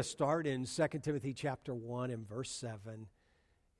to 0.00 0.08
start 0.08 0.46
in 0.46 0.64
2 0.64 0.86
Timothy 1.02 1.34
chapter 1.34 1.74
1 1.74 2.08
and 2.10 2.26
verse 2.26 2.50
7. 2.50 3.06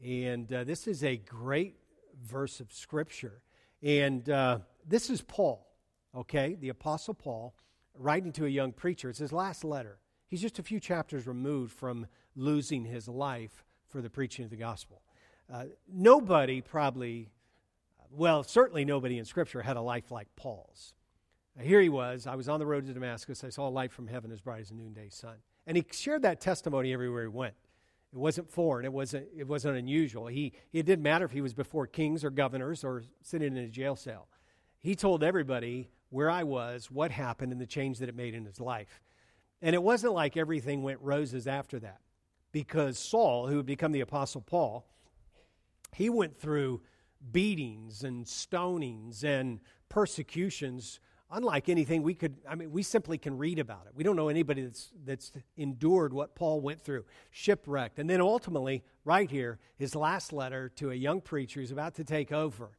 And 0.05 0.53
uh, 0.53 0.65
this 0.65 0.87
is 0.87 1.03
a 1.03 1.17
great 1.17 1.77
verse 2.23 2.61
of 2.61 2.71
Scripture. 2.75 3.41
And 3.83 4.29
uh, 4.29 4.59
this 4.87 5.09
is 5.09 5.23
Paul, 5.23 5.67
okay, 6.15 6.59
the 6.61 6.69
Apostle 6.69 7.15
Paul, 7.15 7.55
writing 7.95 8.33
to 8.33 8.45
a 8.45 8.51
young 8.51 8.73
preacher. 8.73 9.09
It's 9.09 9.19
his 9.19 9.33
last 9.33 9.65
letter. 9.65 9.99
He's 10.27 10.43
just 10.43 10.59
a 10.59 10.63
few 10.63 10.79
chapters 10.79 11.27
removed 11.27 11.73
from 11.73 12.07
losing 12.37 12.85
his 12.85 13.09
life 13.09 13.65
for 13.89 14.03
the 14.03 14.11
preaching 14.11 14.45
of 14.45 14.51
the 14.51 14.59
gospel. 14.59 15.01
Uh, 15.51 15.65
nobody 15.91 16.61
probably, 16.61 17.31
well, 18.11 18.43
certainly 18.43 18.85
nobody 18.85 19.17
in 19.17 19.25
Scripture 19.25 19.63
had 19.63 19.79
a 19.79 19.83
life 19.83 20.11
like 20.11 20.29
Paul's. 20.37 20.93
here 21.59 21.81
he 21.81 21.89
was. 21.89 22.27
I 22.27 22.35
was 22.35 22.47
on 22.47 22.61
the 22.61 22.67
road 22.67 22.85
to 22.89 22.93
Damascus. 22.93 23.43
I 23.43 23.49
saw 23.49 23.69
a 23.69 23.71
light 23.71 23.91
from 23.91 24.07
heaven 24.07 24.31
as 24.31 24.43
bright 24.43 24.61
as 24.61 24.71
a 24.71 24.75
noonday 24.75 25.09
sun. 25.09 25.37
And 25.67 25.77
he 25.77 25.85
shared 25.93 26.23
that 26.23 26.41
testimony 26.41 26.93
everywhere 26.93 27.23
he 27.23 27.29
went. 27.29 27.55
It 28.13 28.19
wasn't 28.19 28.51
foreign. 28.51 28.85
It 28.85 28.93
wasn't, 28.93 29.29
it 29.37 29.47
wasn't 29.47 29.77
unusual. 29.77 30.27
He, 30.27 30.53
it 30.73 30.85
didn't 30.85 31.03
matter 31.03 31.25
if 31.25 31.31
he 31.31 31.41
was 31.41 31.55
before 31.55 31.87
kings 31.87 32.25
or 32.25 32.31
governors 32.31 32.83
or 32.83 33.05
sitting 33.23 33.57
in 33.57 33.65
a 33.65 33.69
jail 33.69 33.95
cell. 33.95 34.27
He 34.79 34.97
told 34.97 35.23
everybody 35.23 35.91
where 36.09 36.29
I 36.31 36.43
was, 36.43 36.91
what 36.91 37.13
happened, 37.13 37.53
and 37.53 37.61
the 37.61 37.67
change 37.67 37.99
that 37.99 38.09
it 38.09 38.17
made 38.17 38.35
in 38.35 38.45
his 38.45 38.59
life. 38.59 39.01
And 39.63 39.75
it 39.75 39.83
wasn't 39.83 40.15
like 40.15 40.37
everything 40.37 40.83
went 40.83 41.01
roses 41.03 41.47
after 41.47 41.79
that, 41.81 42.01
because 42.51 42.99
Saul, 42.99 43.47
who 43.47 43.59
had 43.59 43.67
become 43.67 43.93
the 43.93 44.01
Apostle 44.01 44.41
Paul, 44.41 44.87
he 45.95 46.09
went 46.09 46.37
through 46.37 46.81
beatings 47.31 48.03
and 48.03 48.25
stonings 48.25 49.23
and 49.23 49.61
persecutions 49.89 50.99
unlike 51.33 51.69
anything 51.69 52.03
we 52.03 52.15
could 52.15 52.37
i 52.49 52.55
mean 52.55 52.71
we 52.71 52.83
simply 52.83 53.19
can 53.19 53.37
read 53.39 53.59
about 53.59 53.87
it. 53.87 53.93
We 53.95 54.05
don't 54.05 54.17
know 54.17 54.29
anybody 54.29 54.63
that's 54.63 54.91
that's 55.05 55.33
endured 55.57 56.13
what 56.13 56.35
paul 56.35 56.61
went 56.61 56.81
through 56.81 57.05
shipwrecked. 57.31 57.99
And 57.99 58.09
then 58.09 58.21
ultimately 58.21 58.83
right 59.05 59.31
here 59.31 59.59
his 59.77 59.95
last 59.95 60.33
letter 60.33 60.69
to 60.77 60.91
a 60.91 60.95
young 60.95 61.21
preacher 61.21 61.61
who's 61.61 61.71
about 61.71 61.95
to 61.97 62.05
take 62.05 62.33
over. 62.33 62.71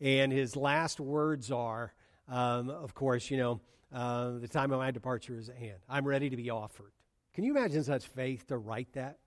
And 0.00 0.32
his 0.32 0.56
last 0.56 1.00
words 1.00 1.50
are 1.50 1.92
um, 2.28 2.70
of 2.70 2.94
course 2.94 3.30
you 3.30 3.36
know 3.36 3.60
uh, 3.92 4.38
the 4.38 4.48
time 4.48 4.70
of 4.70 4.78
my 4.78 4.90
departure 4.90 5.38
is 5.38 5.48
at 5.48 5.56
hand. 5.56 5.78
I'm 5.88 6.06
ready 6.06 6.28
to 6.28 6.36
be 6.36 6.50
offered. 6.50 6.92
Can 7.32 7.44
you 7.44 7.56
imagine 7.56 7.82
such 7.82 8.06
faith 8.06 8.46
to 8.48 8.58
write 8.58 8.92
that? 8.94 9.18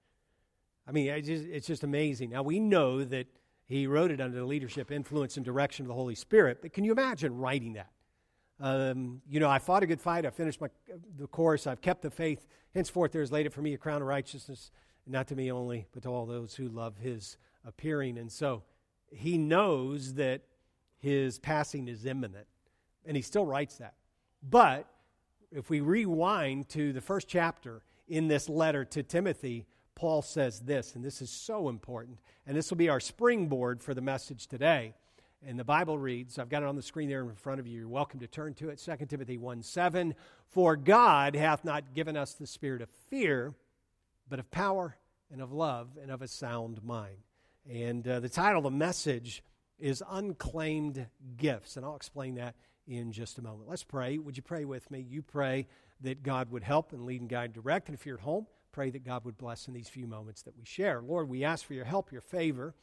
I 0.88 0.92
mean 0.92 1.08
it's 1.08 1.28
just, 1.28 1.45
it's 1.45 1.68
just 1.68 1.84
amazing. 1.84 2.32
Now 2.32 2.44
we 2.44 2.60
know 2.60 3.04
that 3.04 3.28
he 3.66 3.88
wrote 3.88 4.12
it 4.12 4.20
under 4.20 4.38
the 4.38 4.45
leadership 4.45 4.92
influence 4.92 5.38
and 5.38 5.45
direction 5.45 5.86
of 5.86 5.88
the 5.88 5.94
holy 5.94 6.16
spirit 6.16 6.62
but 6.62 6.73
can 6.73 6.84
you 6.84 6.92
imagine 6.92 7.38
writing 7.38 7.73
that 7.73 7.90
um, 8.62 9.22
you 9.28 9.40
know, 9.40 9.50
I 9.50 9.59
fought 9.59 9.84
a 9.84 9.88
good 9.88 10.00
fight. 10.00 10.26
I 10.26 10.30
finished 10.30 10.62
my, 10.62 10.70
the 11.17 11.28
course. 11.28 11.66
I've 11.66 11.81
kept 11.81 12.04
the 12.04 12.12
faith. 12.12 12.45
Henceforth, 12.76 13.12
there 13.12 13.23
is 13.23 13.31
laid 13.31 13.48
up 13.48 13.54
for 13.54 13.62
me 13.62 13.73
a 13.73 13.78
crown 13.78 14.02
of 14.02 14.08
righteousness, 14.08 14.72
not 15.08 15.28
to 15.28 15.36
me 15.36 15.52
only, 15.52 15.88
but 15.92 16.04
to 16.04 16.09
all 16.09 16.26
those 16.28 16.54
who 16.56 16.70
love 16.70 16.98
his 16.98 17.38
appearing. 17.66 18.17
And 18.20 18.32
so 18.32 18.64
he 19.12 19.38
knows 19.38 20.14
that 20.14 20.42
his 21.00 21.39
passing 21.39 21.88
is 21.88 22.06
imminent, 22.06 22.45
and 23.06 23.17
he 23.17 23.23
still 23.23 23.45
writes 23.45 23.78
that. 23.78 23.95
But 24.48 24.88
if 25.52 25.70
we 25.70 25.82
rewind 25.82 26.70
to 26.70 26.94
the 26.94 27.02
first 27.02 27.28
chapter 27.28 27.82
in 28.08 28.28
this 28.28 28.48
letter 28.48 28.86
to 28.86 29.02
Timothy, 29.02 29.66
Paul 29.95 30.22
says 30.22 30.59
this, 30.59 30.95
and 30.95 31.04
this 31.04 31.22
is 31.22 31.30
so 31.30 31.67
important, 31.67 32.20
and 32.45 32.56
this 32.56 32.70
will 32.70 32.78
be 32.78 32.89
our 32.89 33.00
springboard 33.00 33.82
for 33.82 33.94
the 33.94 34.02
message 34.02 34.48
today. 34.48 34.94
And 35.45 35.58
the 35.58 35.64
Bible 35.64 35.97
reads, 35.97 36.38
I've 36.38 36.50
got 36.50 36.61
it 36.61 36.70
on 36.70 36.75
the 36.75 36.84
screen 36.84 37.09
there 37.09 37.22
in 37.22 37.36
front 37.36 37.59
of 37.59 37.66
you. 37.66 37.80
You're 37.80 37.88
welcome 37.88 38.20
to 38.20 38.28
turn 38.28 38.53
to 38.56 38.70
it. 38.70 38.78
2 38.78 39.06
Timothy 39.08 39.38
1 39.38 39.64
7. 39.64 40.14
For 40.48 40.75
God 40.75 41.36
hath 41.36 41.66
not 41.66 41.95
given 41.95 42.16
us 42.16 42.33
the 42.33 42.45
spirit 42.45 42.81
of 42.81 42.89
fear, 43.09 43.53
but 44.30 44.38
of 44.38 44.52
power 44.52 44.98
and 45.31 45.42
of 45.42 45.52
love 45.52 45.98
and 46.00 46.11
of 46.11 46.22
a 46.22 46.28
sound 46.28 46.83
mind. 46.83 47.17
And 47.70 48.08
uh, 48.08 48.20
the 48.20 48.30
title 48.30 48.59
of 48.59 48.64
the 48.66 48.78
message 48.78 49.44
is 49.80 50.03
Unclaimed 50.09 51.08
Gifts. 51.38 51.76
And 51.76 51.86
I'll 51.86 51.95
explain 51.95 52.36
that 52.36 52.55
in 52.87 53.11
just 53.11 53.39
a 53.39 53.42
moment. 53.42 53.67
Let's 53.67 53.83
pray. 53.83 54.20
Would 54.20 54.37
you 54.37 54.43
pray 54.43 54.66
with 54.66 54.92
me? 54.92 54.99
You 54.99 55.23
pray 55.23 55.67
that 56.02 56.21
God 56.23 56.52
would 56.52 56.64
help 56.64 56.93
and 56.93 57.05
lead 57.05 57.21
and 57.21 57.30
guide 57.30 57.45
and 57.45 57.54
direct. 57.54 57.87
And 57.87 57.98
if 57.98 58.05
you're 58.05 58.17
at 58.17 58.23
home, 58.23 58.45
pray 58.71 58.89
that 58.92 59.04
God 59.04 59.26
would 59.26 59.37
bless 59.37 59.67
in 59.67 59.73
these 59.73 59.89
few 59.89 60.08
moments 60.08 60.43
that 60.43 60.55
we 60.58 60.66
share. 60.66 61.02
Lord, 61.02 61.30
we 61.30 61.43
ask 61.43 61.66
for 61.66 61.73
your 61.73 61.86
help, 61.86 62.11
your 62.11 62.21
favor. 62.21 62.76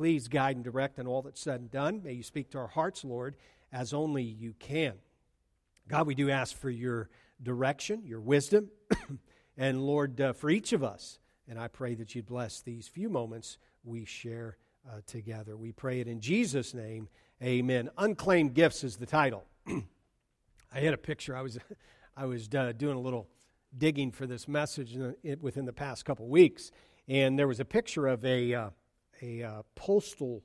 Please 0.00 0.28
guide 0.28 0.56
and 0.56 0.64
direct 0.64 0.98
in 0.98 1.06
all 1.06 1.20
that's 1.20 1.42
said 1.42 1.60
and 1.60 1.70
done. 1.70 2.00
May 2.02 2.14
you 2.14 2.22
speak 2.22 2.48
to 2.52 2.58
our 2.58 2.68
hearts, 2.68 3.04
Lord, 3.04 3.36
as 3.70 3.92
only 3.92 4.22
you 4.22 4.54
can. 4.58 4.94
God, 5.88 6.06
we 6.06 6.14
do 6.14 6.30
ask 6.30 6.56
for 6.56 6.70
your 6.70 7.10
direction, 7.42 8.06
your 8.06 8.22
wisdom, 8.22 8.70
and 9.58 9.84
Lord, 9.84 10.18
uh, 10.18 10.32
for 10.32 10.48
each 10.48 10.72
of 10.72 10.82
us. 10.82 11.18
And 11.46 11.58
I 11.58 11.68
pray 11.68 11.94
that 11.96 12.14
you'd 12.14 12.24
bless 12.24 12.62
these 12.62 12.88
few 12.88 13.10
moments 13.10 13.58
we 13.84 14.06
share 14.06 14.56
uh, 14.88 15.00
together. 15.06 15.54
We 15.54 15.70
pray 15.70 16.00
it 16.00 16.08
in 16.08 16.22
Jesus' 16.22 16.72
name. 16.72 17.10
Amen. 17.42 17.90
Unclaimed 17.98 18.54
Gifts 18.54 18.82
is 18.84 18.96
the 18.96 19.04
title. 19.04 19.44
I 19.66 20.80
had 20.80 20.94
a 20.94 20.96
picture. 20.96 21.36
I 21.36 21.42
was, 21.42 21.58
I 22.16 22.24
was 22.24 22.48
uh, 22.54 22.72
doing 22.74 22.96
a 22.96 23.00
little 23.00 23.28
digging 23.76 24.12
for 24.12 24.26
this 24.26 24.48
message 24.48 24.96
within 25.42 25.66
the 25.66 25.74
past 25.74 26.06
couple 26.06 26.26
weeks, 26.26 26.70
and 27.06 27.38
there 27.38 27.46
was 27.46 27.60
a 27.60 27.66
picture 27.66 28.06
of 28.06 28.24
a 28.24 28.54
uh, 28.54 28.70
a 29.22 29.42
uh, 29.42 29.62
postal 29.74 30.42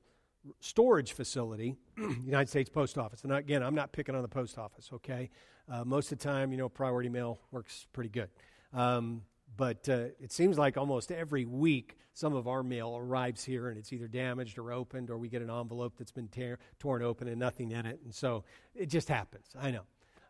storage 0.59 1.13
facility, 1.13 1.75
United 1.97 2.49
States 2.49 2.69
Post 2.69 2.97
Office. 2.97 3.23
And 3.23 3.33
again, 3.33 3.63
I'm 3.63 3.75
not 3.75 3.91
picking 3.91 4.15
on 4.15 4.21
the 4.21 4.27
post 4.27 4.57
office, 4.57 4.89
okay? 4.93 5.29
Uh, 5.69 5.83
most 5.83 6.11
of 6.11 6.19
the 6.19 6.23
time, 6.23 6.51
you 6.51 6.57
know, 6.57 6.69
priority 6.69 7.09
mail 7.09 7.39
works 7.51 7.87
pretty 7.93 8.09
good. 8.09 8.29
Um, 8.73 9.23
but 9.57 9.87
uh, 9.89 10.07
it 10.19 10.31
seems 10.31 10.57
like 10.57 10.77
almost 10.77 11.11
every 11.11 11.45
week 11.45 11.97
some 12.13 12.33
of 12.33 12.47
our 12.47 12.63
mail 12.63 12.97
arrives 12.97 13.43
here 13.43 13.69
and 13.69 13.77
it's 13.77 13.91
either 13.93 14.07
damaged 14.07 14.57
or 14.57 14.71
opened, 14.71 15.09
or 15.09 15.17
we 15.17 15.29
get 15.29 15.41
an 15.41 15.49
envelope 15.49 15.93
that's 15.97 16.11
been 16.11 16.27
tear- 16.27 16.59
torn 16.79 17.01
open 17.01 17.27
and 17.27 17.39
nothing 17.39 17.71
in 17.71 17.85
it. 17.85 17.99
And 18.03 18.13
so 18.13 18.43
it 18.73 18.87
just 18.87 19.07
happens, 19.07 19.47
I 19.59 19.71
know. 19.71 19.83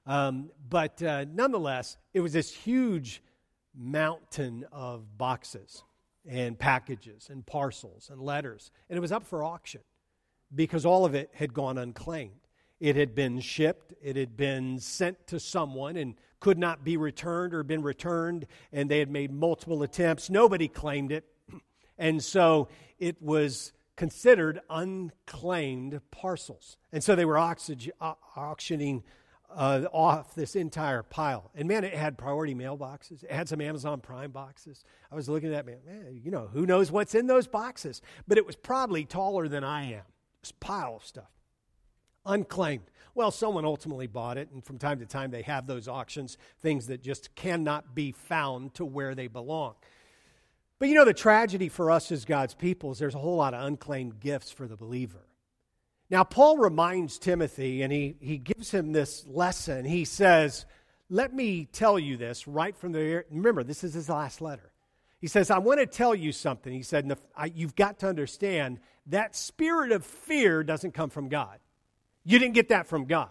Um, 0.06 0.52
but 0.70 1.02
uh, 1.02 1.26
nonetheless, 1.32 1.98
it 2.14 2.22
was 2.22 2.34
this 2.34 2.54
huge 2.54 3.24
mountain 3.76 4.66
of 4.72 5.18
boxes 5.18 5.84
and 6.28 6.58
packages 6.58 7.30
and 7.30 7.46
parcels 7.46 8.10
and 8.12 8.22
letters. 8.22 8.72
And 8.90 8.98
it 8.98 9.02
was 9.02 9.12
up 9.12 9.26
for 9.26 9.44
auction 9.44 9.82
because 10.54 10.86
all 10.86 11.06
of 11.06 11.16
it 11.16 11.30
had 11.34 11.54
gone 11.54 11.78
unclaimed. 11.78 12.48
It 12.80 12.96
had 12.96 13.16
been 13.16 13.40
shipped, 13.40 13.94
it 14.02 14.16
had 14.16 14.36
been 14.36 14.80
sent 14.80 15.28
to 15.28 15.40
someone 15.40 15.96
and 15.96 16.16
could 16.40 16.58
not 16.58 16.84
be 16.84 16.98
returned 16.98 17.54
or 17.54 17.64
been 17.64 17.82
returned, 17.82 18.48
and 18.72 18.92
they 18.92 19.00
had 19.00 19.10
made 19.10 19.32
multiple 19.32 19.82
attempts. 19.82 20.30
Nobody 20.30 20.68
claimed 20.68 21.12
it. 21.12 21.26
And 21.98 22.22
so 22.22 22.68
it 23.00 23.22
was 23.22 23.72
considered 23.96 24.60
unclaimed 24.70 26.02
parcels. 26.12 26.76
And 26.92 27.02
so 27.02 27.16
they 27.16 27.24
were 27.24 27.38
auctioning 27.38 29.04
uh, 29.56 29.86
off 29.92 30.36
this 30.36 30.56
entire 30.56 31.02
pile. 31.02 31.50
And 31.56 31.68
man, 31.68 31.84
it 31.84 31.94
had 31.94 32.18
priority 32.18 32.54
mailboxes. 32.54 33.24
It 33.24 33.32
had 33.32 33.48
some 33.48 33.62
Amazon 33.62 34.02
Prime 34.02 34.32
boxes. 34.32 34.84
I 35.12 35.16
was 35.16 35.30
looking 35.30 35.54
at 35.54 35.66
that, 35.66 35.66
man, 35.66 35.80
man, 35.86 36.20
you 36.24 36.30
know, 36.30 36.50
who 36.52 36.66
knows 36.66 36.92
what's 36.92 37.16
in 37.16 37.28
those 37.28 37.48
boxes? 37.48 38.02
But 38.28 38.38
it 38.38 38.46
was 38.46 38.56
probably 38.56 39.06
taller 39.06 39.48
than 39.48 39.64
I 39.64 39.94
am. 39.94 40.04
This 40.42 40.52
pile 40.52 40.98
of 40.98 41.06
stuff. 41.06 41.32
Unclaimed. 42.26 42.84
Well, 43.14 43.32
someone 43.32 43.64
ultimately 43.64 44.08
bought 44.08 44.38
it, 44.38 44.50
and 44.52 44.64
from 44.64 44.78
time 44.78 45.00
to 45.00 45.06
time 45.06 45.32
they 45.32 45.44
have 45.44 45.68
those 45.68 45.88
auctions, 45.88 46.38
things 46.60 46.88
that 46.88 47.02
just 47.02 47.34
cannot 47.36 47.96
be 47.96 48.12
found 48.12 48.74
to 48.74 48.84
where 48.84 49.16
they 49.16 49.28
belong. 49.28 49.76
But 50.80 50.90
you 50.90 50.96
know, 50.96 51.06
the 51.06 51.14
tragedy 51.14 51.70
for 51.70 51.90
us 51.90 52.12
as 52.12 52.26
God's 52.26 52.54
people 52.54 52.92
is 52.92 53.00
there's 53.00 53.16
a 53.16 53.20
whole 53.20 53.38
lot 53.38 53.54
of 53.54 53.66
unclaimed 53.66 54.20
gifts 54.20 54.52
for 54.52 54.68
the 54.68 54.76
believer. 54.76 55.26
Now, 56.10 56.24
Paul 56.24 56.58
reminds 56.58 57.18
Timothy, 57.18 57.82
and 57.82 57.92
he, 57.92 58.16
he 58.20 58.38
gives 58.38 58.72
him 58.72 58.92
this 58.92 59.26
lesson. 59.28 59.86
He 59.86 60.06
says, 60.06 60.66
Let 61.10 61.34
me 61.34 61.66
tell 61.66 61.98
you 61.98 62.16
this 62.18 62.48
right 62.48 62.76
from 62.76 62.92
the. 62.92 63.24
Remember, 63.32 63.64
this 63.64 63.84
is 63.84 63.94
his 63.94 64.10
last 64.10 64.42
letter. 64.42 64.72
He 65.20 65.28
says, 65.28 65.50
I 65.50 65.58
want 65.58 65.80
to 65.80 65.88
tell 65.88 66.14
you 66.14 66.32
something. 66.32 66.72
He 66.72 66.84
said, 66.84 67.12
You've 67.54 67.76
got 67.76 68.00
to 68.00 68.08
understand 68.08 68.80
that 69.08 69.36
spirit 69.36 69.92
of 69.92 70.06
fear 70.06 70.64
doesn't 70.64 70.94
come 70.94 71.10
from 71.10 71.30
God. 71.30 71.60
You 72.24 72.40
didn't 72.40 72.54
get 72.56 72.70
that 72.70 72.88
from 72.88 73.06
God. 73.06 73.30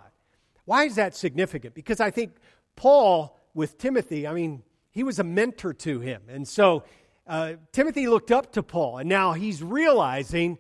Why 0.65 0.85
is 0.85 0.97
that 0.97 1.15
significant? 1.15 1.75
Because 1.75 2.01
I 2.01 2.11
think 2.11 2.35
Paul, 2.77 3.39
with 3.55 3.79
Timothy, 3.79 4.27
I 4.27 4.33
mean, 4.33 4.63
he 4.91 5.03
was 5.03 5.19
a 5.19 5.25
mentor 5.25 5.73
to 5.75 6.01
him. 6.01 6.23
And 6.29 6.47
so 6.47 6.85
uh, 7.27 7.55
Timothy 7.73 8.09
looked 8.09 8.31
up 8.31 8.53
to 8.53 8.63
Paul, 8.63 8.99
and 8.99 9.09
now 9.09 9.33
he's 9.33 9.63
realizing 9.63 10.59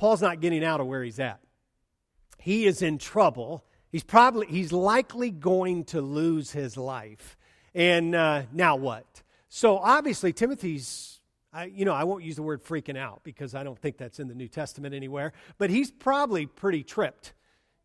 Paul's 0.00 0.22
not 0.22 0.40
getting 0.40 0.64
out 0.64 0.80
of 0.80 0.86
where 0.86 1.04
he's 1.04 1.20
at. 1.20 1.40
He 2.38 2.64
is 2.64 2.80
in 2.80 2.96
trouble. 2.96 3.66
He's 3.92 4.02
probably, 4.02 4.46
he's 4.46 4.72
likely 4.72 5.30
going 5.30 5.84
to 5.84 6.00
lose 6.00 6.50
his 6.50 6.78
life. 6.78 7.36
And 7.74 8.14
uh, 8.14 8.44
now 8.50 8.76
what? 8.76 9.04
So 9.50 9.76
obviously, 9.76 10.32
Timothy's, 10.32 11.20
I, 11.52 11.66
you 11.66 11.84
know, 11.84 11.92
I 11.92 12.04
won't 12.04 12.24
use 12.24 12.36
the 12.36 12.42
word 12.42 12.64
freaking 12.64 12.96
out 12.96 13.20
because 13.24 13.54
I 13.54 13.62
don't 13.62 13.78
think 13.78 13.98
that's 13.98 14.18
in 14.18 14.28
the 14.28 14.34
New 14.34 14.48
Testament 14.48 14.94
anywhere, 14.94 15.34
but 15.58 15.68
he's 15.68 15.90
probably 15.90 16.46
pretty 16.46 16.82
tripped. 16.82 17.34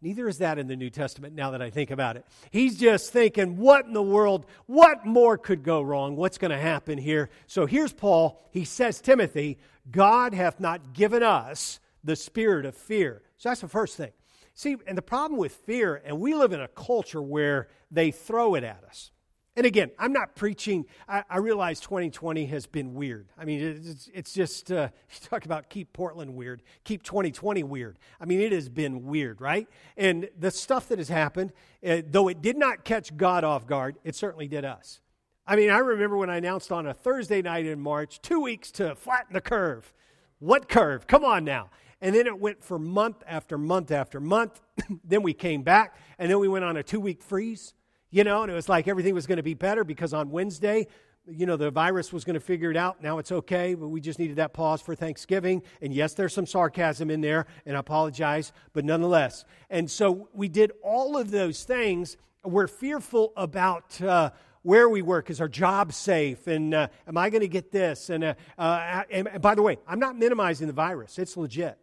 Neither 0.01 0.29
is 0.29 0.37
that 0.37 0.57
in 0.57 0.67
the 0.67 0.77
New 0.77 0.89
Testament 0.89 1.35
now 1.35 1.51
that 1.51 1.61
I 1.61 1.69
think 1.69 1.91
about 1.91 2.15
it. 2.15 2.25
He's 2.49 2.79
just 2.79 3.11
thinking, 3.11 3.57
what 3.57 3.87
in 3.87 3.91
the 3.91 4.01
world? 4.01 4.45
What 4.67 5.05
more 5.05 5.37
could 5.37 5.63
go 5.63 5.81
wrong? 5.81 6.15
What's 6.15 6.37
going 6.37 6.51
to 6.51 6.57
happen 6.57 6.97
here? 6.97 7.29
So 7.47 7.65
here's 7.65 7.91
Paul. 7.91 8.41
He 8.51 8.63
says, 8.63 9.01
Timothy, 9.01 9.57
God 9.91 10.33
hath 10.33 10.61
not 10.61 10.93
given 10.93 11.21
us 11.21 11.81
the 12.05 12.15
spirit 12.15 12.65
of 12.65 12.75
fear. 12.75 13.23
So 13.37 13.49
that's 13.49 13.61
the 13.61 13.67
first 13.67 13.97
thing. 13.97 14.11
See, 14.53 14.77
and 14.87 14.97
the 14.97 15.01
problem 15.01 15.37
with 15.37 15.51
fear, 15.51 16.01
and 16.05 16.19
we 16.19 16.33
live 16.33 16.53
in 16.53 16.61
a 16.61 16.69
culture 16.69 17.21
where 17.21 17.67
they 17.91 18.11
throw 18.11 18.55
it 18.55 18.63
at 18.63 18.83
us. 18.85 19.11
And 19.57 19.65
again, 19.65 19.91
I'm 19.97 20.11
not 20.11 20.35
preaching. 20.35 20.85
I, 21.07 21.23
I 21.29 21.37
realize 21.37 21.79
2020 21.79 22.45
has 22.47 22.65
been 22.65 22.93
weird. 22.93 23.27
I 23.37 23.45
mean, 23.45 23.61
it's, 23.61 24.09
it's 24.13 24.33
just, 24.33 24.71
uh, 24.71 24.89
you 25.09 25.29
talk 25.29 25.45
about 25.45 25.69
keep 25.69 25.93
Portland 25.93 26.35
weird, 26.35 26.61
keep 26.83 27.03
2020 27.03 27.63
weird. 27.63 27.97
I 28.19 28.25
mean, 28.25 28.41
it 28.41 28.51
has 28.51 28.69
been 28.69 29.05
weird, 29.05 29.39
right? 29.39 29.67
And 29.95 30.29
the 30.37 30.51
stuff 30.51 30.89
that 30.89 30.99
has 30.99 31.09
happened, 31.09 31.53
uh, 31.85 32.01
though 32.05 32.27
it 32.27 32.41
did 32.41 32.57
not 32.57 32.83
catch 32.83 33.15
God 33.15 33.43
off 33.43 33.65
guard, 33.65 33.97
it 34.03 34.15
certainly 34.15 34.47
did 34.47 34.65
us. 34.65 34.99
I 35.47 35.55
mean, 35.55 35.69
I 35.69 35.77
remember 35.77 36.17
when 36.17 36.29
I 36.29 36.37
announced 36.37 36.71
on 36.71 36.87
a 36.87 36.93
Thursday 36.93 37.41
night 37.41 37.65
in 37.65 37.79
March, 37.79 38.21
two 38.21 38.41
weeks 38.41 38.71
to 38.71 38.95
flatten 38.95 39.33
the 39.33 39.41
curve. 39.41 39.93
What 40.39 40.67
curve? 40.67 41.07
Come 41.07 41.23
on 41.23 41.45
now. 41.45 41.69
And 42.01 42.15
then 42.15 42.27
it 42.27 42.39
went 42.39 42.63
for 42.63 42.77
month 42.77 43.23
after 43.25 43.57
month 43.57 43.91
after 43.91 44.19
month. 44.19 44.61
then 45.03 45.23
we 45.23 45.33
came 45.33 45.63
back, 45.63 45.97
and 46.19 46.29
then 46.29 46.39
we 46.39 46.47
went 46.47 46.65
on 46.65 46.77
a 46.77 46.83
two 46.83 46.99
week 46.99 47.23
freeze 47.23 47.73
you 48.15 48.23
know, 48.23 48.43
and 48.43 48.49
it 48.49 48.55
was 48.55 48.69
like 48.69 48.87
everything 48.87 49.13
was 49.13 49.27
going 49.27 49.35
to 49.37 49.43
be 49.43 49.55
better 49.55 49.83
because 49.83 50.13
on 50.13 50.29
Wednesday, 50.29 50.87
you 51.27 51.45
know, 51.45 51.57
the 51.57 51.69
virus 51.69 52.13
was 52.13 52.23
going 52.23 52.35
to 52.35 52.39
figure 52.39 52.71
it 52.71 52.77
out. 52.77 53.03
Now 53.03 53.17
it's 53.17 53.31
okay, 53.31 53.73
but 53.73 53.89
we 53.89 53.99
just 53.99 54.19
needed 54.19 54.37
that 54.37 54.53
pause 54.53 54.81
for 54.81 54.95
Thanksgiving. 54.95 55.63
And 55.81 55.93
yes, 55.93 56.13
there's 56.13 56.33
some 56.33 56.45
sarcasm 56.45 57.09
in 57.11 57.19
there, 57.19 57.45
and 57.65 57.75
I 57.75 57.79
apologize, 57.81 58.53
but 58.71 58.85
nonetheless. 58.85 59.43
And 59.69 59.91
so 59.91 60.29
we 60.33 60.47
did 60.47 60.71
all 60.81 61.17
of 61.17 61.29
those 61.29 61.65
things. 61.65 62.15
We're 62.43 62.67
fearful 62.67 63.33
about. 63.35 64.01
Uh, 64.01 64.31
where 64.61 64.89
we 64.89 65.03
work 65.03 65.29
is 65.29 65.39
our 65.39 65.47
job 65.47 65.93
safe 65.93 66.47
and 66.47 66.73
uh, 66.73 66.87
am 67.07 67.19
i 67.19 67.29
going 67.29 67.41
to 67.41 67.47
get 67.47 67.71
this 67.71 68.09
and, 68.09 68.23
uh, 68.23 68.33
uh, 68.57 69.03
and, 69.11 69.27
and 69.27 69.39
by 69.39 69.53
the 69.53 69.61
way 69.61 69.77
i'm 69.87 69.99
not 69.99 70.17
minimizing 70.17 70.65
the 70.65 70.73
virus 70.73 71.19
it's 71.19 71.37
legit 71.37 71.77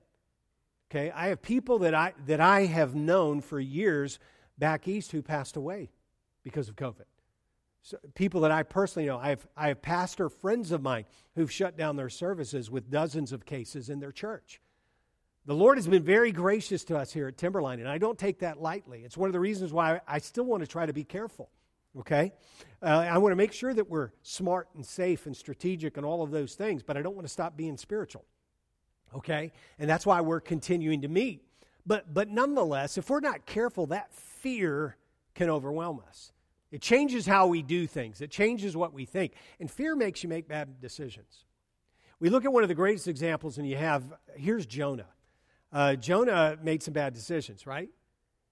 okay 0.92 1.10
i 1.12 1.28
have 1.28 1.40
people 1.40 1.78
that 1.78 1.94
i 1.94 2.12
that 2.26 2.40
i 2.40 2.66
have 2.66 2.94
known 2.94 3.40
for 3.40 3.58
years 3.58 4.18
back 4.58 4.86
east 4.86 5.12
who 5.12 5.22
passed 5.22 5.56
away 5.56 5.90
because 6.42 6.68
of 6.68 6.76
COVID. 6.76 7.04
So 7.82 7.98
people 8.14 8.42
that 8.42 8.52
I 8.52 8.62
personally 8.62 9.08
know, 9.08 9.18
I 9.18 9.30
have, 9.30 9.46
I 9.56 9.68
have 9.68 9.82
pastor 9.82 10.28
friends 10.28 10.70
of 10.70 10.82
mine 10.82 11.04
who've 11.34 11.50
shut 11.50 11.76
down 11.76 11.96
their 11.96 12.08
services 12.08 12.70
with 12.70 12.90
dozens 12.90 13.32
of 13.32 13.44
cases 13.44 13.88
in 13.88 13.98
their 13.98 14.12
church. 14.12 14.60
The 15.44 15.54
Lord 15.54 15.78
has 15.78 15.88
been 15.88 16.04
very 16.04 16.30
gracious 16.30 16.84
to 16.84 16.96
us 16.96 17.12
here 17.12 17.26
at 17.26 17.36
Timberline, 17.36 17.80
and 17.80 17.88
I 17.88 17.98
don't 17.98 18.16
take 18.16 18.38
that 18.38 18.62
lightly. 18.62 19.02
It's 19.04 19.16
one 19.16 19.28
of 19.28 19.32
the 19.32 19.40
reasons 19.40 19.72
why 19.72 20.00
I 20.06 20.18
still 20.18 20.44
want 20.44 20.62
to 20.62 20.68
try 20.68 20.86
to 20.86 20.92
be 20.92 21.02
careful, 21.02 21.50
okay? 21.98 22.32
Uh, 22.80 22.86
I 22.86 23.18
want 23.18 23.32
to 23.32 23.36
make 23.36 23.52
sure 23.52 23.74
that 23.74 23.90
we're 23.90 24.12
smart 24.22 24.68
and 24.76 24.86
safe 24.86 25.26
and 25.26 25.36
strategic 25.36 25.96
and 25.96 26.06
all 26.06 26.22
of 26.22 26.30
those 26.30 26.54
things, 26.54 26.84
but 26.84 26.96
I 26.96 27.02
don't 27.02 27.16
want 27.16 27.26
to 27.26 27.32
stop 27.32 27.56
being 27.56 27.76
spiritual, 27.76 28.24
okay? 29.16 29.52
And 29.78 29.88
that's 29.88 30.06
why 30.06 30.20
we're 30.20 30.40
continuing 30.40 31.02
to 31.02 31.08
meet. 31.08 31.42
But, 31.86 32.12
but 32.12 32.28
nonetheless, 32.28 32.96
if 32.98 33.10
we're 33.10 33.20
not 33.20 33.46
careful, 33.46 33.86
that 33.86 34.12
fear 34.12 34.96
can 35.34 35.50
overwhelm 35.50 36.00
us. 36.06 36.32
It 36.70 36.80
changes 36.80 37.26
how 37.26 37.48
we 37.48 37.62
do 37.62 37.86
things, 37.86 38.20
it 38.20 38.30
changes 38.30 38.76
what 38.76 38.92
we 38.92 39.04
think. 39.04 39.32
And 39.60 39.70
fear 39.70 39.94
makes 39.94 40.22
you 40.22 40.28
make 40.28 40.48
bad 40.48 40.80
decisions. 40.80 41.44
We 42.18 42.30
look 42.30 42.44
at 42.44 42.52
one 42.52 42.62
of 42.62 42.68
the 42.68 42.74
greatest 42.74 43.08
examples, 43.08 43.58
and 43.58 43.68
you 43.68 43.76
have 43.76 44.04
here's 44.36 44.64
Jonah. 44.64 45.08
Uh, 45.72 45.96
Jonah 45.96 46.56
made 46.62 46.82
some 46.82 46.94
bad 46.94 47.14
decisions, 47.14 47.66
right? 47.66 47.88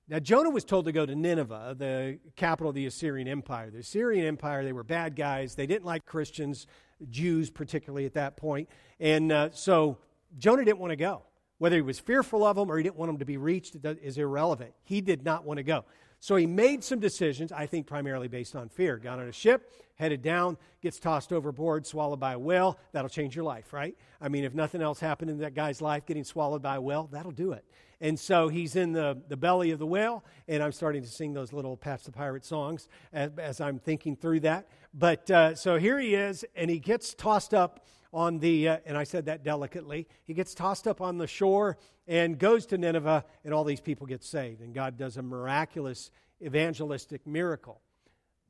Now, 0.08 0.18
Jonah 0.18 0.50
was 0.50 0.64
told 0.64 0.86
to 0.86 0.92
go 0.92 1.06
to 1.06 1.14
Nineveh, 1.14 1.76
the 1.78 2.18
capital 2.34 2.70
of 2.70 2.74
the 2.74 2.86
Assyrian 2.86 3.28
Empire. 3.28 3.70
The 3.70 3.78
Assyrian 3.78 4.26
Empire, 4.26 4.64
they 4.64 4.72
were 4.72 4.82
bad 4.82 5.14
guys. 5.14 5.54
They 5.54 5.68
didn't 5.68 5.84
like 5.84 6.04
Christians, 6.04 6.66
Jews 7.10 7.48
particularly 7.48 8.06
at 8.06 8.14
that 8.14 8.36
point. 8.36 8.68
And 8.98 9.30
uh, 9.30 9.50
so 9.52 9.98
Jonah 10.38 10.64
didn't 10.64 10.78
want 10.78 10.90
to 10.90 10.96
go. 10.96 11.22
Whether 11.58 11.76
he 11.76 11.82
was 11.82 11.98
fearful 11.98 12.42
of 12.44 12.56
them 12.56 12.70
or 12.70 12.78
he 12.78 12.82
didn't 12.82 12.96
want 12.96 13.10
them 13.10 13.18
to 13.18 13.26
be 13.26 13.36
reached 13.36 13.76
is 13.84 14.16
irrelevant. 14.16 14.72
He 14.82 15.02
did 15.02 15.24
not 15.24 15.44
want 15.44 15.58
to 15.58 15.62
go. 15.62 15.84
So 16.18 16.36
he 16.36 16.46
made 16.46 16.84
some 16.84 17.00
decisions, 17.00 17.50
I 17.50 17.66
think 17.66 17.86
primarily 17.86 18.28
based 18.28 18.54
on 18.54 18.68
fear. 18.68 18.98
Got 18.98 19.18
on 19.18 19.28
a 19.28 19.32
ship, 19.32 19.72
headed 19.96 20.22
down, 20.22 20.58
gets 20.82 20.98
tossed 20.98 21.32
overboard, 21.32 21.86
swallowed 21.86 22.20
by 22.20 22.34
a 22.34 22.38
whale. 22.38 22.78
That'll 22.92 23.08
change 23.08 23.34
your 23.34 23.44
life, 23.44 23.72
right? 23.72 23.96
I 24.20 24.28
mean, 24.28 24.44
if 24.44 24.54
nothing 24.54 24.82
else 24.82 25.00
happened 25.00 25.30
in 25.30 25.38
that 25.38 25.54
guy's 25.54 25.80
life, 25.80 26.04
getting 26.04 26.24
swallowed 26.24 26.62
by 26.62 26.76
a 26.76 26.80
whale, 26.80 27.08
that'll 27.10 27.32
do 27.32 27.52
it. 27.52 27.64
And 28.02 28.18
so 28.18 28.48
he's 28.48 28.76
in 28.76 28.92
the, 28.92 29.18
the 29.28 29.36
belly 29.36 29.70
of 29.70 29.78
the 29.78 29.86
whale, 29.86 30.24
and 30.48 30.62
I'm 30.62 30.72
starting 30.72 31.02
to 31.02 31.08
sing 31.08 31.32
those 31.34 31.52
little 31.52 31.76
Patch 31.76 32.04
the 32.04 32.12
Pirate 32.12 32.44
songs 32.44 32.88
as, 33.12 33.30
as 33.38 33.60
I'm 33.60 33.78
thinking 33.78 34.16
through 34.16 34.40
that. 34.40 34.68
But 34.92 35.30
uh, 35.30 35.54
so 35.54 35.76
here 35.76 35.98
he 35.98 36.14
is, 36.14 36.44
and 36.54 36.70
he 36.70 36.78
gets 36.78 37.14
tossed 37.14 37.52
up 37.54 37.84
on 38.12 38.38
the, 38.38 38.68
uh, 38.68 38.76
and 38.86 38.96
I 38.96 39.04
said 39.04 39.26
that 39.26 39.44
delicately, 39.44 40.08
he 40.24 40.34
gets 40.34 40.54
tossed 40.54 40.88
up 40.88 41.00
on 41.00 41.18
the 41.18 41.26
shore 41.26 41.78
and 42.06 42.38
goes 42.38 42.66
to 42.66 42.78
Nineveh, 42.78 43.24
and 43.44 43.54
all 43.54 43.64
these 43.64 43.80
people 43.80 44.06
get 44.06 44.24
saved. 44.24 44.60
And 44.60 44.74
God 44.74 44.96
does 44.96 45.16
a 45.16 45.22
miraculous 45.22 46.10
evangelistic 46.42 47.26
miracle. 47.26 47.80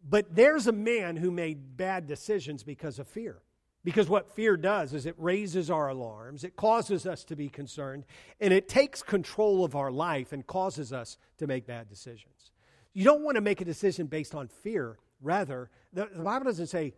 But 0.08 0.34
there's 0.34 0.66
a 0.66 0.72
man 0.72 1.16
who 1.16 1.30
made 1.30 1.76
bad 1.76 2.06
decisions 2.06 2.62
because 2.62 2.98
of 2.98 3.06
fear. 3.06 3.42
Because 3.82 4.08
what 4.08 4.34
fear 4.34 4.56
does 4.56 4.92
is 4.92 5.06
it 5.06 5.14
raises 5.16 5.70
our 5.70 5.88
alarms, 5.88 6.44
it 6.44 6.54
causes 6.54 7.06
us 7.06 7.24
to 7.24 7.36
be 7.36 7.48
concerned, 7.48 8.04
and 8.38 8.52
it 8.52 8.68
takes 8.68 9.02
control 9.02 9.64
of 9.64 9.74
our 9.74 9.90
life 9.90 10.32
and 10.32 10.46
causes 10.46 10.92
us 10.92 11.16
to 11.38 11.46
make 11.46 11.66
bad 11.66 11.88
decisions. 11.88 12.52
You 12.92 13.04
don't 13.04 13.22
want 13.22 13.36
to 13.36 13.40
make 13.40 13.62
a 13.62 13.64
decision 13.64 14.06
based 14.06 14.34
on 14.34 14.48
fear. 14.48 14.98
Rather, 15.22 15.70
the, 15.92 16.08
the 16.14 16.22
Bible 16.22 16.44
doesn't 16.44 16.66
say 16.66 16.92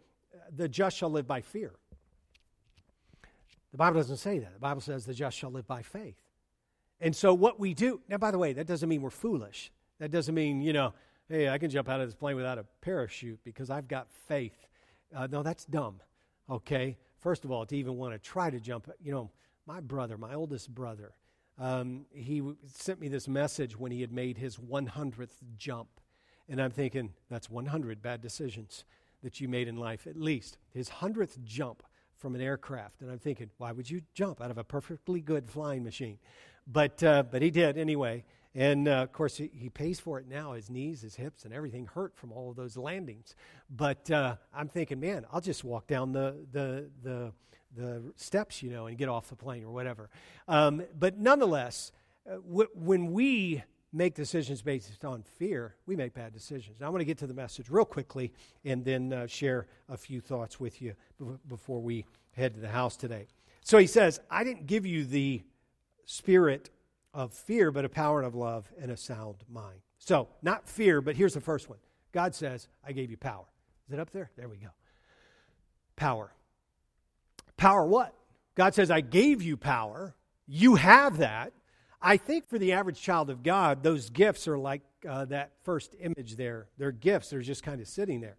the 0.54 0.68
just 0.68 0.96
shall 0.96 1.10
live 1.10 1.26
by 1.26 1.40
fear. 1.40 1.72
The 3.72 3.78
Bible 3.78 4.00
doesn't 4.00 4.18
say 4.18 4.38
that. 4.38 4.52
The 4.52 4.60
Bible 4.60 4.80
says 4.80 5.06
the 5.06 5.14
just 5.14 5.36
shall 5.36 5.50
live 5.50 5.66
by 5.66 5.82
faith. 5.82 6.20
And 7.00 7.16
so, 7.16 7.34
what 7.34 7.58
we 7.58 7.74
do, 7.74 8.00
now, 8.08 8.18
by 8.18 8.30
the 8.30 8.38
way, 8.38 8.52
that 8.52 8.66
doesn't 8.66 8.88
mean 8.88 9.02
we're 9.02 9.10
foolish. 9.10 9.72
That 9.98 10.10
doesn't 10.10 10.34
mean, 10.34 10.62
you 10.62 10.72
know, 10.72 10.92
hey, 11.28 11.48
I 11.48 11.58
can 11.58 11.70
jump 11.70 11.88
out 11.88 12.00
of 12.00 12.06
this 12.06 12.14
plane 12.14 12.36
without 12.36 12.58
a 12.58 12.64
parachute 12.80 13.40
because 13.44 13.70
I've 13.70 13.88
got 13.88 14.08
faith. 14.28 14.68
Uh, 15.14 15.26
no, 15.30 15.42
that's 15.42 15.64
dumb, 15.64 16.00
okay? 16.48 16.96
First 17.18 17.44
of 17.44 17.50
all, 17.50 17.66
to 17.66 17.76
even 17.76 17.96
want 17.96 18.12
to 18.12 18.18
try 18.18 18.50
to 18.50 18.60
jump, 18.60 18.90
you 19.02 19.10
know, 19.10 19.30
my 19.66 19.80
brother, 19.80 20.16
my 20.16 20.34
oldest 20.34 20.74
brother, 20.74 21.12
um, 21.58 22.06
he 22.12 22.38
w- 22.38 22.56
sent 22.66 23.00
me 23.00 23.08
this 23.08 23.28
message 23.28 23.78
when 23.78 23.92
he 23.92 24.00
had 24.00 24.12
made 24.12 24.38
his 24.38 24.56
100th 24.56 25.30
jump. 25.56 25.88
And 26.48 26.60
I'm 26.60 26.70
thinking, 26.70 27.12
that's 27.30 27.48
100 27.48 28.02
bad 28.02 28.20
decisions 28.20 28.84
that 29.22 29.40
you 29.40 29.48
made 29.48 29.68
in 29.68 29.76
life, 29.76 30.06
at 30.06 30.16
least. 30.16 30.58
His 30.70 30.88
100th 30.88 31.42
jump 31.44 31.82
from 32.22 32.36
an 32.36 32.40
aircraft. 32.40 33.02
And 33.02 33.10
I'm 33.10 33.18
thinking, 33.18 33.50
why 33.58 33.72
would 33.72 33.90
you 33.90 34.00
jump 34.14 34.40
out 34.40 34.52
of 34.52 34.56
a 34.56 34.62
perfectly 34.62 35.20
good 35.20 35.50
flying 35.50 35.82
machine? 35.82 36.18
But, 36.68 37.02
uh, 37.02 37.24
but 37.24 37.42
he 37.42 37.50
did 37.50 37.76
anyway. 37.76 38.24
And 38.54 38.86
uh, 38.86 39.02
of 39.02 39.12
course, 39.12 39.36
he, 39.36 39.50
he, 39.52 39.68
pays 39.68 39.98
for 39.98 40.20
it 40.20 40.28
now. 40.28 40.52
His 40.52 40.70
knees, 40.70 41.02
his 41.02 41.16
hips, 41.16 41.44
and 41.44 41.52
everything 41.52 41.86
hurt 41.86 42.16
from 42.16 42.30
all 42.30 42.50
of 42.50 42.56
those 42.56 42.76
landings. 42.76 43.34
But 43.68 44.08
uh, 44.10 44.36
I'm 44.54 44.68
thinking, 44.68 45.00
man, 45.00 45.26
I'll 45.32 45.40
just 45.40 45.64
walk 45.64 45.88
down 45.88 46.12
the, 46.12 46.36
the, 46.52 46.90
the, 47.02 47.32
the 47.76 48.02
steps, 48.14 48.62
you 48.62 48.70
know, 48.70 48.86
and 48.86 48.96
get 48.96 49.08
off 49.08 49.28
the 49.28 49.36
plane 49.36 49.64
or 49.64 49.72
whatever. 49.72 50.08
Um, 50.46 50.84
but 50.96 51.18
nonetheless, 51.18 51.90
uh, 52.30 52.34
w- 52.36 52.68
when 52.74 53.10
we 53.10 53.64
make 53.92 54.14
decisions 54.14 54.62
based 54.62 55.04
on 55.04 55.22
fear, 55.22 55.76
we 55.86 55.96
make 55.96 56.14
bad 56.14 56.32
decisions. 56.32 56.80
Now, 56.80 56.86
I 56.86 56.90
want 56.90 57.00
to 57.00 57.04
get 57.04 57.18
to 57.18 57.26
the 57.26 57.34
message 57.34 57.68
real 57.68 57.84
quickly 57.84 58.32
and 58.64 58.84
then 58.84 59.12
uh, 59.12 59.26
share 59.26 59.66
a 59.88 59.96
few 59.96 60.20
thoughts 60.20 60.58
with 60.58 60.80
you 60.80 60.94
b- 61.18 61.26
before 61.46 61.80
we 61.80 62.06
head 62.32 62.54
to 62.54 62.60
the 62.60 62.68
house 62.68 62.96
today. 62.96 63.26
So 63.62 63.78
he 63.78 63.86
says, 63.86 64.20
I 64.30 64.44
didn't 64.44 64.66
give 64.66 64.86
you 64.86 65.04
the 65.04 65.42
spirit 66.04 66.70
of 67.14 67.32
fear, 67.32 67.70
but 67.70 67.84
a 67.84 67.88
power 67.88 68.22
of 68.22 68.34
love 68.34 68.70
and 68.80 68.90
a 68.90 68.96
sound 68.96 69.36
mind. 69.48 69.80
So, 69.98 70.28
not 70.42 70.68
fear, 70.68 71.00
but 71.00 71.14
here's 71.14 71.34
the 71.34 71.40
first 71.40 71.68
one 71.68 71.78
God 72.12 72.34
says, 72.34 72.68
I 72.86 72.92
gave 72.92 73.10
you 73.10 73.16
power. 73.16 73.44
Is 73.86 73.94
it 73.94 74.00
up 74.00 74.10
there? 74.10 74.30
There 74.36 74.48
we 74.48 74.56
go. 74.56 74.68
Power. 75.96 76.32
Power 77.56 77.86
what? 77.86 78.14
God 78.54 78.74
says, 78.74 78.90
I 78.90 79.00
gave 79.00 79.42
you 79.42 79.56
power. 79.56 80.14
You 80.46 80.74
have 80.74 81.18
that. 81.18 81.52
I 82.04 82.16
think 82.16 82.48
for 82.48 82.58
the 82.58 82.72
average 82.72 83.00
child 83.00 83.30
of 83.30 83.44
God, 83.44 83.84
those 83.84 84.10
gifts 84.10 84.48
are 84.48 84.58
like 84.58 84.82
uh, 85.08 85.24
that 85.26 85.52
first 85.62 85.94
image 86.00 86.34
there. 86.34 86.66
They're 86.76 86.90
gifts, 86.90 87.30
they're 87.30 87.40
just 87.40 87.62
kind 87.62 87.80
of 87.80 87.86
sitting 87.86 88.20
there. 88.20 88.38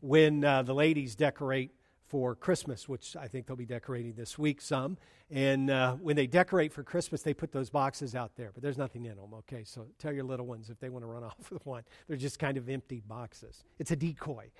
When 0.00 0.44
uh, 0.44 0.62
the 0.62 0.74
ladies 0.74 1.14
decorate 1.14 1.72
for 2.08 2.34
Christmas, 2.34 2.88
which 2.88 3.14
I 3.14 3.28
think 3.28 3.46
they'll 3.46 3.56
be 3.56 3.66
decorating 3.66 4.14
this 4.14 4.38
week 4.38 4.62
some, 4.62 4.96
and 5.30 5.70
uh, 5.70 5.94
when 5.96 6.16
they 6.16 6.26
decorate 6.26 6.72
for 6.72 6.82
Christmas, 6.82 7.20
they 7.20 7.34
put 7.34 7.52
those 7.52 7.68
boxes 7.68 8.14
out 8.14 8.36
there, 8.36 8.50
but 8.54 8.62
there's 8.62 8.78
nothing 8.78 9.04
in 9.04 9.16
them, 9.16 9.34
okay? 9.34 9.64
So 9.64 9.88
tell 9.98 10.12
your 10.12 10.24
little 10.24 10.46
ones 10.46 10.70
if 10.70 10.78
they 10.78 10.88
want 10.88 11.02
to 11.02 11.06
run 11.06 11.24
off 11.24 11.50
with 11.50 11.66
one. 11.66 11.82
They're 12.08 12.16
just 12.16 12.38
kind 12.38 12.56
of 12.56 12.68
empty 12.70 13.02
boxes. 13.06 13.62
It's 13.78 13.90
a 13.90 13.96
decoy, 13.96 14.50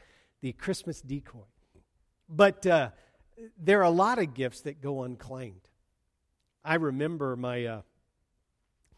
the 0.43 0.53
Christmas 0.53 1.01
decoy. 1.01 1.47
But 2.29 2.67
uh, 2.67 2.91
there 3.59 3.81
are 3.81 3.85
a 3.85 3.91
lot 3.91 4.19
of 4.19 4.35
gifts 4.35 4.61
that 4.63 4.83
go 4.83 5.05
unclaimed. 5.05 5.69
I 6.63 6.75
remember 6.75 7.35
my. 7.37 7.65
Uh, 7.65 7.81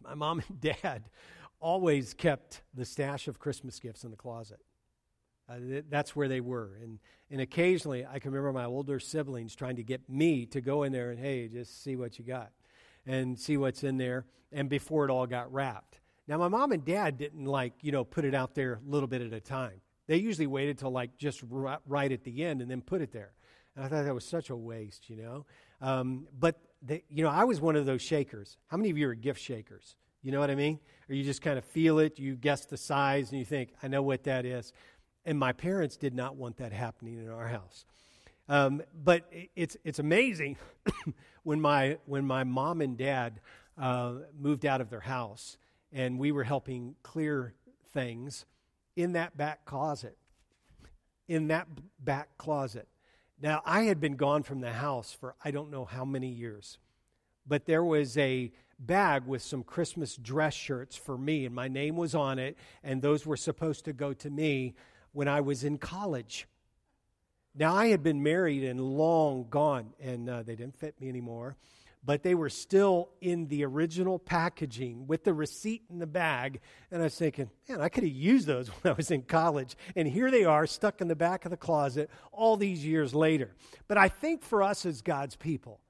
my 0.09 0.15
mom 0.15 0.43
and 0.49 0.61
dad 0.83 1.05
always 1.61 2.15
kept 2.15 2.63
the 2.75 2.85
stash 2.85 3.29
of 3.29 3.39
Christmas 3.39 3.79
gifts 3.79 4.05
in 4.05 4.11
the 4.11 4.17
closet. 4.17 4.61
Uh, 5.49 5.59
th- 5.59 5.85
that's 5.89 6.15
where 6.15 6.29
they 6.29 6.41
were. 6.41 6.79
And, 6.83 6.99
and 7.31 7.41
occasionally, 7.41 8.07
I 8.07 8.19
can 8.19 8.31
remember 8.33 8.53
my 8.53 8.65
older 8.65 9.01
siblings 9.01 9.55
trying 9.55 9.77
to 9.77 9.83
get 9.83 10.09
me 10.09 10.47
to 10.47 10.61
go 10.61 10.83
in 10.83 10.93
there 10.93 11.11
and, 11.11 11.19
hey, 11.19 11.49
just 11.49 11.83
see 11.83 11.97
what 11.97 12.19
you 12.19 12.25
got 12.25 12.53
and 13.07 13.39
see 13.39 13.57
what's 13.57 13.83
in 13.83 13.97
there. 13.97 14.27
And 14.53 14.69
before 14.69 15.05
it 15.05 15.11
all 15.11 15.27
got 15.27 15.53
wrapped. 15.53 16.01
Now, 16.27 16.39
my 16.39 16.49
mom 16.49 16.73
and 16.73 16.85
dad 16.85 17.19
didn't 17.19 17.47
like, 17.47 17.73
you 17.83 17.93
know, 17.93 18.05
put 18.05 18.25
it 18.25 18.35
out 18.35 18.55
there 18.55 18.75
a 18.87 18.91
little 18.91 19.09
bit 19.09 19.23
at 19.23 19.33
a 19.33 19.41
time. 19.41 19.81
They 20.07 20.17
usually 20.17 20.47
waited 20.47 20.79
till 20.79 20.91
like 20.91 21.17
just 21.19 21.43
right 21.87 22.13
at 22.13 22.25
the 22.25 22.45
end 22.45 22.63
and 22.63 22.71
then 22.71 22.81
put 22.81 23.03
it 23.03 23.13
there. 23.13 23.33
And 23.77 23.85
I 23.85 23.89
thought 23.89 24.05
that 24.05 24.15
was 24.15 24.25
such 24.25 24.51
a 24.51 24.57
waste, 24.57 25.09
you 25.11 25.17
know. 25.17 25.47
Um, 25.81 26.27
but 26.39 26.61
they, 26.83 27.03
you 27.09 27.23
know, 27.23 27.31
I 27.31 27.45
was 27.45 27.61
one 27.61 27.77
of 27.77 27.87
those 27.87 28.03
shakers. 28.03 28.57
How 28.69 28.77
many 28.77 28.91
of 28.91 28.99
you 28.99 29.09
are 29.09 29.15
gift 29.15 29.41
shakers? 29.41 29.97
You 30.23 30.33
know 30.33 30.41
what 30.41 30.51
I 30.51 30.55
mean? 30.55 30.79
Or 31.09 31.15
you 31.15 31.25
just 31.25 31.43
kind 31.43 31.59
of 31.59 31.65
feel 31.65 31.99
it, 31.99 32.19
you 32.19 32.37
guess 32.37 32.65
the 32.67 32.77
size, 32.77 33.31
and 33.31 33.39
you 33.39 33.45
think, 33.45 33.71
I 33.83 33.89
know 33.89 34.03
what 34.03 34.25
that 34.25 34.45
is. 34.45 34.73
And 35.25 35.39
my 35.39 35.53
parents 35.53 35.97
did 35.97 36.15
not 36.15 36.37
want 36.37 36.57
that 36.59 36.73
happening 36.73 37.19
in 37.19 37.29
our 37.29 37.49
house. 37.49 37.85
Um, 38.49 38.83
but 39.05 39.31
it's, 39.55 39.77
it's 39.85 39.99
amazing 39.99 40.57
when, 41.43 41.61
my, 41.61 41.99
when 42.07 42.25
my 42.25 42.45
mom 42.45 42.81
and 42.81 42.97
dad 42.97 43.41
uh, 43.77 44.15
moved 44.39 44.65
out 44.65 44.81
of 44.81 44.91
their 44.91 45.01
house 45.01 45.59
and 45.93 46.19
we 46.19 46.33
were 46.33 46.45
helping 46.45 46.95
clear 47.03 47.55
things 47.93 48.47
in 48.97 49.13
that 49.13 49.37
back 49.37 49.65
closet. 49.65 50.17
In 51.29 51.49
that 51.49 51.69
back 52.01 52.37
closet. 52.39 52.89
Now, 53.41 53.63
I 53.65 53.83
had 53.83 54.01
been 54.01 54.17
gone 54.17 54.43
from 54.43 54.61
the 54.61 54.73
house 54.73 55.13
for 55.13 55.35
I 55.45 55.51
don't 55.51 55.71
know 55.71 55.85
how 55.85 56.05
many 56.05 56.29
years, 56.29 56.79
but 57.47 57.67
there 57.67 57.85
was 57.85 58.19
a 58.19 58.51
bag 58.81 59.27
with 59.27 59.43
some 59.43 59.63
Christmas 59.63 60.17
dress 60.17 60.55
shirts 60.55 60.97
for 60.97 61.17
me, 61.17 61.47
and 61.47 61.55
my 61.55 61.69
name 61.69 61.97
was 61.97 62.15
on 62.15 62.39
it, 62.39 62.57
and 62.83 63.01
those 63.01 63.27
were 63.27 63.37
supposed 63.37 63.85
to 63.85 63.93
go 63.93 64.13
to 64.15 64.31
me 64.31 64.75
when 65.13 65.29
I 65.29 65.41
was 65.41 65.63
in 65.63 65.79
college. 65.79 66.47
Now, 67.55 67.75
I 67.75 67.89
had 67.89 68.03
been 68.03 68.23
married 68.23 68.65
and 68.65 68.81
long 68.81 69.47
gone, 69.51 69.95
and 70.01 70.29
uh, 70.29 70.43
they 70.43 70.55
didn't 70.55 70.77
fit 70.77 71.01
me 71.01 71.09
anymore 71.09 71.57
but 72.09 72.23
they 72.23 72.35
were 72.35 72.49
still 72.49 73.11
in 73.21 73.49
the 73.49 73.63
original 73.67 74.19
packaging 74.19 75.07
with 75.07 75.25
the 75.25 75.35
receipt 75.35 75.83
in 75.91 75.99
the 75.99 76.07
bag. 76.07 76.59
And 76.91 77.03
I 77.03 77.05
was 77.05 77.15
thinking, 77.15 77.51
man, 77.69 77.83
I 77.83 77.91
could 77.91 78.03
have 78.03 78.11
used 78.11 78.47
those 78.47 78.69
when 78.81 78.95
I 78.95 78.97
was 78.97 79.11
in 79.11 79.21
college. 79.21 79.77
And 79.95 80.09
here 80.09 80.31
they 80.31 80.43
are, 80.47 80.67
stuck 80.67 81.03
in 81.03 81.09
the 81.09 81.15
back 81.15 81.45
of 81.45 81.51
the 81.51 81.59
closet 81.59 82.09
all 82.33 82.57
these 82.57 82.83
years 82.83 83.15
later. 83.15 83.55
But 83.89 83.99
I 83.99 84.09
think 84.09 84.43
for 84.43 84.63
us 84.63 84.87
as 84.87 85.03
God's 85.03 85.37
people, 85.37 85.81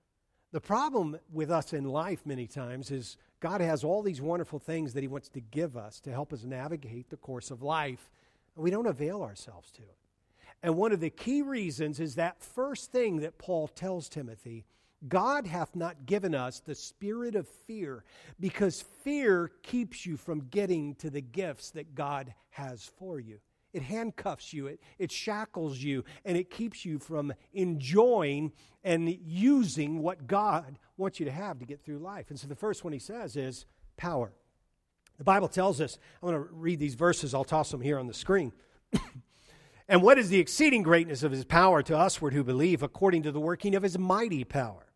the 0.50 0.60
problem 0.60 1.20
with 1.32 1.52
us 1.52 1.72
in 1.72 1.84
life 1.84 2.26
many 2.26 2.48
times 2.48 2.90
is 2.90 3.16
God 3.38 3.60
has 3.60 3.84
all 3.84 4.02
these 4.02 4.20
wonderful 4.20 4.58
things 4.58 4.94
that 4.94 5.02
He 5.02 5.08
wants 5.08 5.28
to 5.28 5.40
give 5.40 5.76
us 5.76 6.00
to 6.00 6.10
help 6.10 6.32
us 6.32 6.42
navigate 6.42 7.10
the 7.10 7.16
course 7.16 7.52
of 7.52 7.62
life, 7.62 8.10
and 8.56 8.64
we 8.64 8.72
don't 8.72 8.88
avail 8.88 9.22
ourselves 9.22 9.70
to 9.70 9.82
it. 9.82 9.96
And 10.64 10.75
one 10.75 10.90
of 10.90 10.98
the 10.98 11.10
key 11.10 11.42
reasons 11.42 12.00
is 12.00 12.16
that 12.16 12.42
first 12.42 12.90
thing 12.90 13.20
that 13.20 13.38
Paul 13.38 13.68
tells 13.68 14.08
Timothy 14.08 14.64
God 15.06 15.46
hath 15.46 15.76
not 15.76 16.06
given 16.06 16.34
us 16.34 16.60
the 16.60 16.74
spirit 16.74 17.36
of 17.36 17.46
fear, 17.46 18.04
because 18.40 18.82
fear 19.04 19.52
keeps 19.62 20.04
you 20.04 20.16
from 20.16 20.48
getting 20.50 20.96
to 20.96 21.10
the 21.10 21.20
gifts 21.20 21.70
that 21.70 21.94
God 21.94 22.34
has 22.50 22.90
for 22.98 23.20
you. 23.20 23.38
It 23.72 23.82
handcuffs 23.82 24.52
you, 24.52 24.66
it, 24.66 24.80
it 24.98 25.12
shackles 25.12 25.78
you, 25.78 26.04
and 26.24 26.36
it 26.36 26.50
keeps 26.50 26.84
you 26.84 26.98
from 26.98 27.32
enjoying 27.52 28.52
and 28.82 29.08
using 29.24 30.00
what 30.00 30.26
God 30.26 30.78
wants 30.96 31.20
you 31.20 31.26
to 31.26 31.32
have 31.32 31.58
to 31.58 31.66
get 31.66 31.84
through 31.84 31.98
life. 31.98 32.30
And 32.30 32.40
so 32.40 32.48
the 32.48 32.56
first 32.56 32.82
one 32.82 32.92
he 32.92 32.98
says 32.98 33.36
is 33.36 33.66
power. 33.96 34.32
The 35.18 35.24
Bible 35.24 35.48
tells 35.48 35.80
us, 35.80 35.98
I'm 36.22 36.30
going 36.30 36.42
to 36.42 36.48
read 36.52 36.78
these 36.78 36.94
verses, 36.94 37.34
I'll 37.34 37.44
toss 37.44 37.70
them 37.70 37.82
here 37.82 37.98
on 37.98 38.06
the 38.06 38.14
screen. 38.14 38.52
and 39.88 40.02
what 40.02 40.18
is 40.18 40.28
the 40.30 40.40
exceeding 40.40 40.82
greatness 40.82 41.22
of 41.22 41.32
his 41.32 41.44
power 41.44 41.82
to 41.82 41.92
usward 41.92 42.32
who 42.32 42.42
believe, 42.42 42.82
according 42.82 43.24
to 43.24 43.32
the 43.32 43.40
working 43.40 43.74
of 43.74 43.82
his 43.82 43.98
mighty 43.98 44.44
power? 44.44 44.88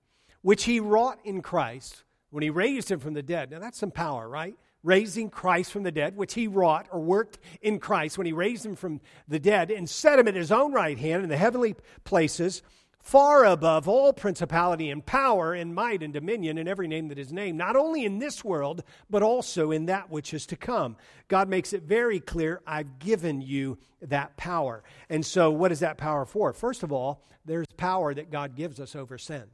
Which 0.42 0.64
he 0.64 0.80
wrought 0.80 1.18
in 1.24 1.40
Christ 1.40 2.04
when 2.30 2.42
he 2.42 2.50
raised 2.50 2.90
him 2.90 2.98
from 2.98 3.14
the 3.14 3.22
dead. 3.22 3.50
Now, 3.50 3.60
that's 3.60 3.78
some 3.78 3.90
power, 3.90 4.28
right? 4.28 4.54
Raising 4.82 5.30
Christ 5.30 5.70
from 5.70 5.84
the 5.84 5.92
dead, 5.92 6.16
which 6.16 6.34
he 6.34 6.48
wrought 6.48 6.88
or 6.90 7.00
worked 7.00 7.38
in 7.60 7.78
Christ 7.78 8.18
when 8.18 8.26
he 8.26 8.32
raised 8.32 8.66
him 8.66 8.74
from 8.74 9.00
the 9.28 9.38
dead 9.38 9.70
and 9.70 9.88
set 9.88 10.18
him 10.18 10.28
at 10.28 10.34
his 10.34 10.50
own 10.50 10.72
right 10.72 10.98
hand 10.98 11.22
in 11.22 11.28
the 11.28 11.36
heavenly 11.36 11.76
places, 12.04 12.62
far 13.02 13.44
above 13.44 13.86
all 13.86 14.12
principality 14.12 14.90
and 14.90 15.04
power 15.04 15.52
and 15.54 15.74
might 15.74 16.02
and 16.02 16.12
dominion 16.12 16.56
and 16.58 16.68
every 16.68 16.88
name 16.88 17.08
that 17.08 17.18
is 17.18 17.32
named, 17.32 17.58
not 17.58 17.76
only 17.76 18.04
in 18.04 18.18
this 18.18 18.42
world, 18.44 18.82
but 19.10 19.22
also 19.22 19.70
in 19.70 19.86
that 19.86 20.10
which 20.10 20.32
is 20.32 20.46
to 20.46 20.56
come. 20.56 20.96
God 21.28 21.48
makes 21.48 21.72
it 21.72 21.82
very 21.82 22.18
clear 22.18 22.60
I've 22.66 22.98
given 22.98 23.40
you 23.40 23.78
that 24.00 24.36
power. 24.36 24.82
And 25.08 25.24
so, 25.24 25.50
what 25.50 25.70
is 25.70 25.80
that 25.80 25.98
power 25.98 26.24
for? 26.24 26.52
First 26.52 26.82
of 26.82 26.92
all, 26.92 27.24
there's 27.44 27.66
power 27.76 28.14
that 28.14 28.30
God 28.30 28.56
gives 28.56 28.80
us 28.80 28.96
over 28.96 29.18
sin. 29.18 29.44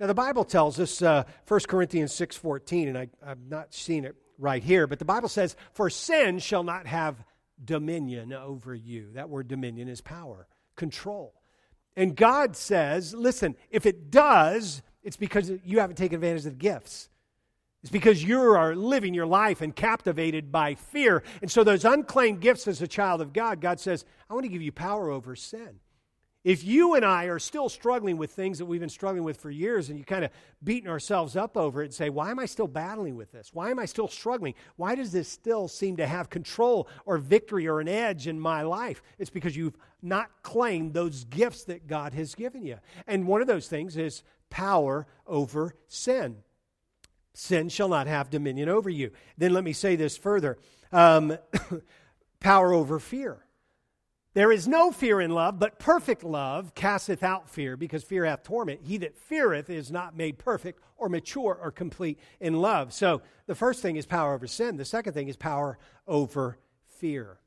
Now, 0.00 0.06
the 0.06 0.14
Bible 0.14 0.44
tells 0.44 0.80
us, 0.80 1.02
uh, 1.02 1.24
1 1.46 1.60
Corinthians 1.68 2.12
6.14, 2.12 2.88
and 2.88 2.98
I, 2.98 3.08
I've 3.24 3.46
not 3.46 3.74
seen 3.74 4.06
it 4.06 4.16
right 4.38 4.62
here, 4.62 4.86
but 4.86 4.98
the 4.98 5.04
Bible 5.04 5.28
says, 5.28 5.54
For 5.74 5.90
sin 5.90 6.38
shall 6.38 6.64
not 6.64 6.86
have 6.86 7.22
dominion 7.62 8.32
over 8.32 8.74
you. 8.74 9.10
That 9.12 9.28
word 9.28 9.46
dominion 9.46 9.88
is 9.88 10.00
power, 10.00 10.46
control. 10.74 11.34
And 11.96 12.16
God 12.16 12.56
says, 12.56 13.12
listen, 13.12 13.56
if 13.70 13.84
it 13.84 14.10
does, 14.10 14.80
it's 15.02 15.18
because 15.18 15.50
you 15.64 15.80
haven't 15.80 15.96
taken 15.96 16.14
advantage 16.14 16.46
of 16.46 16.52
the 16.52 16.58
gifts. 16.58 17.10
It's 17.82 17.92
because 17.92 18.22
you 18.24 18.40
are 18.40 18.74
living 18.74 19.12
your 19.12 19.26
life 19.26 19.60
and 19.60 19.76
captivated 19.76 20.52
by 20.52 20.76
fear. 20.76 21.22
And 21.42 21.50
so, 21.50 21.64
those 21.64 21.84
unclaimed 21.84 22.40
gifts 22.40 22.68
as 22.68 22.80
a 22.80 22.88
child 22.88 23.20
of 23.20 23.32
God, 23.32 23.60
God 23.60 23.80
says, 23.80 24.04
I 24.28 24.34
want 24.34 24.44
to 24.44 24.50
give 24.50 24.62
you 24.62 24.72
power 24.72 25.10
over 25.10 25.34
sin. 25.34 25.80
If 26.42 26.64
you 26.64 26.94
and 26.94 27.04
I 27.04 27.24
are 27.26 27.38
still 27.38 27.68
struggling 27.68 28.16
with 28.16 28.30
things 28.30 28.58
that 28.58 28.64
we've 28.64 28.80
been 28.80 28.88
struggling 28.88 29.24
with 29.24 29.36
for 29.36 29.50
years 29.50 29.90
and 29.90 29.98
you 29.98 30.06
kind 30.06 30.24
of 30.24 30.30
beating 30.64 30.88
ourselves 30.88 31.36
up 31.36 31.54
over 31.54 31.82
it 31.82 31.86
and 31.86 31.94
say, 31.94 32.08
why 32.08 32.30
am 32.30 32.38
I 32.38 32.46
still 32.46 32.66
battling 32.66 33.14
with 33.14 33.30
this? 33.30 33.50
Why 33.52 33.70
am 33.70 33.78
I 33.78 33.84
still 33.84 34.08
struggling? 34.08 34.54
Why 34.76 34.94
does 34.94 35.12
this 35.12 35.28
still 35.28 35.68
seem 35.68 35.98
to 35.98 36.06
have 36.06 36.30
control 36.30 36.88
or 37.04 37.18
victory 37.18 37.68
or 37.68 37.80
an 37.80 37.88
edge 37.88 38.26
in 38.26 38.40
my 38.40 38.62
life? 38.62 39.02
It's 39.18 39.28
because 39.28 39.54
you've 39.54 39.76
not 40.00 40.30
claimed 40.42 40.94
those 40.94 41.24
gifts 41.24 41.64
that 41.64 41.86
God 41.86 42.14
has 42.14 42.34
given 42.34 42.64
you. 42.64 42.78
And 43.06 43.26
one 43.26 43.42
of 43.42 43.46
those 43.46 43.68
things 43.68 43.98
is 43.98 44.22
power 44.48 45.06
over 45.26 45.74
sin. 45.88 46.36
Sin 47.34 47.68
shall 47.68 47.88
not 47.88 48.06
have 48.06 48.30
dominion 48.30 48.70
over 48.70 48.88
you. 48.88 49.10
Then 49.36 49.52
let 49.52 49.62
me 49.62 49.74
say 49.74 49.94
this 49.94 50.16
further 50.16 50.56
um, 50.90 51.36
power 52.40 52.72
over 52.72 52.98
fear. 52.98 53.44
There 54.32 54.52
is 54.52 54.68
no 54.68 54.92
fear 54.92 55.20
in 55.20 55.32
love, 55.32 55.58
but 55.58 55.80
perfect 55.80 56.22
love 56.22 56.72
casteth 56.76 57.24
out 57.24 57.50
fear, 57.50 57.76
because 57.76 58.04
fear 58.04 58.24
hath 58.24 58.44
torment. 58.44 58.82
He 58.84 58.96
that 58.98 59.18
feareth 59.18 59.68
is 59.68 59.90
not 59.90 60.16
made 60.16 60.38
perfect 60.38 60.80
or 60.96 61.08
mature 61.08 61.58
or 61.60 61.72
complete 61.72 62.20
in 62.38 62.60
love. 62.60 62.92
So 62.92 63.22
the 63.46 63.56
first 63.56 63.82
thing 63.82 63.96
is 63.96 64.06
power 64.06 64.34
over 64.34 64.46
sin. 64.46 64.76
The 64.76 64.84
second 64.84 65.14
thing 65.14 65.28
is 65.28 65.36
power 65.36 65.78
over 66.06 66.58
fear. 66.86 67.40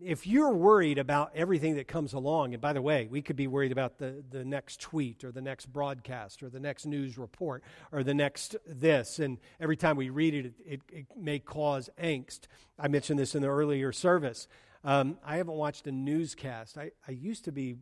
If 0.00 0.24
you're 0.28 0.52
worried 0.52 0.98
about 0.98 1.32
everything 1.34 1.74
that 1.74 1.88
comes 1.88 2.12
along, 2.12 2.54
and 2.54 2.60
by 2.60 2.72
the 2.72 2.80
way, 2.80 3.08
we 3.10 3.20
could 3.20 3.34
be 3.34 3.48
worried 3.48 3.72
about 3.72 3.98
the, 3.98 4.22
the 4.30 4.44
next 4.44 4.80
tweet 4.80 5.24
or 5.24 5.32
the 5.32 5.40
next 5.40 5.66
broadcast 5.66 6.44
or 6.44 6.48
the 6.48 6.60
next 6.60 6.86
news 6.86 7.18
report 7.18 7.64
or 7.90 8.04
the 8.04 8.14
next 8.14 8.54
this, 8.64 9.18
and 9.18 9.38
every 9.58 9.76
time 9.76 9.96
we 9.96 10.10
read 10.10 10.34
it, 10.34 10.46
it, 10.46 10.54
it, 10.64 10.80
it 10.92 11.06
may 11.16 11.40
cause 11.40 11.90
angst. 12.00 12.42
I 12.78 12.86
mentioned 12.86 13.18
this 13.18 13.34
in 13.34 13.42
the 13.42 13.48
earlier 13.48 13.90
service 13.90 14.46
um, 14.84 15.18
I 15.24 15.36
haven't 15.36 15.54
watched 15.54 15.86
a 15.86 15.92
newscast. 15.92 16.78
I, 16.78 16.92
I 17.06 17.12
used 17.12 17.44
to 17.44 17.52
be 17.52 17.76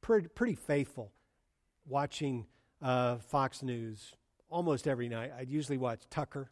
pretty, 0.00 0.28
pretty 0.28 0.54
faithful 0.54 1.12
watching 1.86 2.46
uh, 2.82 3.16
Fox 3.16 3.62
News 3.62 4.14
almost 4.48 4.86
every 4.86 5.08
night. 5.08 5.32
I'd 5.36 5.50
usually 5.50 5.78
watch 5.78 6.02
Tucker 6.10 6.50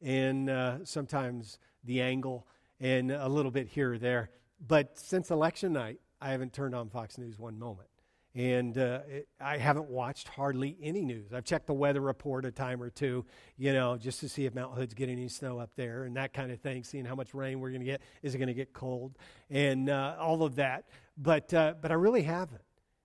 and 0.00 0.48
uh, 0.48 0.84
sometimes 0.84 1.58
The 1.84 2.00
Angle 2.00 2.46
and 2.80 3.10
a 3.10 3.28
little 3.28 3.50
bit 3.50 3.68
here 3.68 3.94
or 3.94 3.98
there. 3.98 4.30
But 4.66 4.98
since 4.98 5.30
election 5.30 5.72
night, 5.72 6.00
I 6.20 6.30
haven't 6.30 6.52
turned 6.52 6.74
on 6.74 6.88
Fox 6.88 7.18
News 7.18 7.38
one 7.38 7.58
moment. 7.58 7.88
And 8.38 8.78
uh, 8.78 9.00
I 9.40 9.56
haven't 9.56 9.90
watched 9.90 10.28
hardly 10.28 10.78
any 10.80 11.04
news. 11.04 11.32
I've 11.32 11.42
checked 11.42 11.66
the 11.66 11.74
weather 11.74 12.00
report 12.00 12.44
a 12.44 12.52
time 12.52 12.80
or 12.80 12.88
two, 12.88 13.24
you 13.56 13.72
know, 13.72 13.96
just 13.96 14.20
to 14.20 14.28
see 14.28 14.46
if 14.46 14.54
Mount 14.54 14.76
Hood's 14.76 14.94
getting 14.94 15.18
any 15.18 15.26
snow 15.26 15.58
up 15.58 15.70
there 15.74 16.04
and 16.04 16.16
that 16.16 16.32
kind 16.32 16.52
of 16.52 16.60
thing, 16.60 16.84
seeing 16.84 17.04
how 17.04 17.16
much 17.16 17.34
rain 17.34 17.58
we're 17.58 17.70
going 17.70 17.80
to 17.80 17.84
get. 17.84 18.00
Is 18.22 18.36
it 18.36 18.38
going 18.38 18.46
to 18.46 18.54
get 18.54 18.72
cold? 18.72 19.18
And 19.50 19.90
uh, 19.90 20.14
all 20.20 20.44
of 20.44 20.54
that. 20.54 20.84
But, 21.16 21.52
uh, 21.52 21.74
but 21.82 21.90
I 21.90 21.94
really 21.94 22.22
haven't. 22.22 22.62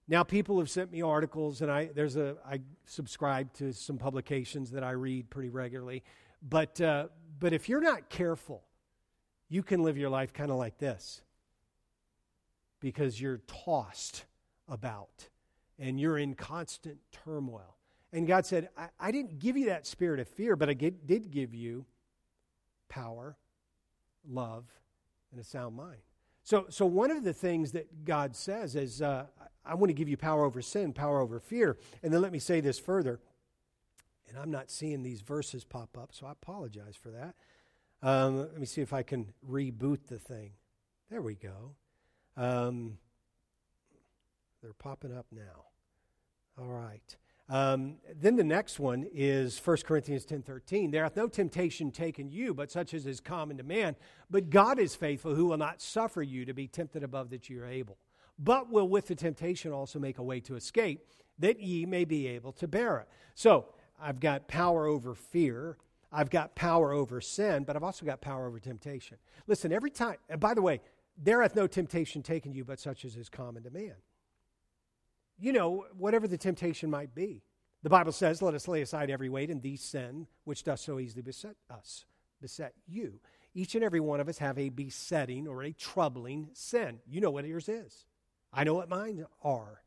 Now, 0.08 0.22
people 0.22 0.60
have 0.60 0.70
sent 0.70 0.92
me 0.92 1.02
articles, 1.02 1.63
and 1.63 1.72
I, 1.72 1.90
there's 1.96 2.16
a, 2.16 2.36
I 2.48 2.60
subscribe 2.86 3.52
to 3.54 3.74
some 3.74 3.98
publications 3.98 4.70
that 4.70 4.84
I 4.84 4.92
read 4.92 5.32
pretty 5.32 5.50
regularly. 5.50 6.04
But, 6.48 6.80
uh, 6.80 7.08
but 7.40 7.54
if 7.54 7.68
you're 7.68 7.82
not 7.82 8.08
careful, 8.08 8.66
you 9.50 9.63
can 9.63 9.82
live 9.82 9.98
your 9.98 10.12
life 10.12 10.32
kind 10.32 10.52
of 10.52 10.58
like 10.58 10.78
this 10.78 11.24
because 12.80 13.20
you're 13.20 13.42
tossed 13.48 14.25
about, 14.67 15.29
and 15.77 16.00
you're 16.00 16.17
in 16.17 16.36
constant 16.36 16.98
turmoil. 17.12 17.77
And 18.12 18.27
God 18.27 18.46
said, 18.46 18.70
I, 18.77 18.89
I 19.00 19.12
didn't 19.12 19.39
give 19.39 19.58
you 19.58 19.65
that 19.67 19.88
spirit 19.88 20.20
of 20.20 20.27
fear, 20.27 20.55
but 20.55 20.70
I 20.70 20.74
get, 20.74 21.08
did 21.08 21.32
give 21.32 21.53
you 21.53 21.86
power, 22.89 23.38
love, 24.27 24.65
and 25.32 25.41
a 25.41 25.43
sound 25.43 25.75
mind. 25.75 26.01
So, 26.43 26.65
so 26.70 26.86
one 26.86 27.10
of 27.10 27.24
the 27.24 27.34
things 27.34 27.72
that 27.72 28.05
God 28.05 28.36
says 28.36 28.75
is, 28.75 29.01
uh, 29.01 29.25
I 29.65 29.75
want 29.75 29.89
to 29.89 29.93
give 29.93 30.10
you 30.10 30.17
power 30.17 30.43
over 30.43 30.62
sin, 30.62 30.93
power 30.93 31.22
over 31.22 31.39
fear. 31.39 31.77
And 32.03 32.13
then 32.13 32.22
let 32.22 32.32
me 32.32 32.39
say 32.39 32.60
this 32.60 32.77
further. 32.77 33.20
And 34.27 34.38
I'm 34.38 34.51
not 34.51 34.70
seeing 34.70 35.03
these 35.03 35.22
verses 35.22 35.63
pop 35.63 35.98
up, 35.98 36.10
so 36.12 36.27
I 36.27 36.32
apologize 36.32 36.96
for 36.96 37.12
that. 37.12 37.36
Um, 38.01 38.39
let 38.39 38.60
me 38.60 38.65
see 38.65 38.82
if 38.82 38.91
I 38.93 39.03
can 39.03 39.34
reboot 39.50 40.08
the 40.08 40.20
thing. 40.20 40.51
There 41.10 41.22
we 41.22 41.36
go. 41.36 41.75
Um, 42.36 42.98
they're 44.63 44.74
popping 44.74 45.15
up 45.15 45.25
now. 45.32 45.65
All 46.58 46.70
right. 46.70 47.17
Um, 47.50 47.98
then 48.15 48.38
the 48.38 48.43
next 48.43 48.79
one 48.79 49.05
is 49.13 49.60
1 49.60 49.77
Corinthians 49.86 50.25
10.13. 50.25 50.91
There 50.91 51.03
hath 51.03 51.17
no 51.17 51.27
temptation 51.27 51.91
taken 51.91 52.32
you, 52.32 52.53
but 52.53 52.72
such 52.72 52.93
as 52.93 53.05
is 53.05 53.20
common 53.20 53.58
to 53.58 53.63
man. 53.63 53.98
But 54.32 54.50
God 54.50 54.79
is 54.79 54.96
faithful, 54.96 55.36
who 55.36 55.48
will 55.48 55.58
not 55.58 55.82
suffer 55.82 56.22
you 56.22 56.46
to 56.46 56.53
be 56.53 56.67
tempted 56.67 57.03
above 57.03 57.29
that 57.32 57.50
you 57.50 57.62
are 57.62 57.67
able, 57.67 57.98
but 58.39 58.72
will 58.72 58.88
with 58.88 59.08
the 59.08 59.15
temptation 59.15 59.74
also 59.74 60.00
make 60.00 60.17
a 60.17 60.24
way 60.24 60.39
to 60.39 60.55
escape, 60.55 61.05
that 61.39 61.60
ye 61.60 61.86
may 61.86 62.05
be 62.05 62.27
able 62.27 62.53
to 62.53 62.67
bear 62.67 63.00
it. 63.00 63.10
So 63.36 63.65
I've 64.01 64.22
got 64.22 64.48
power 64.48 64.88
over 64.88 65.13
fear. 65.13 65.77
I've 66.12 66.29
got 66.29 66.55
power 66.55 66.93
over 66.93 67.20
sin, 67.20 67.65
but 67.65 67.75
I've 67.75 67.84
also 67.84 68.05
got 68.05 68.22
power 68.22 68.48
over 68.48 68.60
temptation. 68.60 69.17
Listen, 69.46 69.74
every 69.74 69.91
time, 69.91 70.15
and 70.29 70.39
by 70.39 70.53
the 70.53 70.62
way, 70.62 70.79
there 71.22 71.41
hath 71.41 71.55
no 71.55 71.67
temptation 71.67 72.24
taken 72.24 72.53
you, 72.53 72.63
but 72.63 72.79
such 72.79 73.03
as 73.03 73.17
is 73.17 73.27
common 73.27 73.63
to 73.63 73.70
man 73.70 73.96
you 75.40 75.54
know, 75.54 75.86
whatever 75.98 76.28
the 76.28 76.38
temptation 76.38 76.90
might 76.90 77.13
be. 77.16 77.44
The 77.84 77.90
Bible 77.90 78.12
says, 78.12 78.42
Let 78.42 78.54
us 78.54 78.68
lay 78.68 78.82
aside 78.82 79.10
every 79.10 79.30
weight 79.30 79.50
and 79.50 79.62
the 79.62 79.75
sin 79.75 80.28
which 80.46 80.63
does 80.63 80.82
so 80.82 81.00
easily 81.00 81.22
beset 81.22 81.56
us, 81.70 82.06
beset 82.42 82.74
you. 82.88 83.20
Each 83.54 83.75
and 83.75 83.84
every 83.84 84.00
one 84.00 84.20
of 84.20 84.30
us 84.30 84.40
have 84.40 84.58
a 84.58 84.70
besetting 84.70 85.48
or 85.48 85.63
a 85.63 85.74
troubling 85.74 86.50
sin. 86.54 87.00
You 87.08 87.22
know 87.22 87.30
what 87.30 87.46
yours 87.46 87.70
is. 87.70 88.06
I 88.52 88.63
know 88.63 88.74
what 88.74 88.90
mine 88.90 89.25
are. 89.44 89.82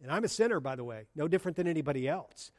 And 0.00 0.10
I'm 0.10 0.24
a 0.24 0.28
sinner, 0.28 0.60
by 0.60 0.76
the 0.76 0.84
way, 0.84 1.06
no 1.14 1.28
different 1.28 1.56
than 1.56 1.68
anybody 1.68 2.08
else. 2.08 2.50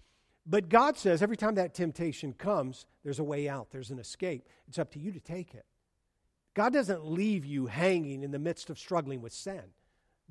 But 0.45 0.69
God 0.69 0.97
says 0.97 1.21
every 1.21 1.37
time 1.37 1.55
that 1.55 1.73
temptation 1.73 2.33
comes, 2.33 2.85
there's 3.03 3.19
a 3.19 3.23
way 3.23 3.47
out, 3.47 3.71
there's 3.71 3.91
an 3.91 3.99
escape. 3.99 4.47
It's 4.67 4.79
up 4.79 4.91
to 4.91 4.99
you 4.99 5.11
to 5.11 5.19
take 5.19 5.53
it. 5.53 5.65
God 6.53 6.73
doesn't 6.73 7.05
leave 7.05 7.45
you 7.45 7.65
hanging 7.65 8.23
in 8.23 8.31
the 8.31 8.39
midst 8.39 8.69
of 8.69 8.77
struggling 8.77 9.21
with 9.21 9.33
sin. 9.33 9.63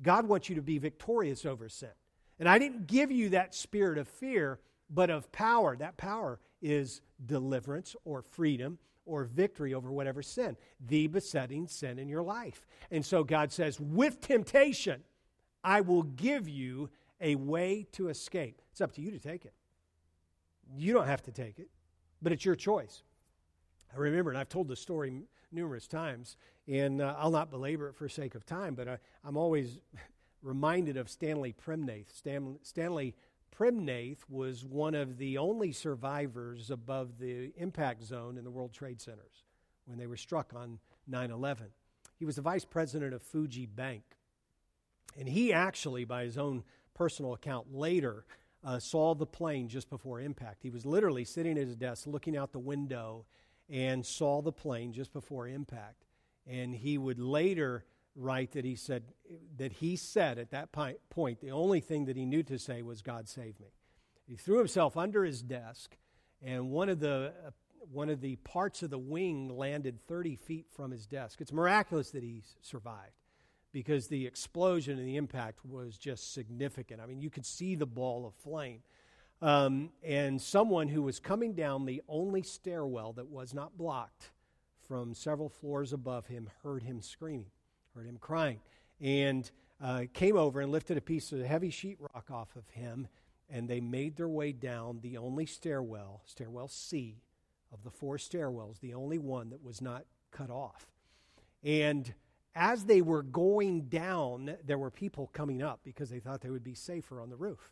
God 0.03 0.27
wants 0.27 0.49
you 0.49 0.55
to 0.55 0.61
be 0.61 0.77
victorious 0.77 1.45
over 1.45 1.69
sin. 1.69 1.89
And 2.39 2.49
I 2.49 2.59
didn't 2.59 2.87
give 2.87 3.11
you 3.11 3.29
that 3.29 3.55
spirit 3.55 3.97
of 3.97 4.07
fear, 4.07 4.59
but 4.89 5.09
of 5.09 5.31
power. 5.31 5.75
That 5.75 5.97
power 5.97 6.39
is 6.61 7.01
deliverance 7.25 7.95
or 8.05 8.21
freedom 8.21 8.79
or 9.05 9.23
victory 9.25 9.73
over 9.73 9.91
whatever 9.91 10.21
sin, 10.21 10.55
the 10.85 11.07
besetting 11.07 11.67
sin 11.67 11.99
in 11.99 12.07
your 12.07 12.23
life. 12.23 12.65
And 12.91 13.05
so 13.05 13.23
God 13.23 13.51
says, 13.51 13.79
with 13.79 14.21
temptation, 14.21 15.03
I 15.63 15.81
will 15.81 16.03
give 16.03 16.47
you 16.47 16.89
a 17.19 17.35
way 17.35 17.87
to 17.93 18.09
escape. 18.09 18.61
It's 18.71 18.81
up 18.81 18.93
to 18.93 19.01
you 19.01 19.11
to 19.11 19.19
take 19.19 19.45
it. 19.45 19.53
You 20.75 20.93
don't 20.93 21.07
have 21.07 21.21
to 21.23 21.31
take 21.31 21.59
it, 21.59 21.69
but 22.21 22.31
it's 22.31 22.45
your 22.45 22.55
choice. 22.55 23.03
I 23.93 23.99
remember, 23.99 24.31
and 24.31 24.39
I've 24.39 24.49
told 24.49 24.67
the 24.67 24.75
story 24.75 25.23
numerous 25.53 25.87
times, 25.87 26.37
and 26.67 27.01
uh, 27.01 27.15
I'll 27.17 27.31
not 27.31 27.49
belabor 27.49 27.89
it 27.89 27.95
for 27.95 28.09
sake 28.09 28.35
of 28.35 28.45
time, 28.45 28.75
but 28.75 28.87
I, 28.87 28.97
I'm 29.23 29.37
always 29.37 29.79
reminded 30.41 30.97
of 30.97 31.09
Stanley 31.09 31.53
Praimnath. 31.53 32.15
Stan, 32.15 32.57
Stanley 32.63 33.15
Praimnath 33.55 34.19
was 34.29 34.65
one 34.65 34.95
of 34.95 35.17
the 35.17 35.37
only 35.37 35.71
survivors 35.71 36.71
above 36.71 37.19
the 37.19 37.51
impact 37.57 38.03
zone 38.03 38.37
in 38.37 38.43
the 38.43 38.51
World 38.51 38.73
Trade 38.73 38.99
Centers 38.99 39.43
when 39.85 39.97
they 39.97 40.07
were 40.07 40.17
struck 40.17 40.53
on 40.55 40.79
9 41.07 41.31
11. 41.31 41.67
He 42.17 42.25
was 42.25 42.35
the 42.37 42.41
vice 42.41 42.65
president 42.65 43.13
of 43.13 43.21
Fuji 43.21 43.65
Bank. 43.65 44.03
And 45.17 45.27
he 45.27 45.53
actually, 45.53 46.05
by 46.05 46.23
his 46.23 46.37
own 46.37 46.63
personal 46.93 47.33
account, 47.33 47.73
later 47.73 48.25
uh, 48.63 48.79
saw 48.79 49.13
the 49.13 49.25
plane 49.25 49.67
just 49.67 49.89
before 49.89 50.19
impact. 50.19 50.63
He 50.63 50.69
was 50.69 50.85
literally 50.85 51.25
sitting 51.25 51.57
at 51.57 51.67
his 51.67 51.75
desk 51.75 52.07
looking 52.07 52.37
out 52.37 52.53
the 52.53 52.59
window 52.59 53.25
and 53.69 54.05
saw 54.05 54.41
the 54.41 54.51
plane 54.51 54.93
just 54.93 55.13
before 55.13 55.47
impact. 55.47 56.05
And 56.45 56.75
he 56.75 56.97
would 56.97 57.19
later 57.19 57.85
write 58.15 58.51
that 58.51 58.65
he 58.65 58.75
said 58.75 59.03
that 59.57 59.73
he 59.73 59.95
said 59.95 60.37
at 60.37 60.51
that 60.51 60.71
point 60.71 61.41
the 61.41 61.51
only 61.51 61.79
thing 61.79 62.05
that 62.05 62.15
he 62.15 62.25
knew 62.25 62.43
to 62.43 62.59
say 62.59 62.81
was 62.81 63.01
God 63.01 63.27
save 63.27 63.59
me. 63.59 63.73
He 64.27 64.35
threw 64.35 64.57
himself 64.57 64.95
under 64.95 65.23
his 65.23 65.41
desk, 65.41 65.97
and 66.41 66.69
one 66.69 66.89
of 66.89 66.99
the 66.99 67.33
uh, 67.45 67.51
one 67.91 68.09
of 68.09 68.21
the 68.21 68.37
parts 68.37 68.81
of 68.83 68.89
the 68.89 68.97
wing 68.97 69.49
landed 69.49 69.99
30 70.07 70.35
feet 70.35 70.67
from 70.71 70.91
his 70.91 71.05
desk. 71.05 71.41
It's 71.41 71.51
miraculous 71.51 72.11
that 72.11 72.23
he 72.23 72.43
survived 72.61 73.19
because 73.73 74.07
the 74.07 74.25
explosion 74.25 74.97
and 74.97 75.07
the 75.07 75.17
impact 75.17 75.65
was 75.65 75.97
just 75.97 76.33
significant. 76.33 77.01
I 77.01 77.07
mean, 77.07 77.19
you 77.19 77.29
could 77.29 77.45
see 77.45 77.75
the 77.75 77.85
ball 77.85 78.25
of 78.25 78.35
flame. 78.35 78.83
Um, 79.41 79.89
and 80.03 80.41
someone 80.41 80.87
who 80.87 81.01
was 81.01 81.19
coming 81.19 81.53
down 81.53 81.85
the 81.85 82.01
only 82.07 82.43
stairwell 82.43 83.13
that 83.13 83.27
was 83.27 83.53
not 83.53 83.77
blocked 83.77 84.31
from 84.87 85.13
several 85.13 85.49
floors 85.49 85.91
above 85.91 86.27
him 86.27 86.49
heard 86.63 86.83
him 86.83 87.01
screaming 87.01 87.51
heard 87.95 88.07
him 88.07 88.17
crying, 88.19 88.59
and 88.99 89.49
uh, 89.81 90.03
came 90.13 90.37
over 90.37 90.61
and 90.61 90.71
lifted 90.71 90.97
a 90.97 91.01
piece 91.01 91.31
of 91.31 91.41
heavy 91.41 91.69
sheetrock 91.69 92.31
off 92.31 92.55
of 92.55 92.67
him, 92.69 93.07
and 93.49 93.67
they 93.67 93.79
made 93.79 94.15
their 94.15 94.29
way 94.29 94.51
down 94.51 94.99
the 95.01 95.17
only 95.17 95.45
stairwell, 95.45 96.21
stairwell 96.25 96.67
C, 96.67 97.21
of 97.71 97.83
the 97.83 97.91
four 97.91 98.17
stairwells, 98.17 98.79
the 98.79 98.93
only 98.93 99.17
one 99.17 99.49
that 99.49 99.63
was 99.63 99.81
not 99.81 100.05
cut 100.31 100.49
off. 100.49 100.87
And 101.63 102.13
as 102.55 102.85
they 102.85 103.01
were 103.01 103.23
going 103.23 103.83
down, 103.83 104.55
there 104.65 104.77
were 104.77 104.91
people 104.91 105.29
coming 105.33 105.61
up 105.61 105.81
because 105.83 106.09
they 106.09 106.19
thought 106.19 106.41
they 106.41 106.49
would 106.49 106.63
be 106.63 106.75
safer 106.75 107.19
on 107.19 107.29
the 107.29 107.35
roof. 107.35 107.71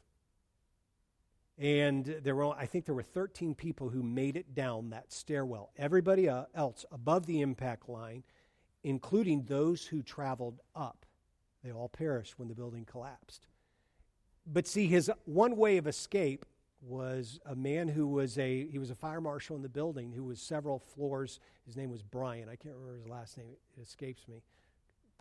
And 1.61 2.05
there 2.23 2.35
were, 2.35 2.49
I 2.49 2.65
think 2.65 2.85
there 2.85 2.95
were 2.95 3.03
13 3.03 3.55
people 3.55 3.89
who 3.89 4.03
made 4.03 4.35
it 4.35 4.53
down 4.53 4.89
that 4.89 5.13
stairwell. 5.13 5.69
Everybody 5.77 6.27
uh, 6.27 6.45
else 6.55 6.85
above 6.91 7.27
the 7.27 7.39
impact 7.41 7.87
line 7.87 8.23
including 8.83 9.43
those 9.43 9.85
who 9.85 10.01
traveled 10.01 10.59
up. 10.75 11.05
They 11.63 11.71
all 11.71 11.89
perished 11.89 12.39
when 12.39 12.47
the 12.47 12.55
building 12.55 12.85
collapsed. 12.85 13.47
But 14.47 14.67
see, 14.67 14.87
his 14.87 15.11
one 15.25 15.55
way 15.55 15.77
of 15.77 15.85
escape 15.85 16.45
was 16.81 17.39
a 17.45 17.55
man 17.55 17.87
who 17.87 18.07
was 18.07 18.39
a 18.39 18.65
he 18.65 18.79
was 18.79 18.89
a 18.89 18.95
fire 18.95 19.21
marshal 19.21 19.55
in 19.55 19.61
the 19.61 19.69
building 19.69 20.11
who 20.11 20.23
was 20.23 20.41
several 20.41 20.79
floors. 20.79 21.39
His 21.67 21.77
name 21.77 21.91
was 21.91 22.01
Brian. 22.01 22.49
I 22.49 22.55
can't 22.55 22.73
remember 22.73 22.97
his 22.97 23.07
last 23.07 23.37
name. 23.37 23.51
It 23.77 23.81
escapes 23.81 24.27
me. 24.27 24.41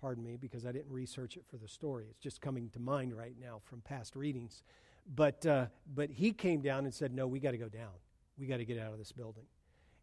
Pardon 0.00 0.24
me 0.24 0.38
because 0.38 0.64
I 0.64 0.72
didn't 0.72 0.90
research 0.90 1.36
it 1.36 1.44
for 1.50 1.58
the 1.58 1.68
story. 1.68 2.06
It's 2.08 2.20
just 2.20 2.40
coming 2.40 2.70
to 2.70 2.78
mind 2.78 3.14
right 3.14 3.36
now 3.38 3.60
from 3.62 3.82
past 3.82 4.16
readings. 4.16 4.62
But 5.06 5.44
uh, 5.46 5.66
but 5.92 6.10
he 6.10 6.32
came 6.32 6.60
down 6.60 6.84
and 6.84 6.94
said, 6.94 7.12
"No, 7.12 7.26
we 7.26 7.40
got 7.40 7.52
to 7.52 7.58
go 7.58 7.68
down. 7.68 7.92
We 8.38 8.46
got 8.46 8.58
to 8.58 8.64
get 8.64 8.78
out 8.78 8.92
of 8.92 8.98
this 8.98 9.12
building." 9.12 9.44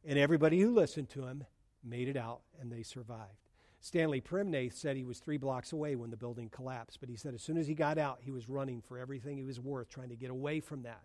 And 0.06 0.18
everybody 0.18 0.60
who 0.60 0.74
listened 0.74 1.10
to 1.10 1.26
him 1.26 1.44
made 1.84 2.08
it 2.08 2.18
out, 2.18 2.42
and 2.60 2.72
they 2.72 2.84
survived. 2.84 3.48
Stanley 3.80 4.22
Praimnath 4.22 4.74
said 4.74 4.98
he 4.98 5.04
was 5.04 5.20
three 5.20 5.38
blocks 5.38 5.72
away 5.72 5.96
when 5.96 6.10
the 6.10 6.18
building 6.18 6.50
collapsed, 6.50 7.00
but 7.00 7.10
he 7.10 7.16
said 7.16 7.34
as 7.34 7.42
soon 7.42 7.58
as 7.58 7.68
he 7.68 7.74
got 7.74 7.98
out, 7.98 8.20
he 8.22 8.32
was 8.32 8.50
running 8.50 8.82
for 8.82 8.98
everything 8.98 9.38
he 9.38 9.44
was 9.44 9.60
worth, 9.60 9.90
trying 9.90 10.10
to 10.10 10.16
get 10.16 10.32
away 10.32 10.60
from 10.60 10.84
that, 10.84 11.04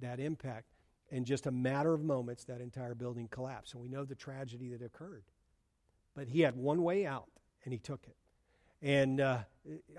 that 0.00 0.18
impact. 0.18 0.66
In 1.10 1.24
just 1.24 1.46
a 1.46 1.52
matter 1.52 1.94
of 1.94 2.02
moments, 2.02 2.44
that 2.44 2.60
entire 2.60 2.94
building 2.94 3.28
collapsed. 3.28 3.74
And 3.74 3.82
we 3.82 3.88
know 3.88 4.04
the 4.04 4.16
tragedy 4.16 4.70
that 4.70 4.82
occurred. 4.82 5.22
But 6.16 6.28
he 6.28 6.40
had 6.40 6.56
one 6.56 6.82
way 6.82 7.06
out, 7.06 7.28
and 7.64 7.72
he 7.72 7.78
took 7.78 8.04
it. 8.08 8.16
And 8.82 9.20
uh, 9.20 9.38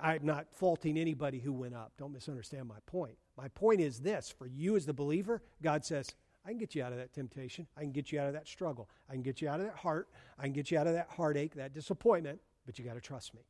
I'm 0.02 0.26
not 0.26 0.48
faulting 0.52 0.98
anybody 0.98 1.40
who 1.40 1.54
went 1.54 1.76
up. 1.76 1.94
Don't 1.98 2.12
misunderstand 2.12 2.68
my 2.68 2.80
point. 2.86 3.18
My 3.38 3.48
point 3.50 3.82
is 3.82 4.00
this 4.00 4.34
for 4.36 4.48
you 4.48 4.76
as 4.76 4.86
the 4.86 4.94
believer, 4.94 5.44
God 5.62 5.86
says, 5.86 6.16
I 6.44 6.50
can 6.50 6.58
get 6.58 6.76
you 6.76 6.84
out 6.84 6.92
of 6.92 6.98
that 6.98 7.14
temptation. 7.14 7.68
I 7.78 7.82
can 7.82 7.92
get 7.92 8.12
you 8.12 8.20
out 8.20 8.28
of 8.28 8.34
that 8.34 8.48
struggle. 8.48 8.90
I 9.10 9.14
can 9.14 9.22
get 9.22 9.42
you 9.42 9.50
out 9.50 9.60
of 9.60 9.66
that 9.66 9.76
heart. 9.76 10.08
I 10.40 10.44
can 10.44 10.54
get 10.54 10.72
you 10.72 10.80
out 10.80 10.88
of 10.88 10.94
that 10.94 11.10
heartache, 11.10 11.56
that 11.56 11.74
disappointment, 11.74 12.40
but 12.66 12.80
you 12.80 12.86
got 12.86 12.96
to 12.96 13.02
trust 13.02 13.34
me. 13.34 13.42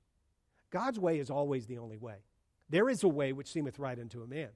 God's 0.71 0.99
way 0.99 1.19
is 1.19 1.29
always 1.29 1.67
the 1.67 1.77
only 1.77 1.97
way. 1.97 2.17
There 2.69 2.89
is 2.89 3.03
a 3.03 3.07
way 3.07 3.31
which 3.33 3.51
seemeth 3.51 3.79
right 3.79 3.97
unto 3.97 4.23
a 4.23 4.27
man, 4.27 4.49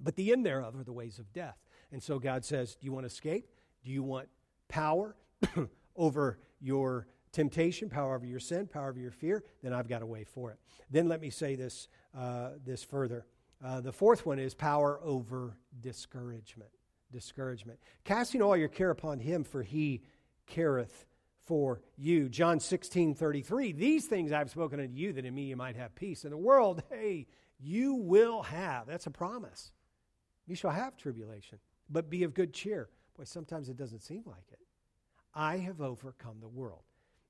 but 0.00 0.16
the 0.16 0.32
end 0.32 0.46
thereof 0.46 0.78
are 0.78 0.84
the 0.84 0.92
ways 0.92 1.18
of 1.18 1.32
death. 1.32 1.58
And 1.92 2.02
so 2.02 2.18
God 2.18 2.44
says, 2.44 2.76
Do 2.76 2.86
you 2.86 2.92
want 2.92 3.04
escape? 3.04 3.48
Do 3.84 3.90
you 3.90 4.02
want 4.02 4.28
power 4.68 5.16
over 5.96 6.38
your 6.60 7.08
temptation, 7.32 7.90
power 7.90 8.14
over 8.14 8.26
your 8.26 8.40
sin, 8.40 8.66
power 8.66 8.88
over 8.88 8.98
your 8.98 9.10
fear? 9.10 9.44
Then 9.62 9.72
I've 9.72 9.88
got 9.88 10.02
a 10.02 10.06
way 10.06 10.24
for 10.24 10.50
it. 10.52 10.58
Then 10.90 11.08
let 11.08 11.20
me 11.20 11.30
say 11.30 11.56
this, 11.56 11.88
uh, 12.16 12.50
this 12.64 12.82
further. 12.82 13.26
Uh, 13.64 13.80
the 13.80 13.92
fourth 13.92 14.26
one 14.26 14.38
is 14.38 14.54
power 14.54 15.00
over 15.02 15.56
discouragement 15.80 16.70
discouragement. 17.12 17.78
Casting 18.04 18.42
all 18.42 18.56
your 18.56 18.68
care 18.68 18.90
upon 18.90 19.18
him, 19.18 19.44
for 19.44 19.62
he 19.62 20.02
careth 20.46 21.06
for 21.44 21.80
you. 21.96 22.28
John 22.28 22.60
16, 22.60 23.14
33. 23.14 23.72
These 23.72 24.06
things 24.06 24.32
I've 24.32 24.50
spoken 24.50 24.80
unto 24.80 24.92
you, 24.92 25.12
that 25.12 25.24
in 25.24 25.34
me 25.34 25.44
you 25.44 25.56
might 25.56 25.76
have 25.76 25.94
peace. 25.94 26.24
In 26.24 26.30
the 26.30 26.36
world, 26.36 26.82
hey, 26.90 27.26
you 27.58 27.94
will 27.94 28.42
have. 28.42 28.86
That's 28.86 29.06
a 29.06 29.10
promise. 29.10 29.72
You 30.46 30.54
shall 30.54 30.70
have 30.70 30.96
tribulation, 30.96 31.58
but 31.88 32.10
be 32.10 32.22
of 32.22 32.34
good 32.34 32.52
cheer. 32.52 32.88
Boy, 33.16 33.24
sometimes 33.24 33.68
it 33.68 33.76
doesn't 33.76 34.02
seem 34.02 34.22
like 34.26 34.44
it. 34.52 34.60
I 35.34 35.58
have 35.58 35.80
overcome 35.80 36.38
the 36.40 36.48
world. 36.48 36.82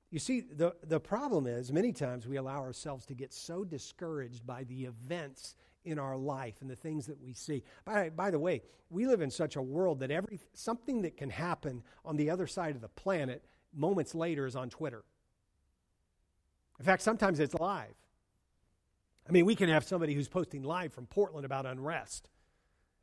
You 0.09 0.19
see, 0.19 0.41
the, 0.41 0.73
the 0.83 0.99
problem 0.99 1.47
is 1.47 1.71
many 1.73 1.91
times 1.91 2.27
we 2.27 2.37
allow 2.37 2.59
ourselves 2.59 3.05
to 3.07 3.13
get 3.13 3.33
so 3.33 3.65
discouraged 3.65 4.47
by 4.47 4.63
the 4.63 4.85
events 4.85 5.55
in 5.87 5.97
our 5.97 6.17
life 6.17 6.55
and 6.61 6.69
the 6.69 6.75
things 6.75 7.07
that 7.07 7.19
we 7.21 7.33
see. 7.33 7.63
By, 7.85 8.09
by 8.09 8.29
the 8.29 8.39
way, 8.39 8.61
we 8.89 9.07
live 9.07 9.21
in 9.21 9.31
such 9.31 9.55
a 9.55 9.61
world 9.61 9.99
that 10.01 10.11
every 10.11 10.39
something 10.53 11.01
that 11.01 11.17
can 11.17 11.29
happen 11.29 11.83
on 12.05 12.17
the 12.17 12.29
other 12.29 12.47
side 12.47 12.75
of 12.75 12.81
the 12.81 12.89
planet 12.89 13.43
moments 13.73 14.13
later 14.13 14.45
is 14.45 14.55
on 14.55 14.69
Twitter. 14.69 15.03
In 16.79 16.85
fact, 16.85 17.01
sometimes 17.01 17.39
it's 17.39 17.55
live. 17.55 17.95
I 19.27 19.31
mean, 19.31 19.45
we 19.45 19.55
can 19.55 19.69
have 19.69 19.83
somebody 19.83 20.13
who's 20.13 20.27
posting 20.27 20.63
live 20.63 20.93
from 20.93 21.05
Portland 21.05 21.45
about 21.45 21.65
unrest. 21.65 22.29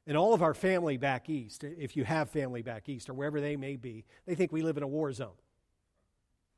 And 0.07 0.17
all 0.17 0.35
of 0.35 0.43
our 0.43 0.55
family 0.55 0.97
back 0.97 1.29
east, 1.29 1.65
if 1.65 1.97
you 1.97 2.05
have 2.05 2.31
family 2.31 2.63
back 2.63 2.89
east 2.89 3.09
or 3.09 3.15
wherever 3.15 3.41
they 3.41 3.57
may 3.57 3.77
be, 3.77 4.05
they 4.27 4.35
think 4.35 4.53
we 4.53 4.63
live 4.63 4.77
in 4.77 4.83
a 4.83 4.89
war 4.89 5.13
zone. 5.13 5.33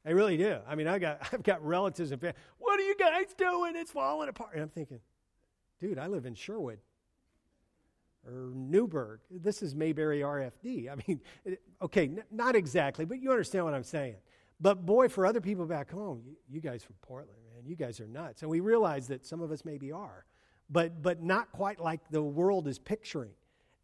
They 0.04 0.14
really 0.14 0.36
do. 0.36 0.58
I 0.68 0.76
mean, 0.76 0.86
I 0.86 0.98
got, 0.98 1.20
I've 1.32 1.42
got 1.42 1.64
relatives 1.64 2.12
and 2.12 2.20
family. 2.20 2.36
What 2.58 2.78
are 2.78 2.84
you 2.84 2.96
guys 2.96 3.34
doing? 3.36 3.74
It's 3.76 3.90
falling 3.90 4.28
apart. 4.28 4.50
And 4.54 4.62
I'm 4.62 4.68
thinking, 4.68 5.00
dude, 5.80 5.98
I 5.98 6.06
live 6.06 6.26
in 6.26 6.34
Sherwood 6.34 6.78
or 8.26 8.52
Newberg. 8.54 9.20
This 9.30 9.62
is 9.62 9.74
Mayberry 9.74 10.20
RFD. 10.20 10.90
I 10.90 10.94
mean, 11.06 11.20
okay, 11.82 12.04
n- 12.04 12.24
not 12.30 12.56
exactly, 12.56 13.04
but 13.04 13.20
you 13.20 13.30
understand 13.30 13.64
what 13.64 13.74
I'm 13.74 13.84
saying. 13.84 14.16
But 14.60 14.86
boy, 14.86 15.08
for 15.08 15.26
other 15.26 15.40
people 15.40 15.66
back 15.66 15.90
home, 15.90 16.22
you, 16.24 16.36
you 16.48 16.60
guys 16.60 16.82
from 16.82 16.96
Portland, 17.02 17.38
man, 17.54 17.64
you 17.66 17.76
guys 17.76 18.00
are 18.00 18.06
nuts. 18.06 18.42
And 18.42 18.50
we 18.50 18.60
realize 18.60 19.06
that 19.08 19.24
some 19.24 19.40
of 19.40 19.50
us 19.52 19.64
maybe 19.64 19.92
are, 19.92 20.24
but, 20.70 21.02
but 21.02 21.22
not 21.22 21.52
quite 21.52 21.78
like 21.78 22.00
the 22.10 22.22
world 22.22 22.66
is 22.66 22.78
picturing. 22.78 23.32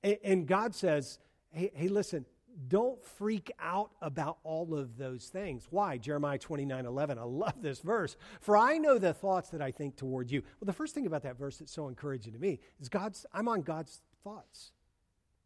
And, 0.03 0.17
and 0.25 0.47
God 0.47 0.75
says, 0.75 1.19
hey, 1.51 1.71
hey, 1.75 1.89
listen, 1.89 2.25
don't 2.69 3.03
freak 3.05 3.51
out 3.61 3.91
about 4.01 4.39
all 4.45 4.75
of 4.75 4.97
those 4.97 5.27
things. 5.27 5.67
Why? 5.71 5.99
Jeremiah 5.99 6.39
29 6.39 6.87
11. 6.87 7.19
I 7.19 7.23
love 7.23 7.61
this 7.61 7.81
verse. 7.81 8.17
For 8.41 8.57
I 8.57 8.79
know 8.79 8.99
the 8.99 9.15
thoughts 9.15 9.51
that 9.51 9.63
I 9.63 9.71
think 9.71 9.97
toward 9.97 10.31
you. 10.31 10.43
Well, 10.61 10.67
the 10.67 10.73
first 10.73 10.95
thing 10.95 11.07
about 11.07 11.23
that 11.23 11.39
verse 11.39 11.59
that's 11.59 11.73
so 11.73 11.89
encouraging 11.89 12.33
to 12.33 12.39
me 12.39 12.61
is 12.81 12.89
God's, 12.89 13.27
I'm 13.33 13.49
on 13.49 13.63
God's 13.63 14.01
thoughts. 14.25 14.73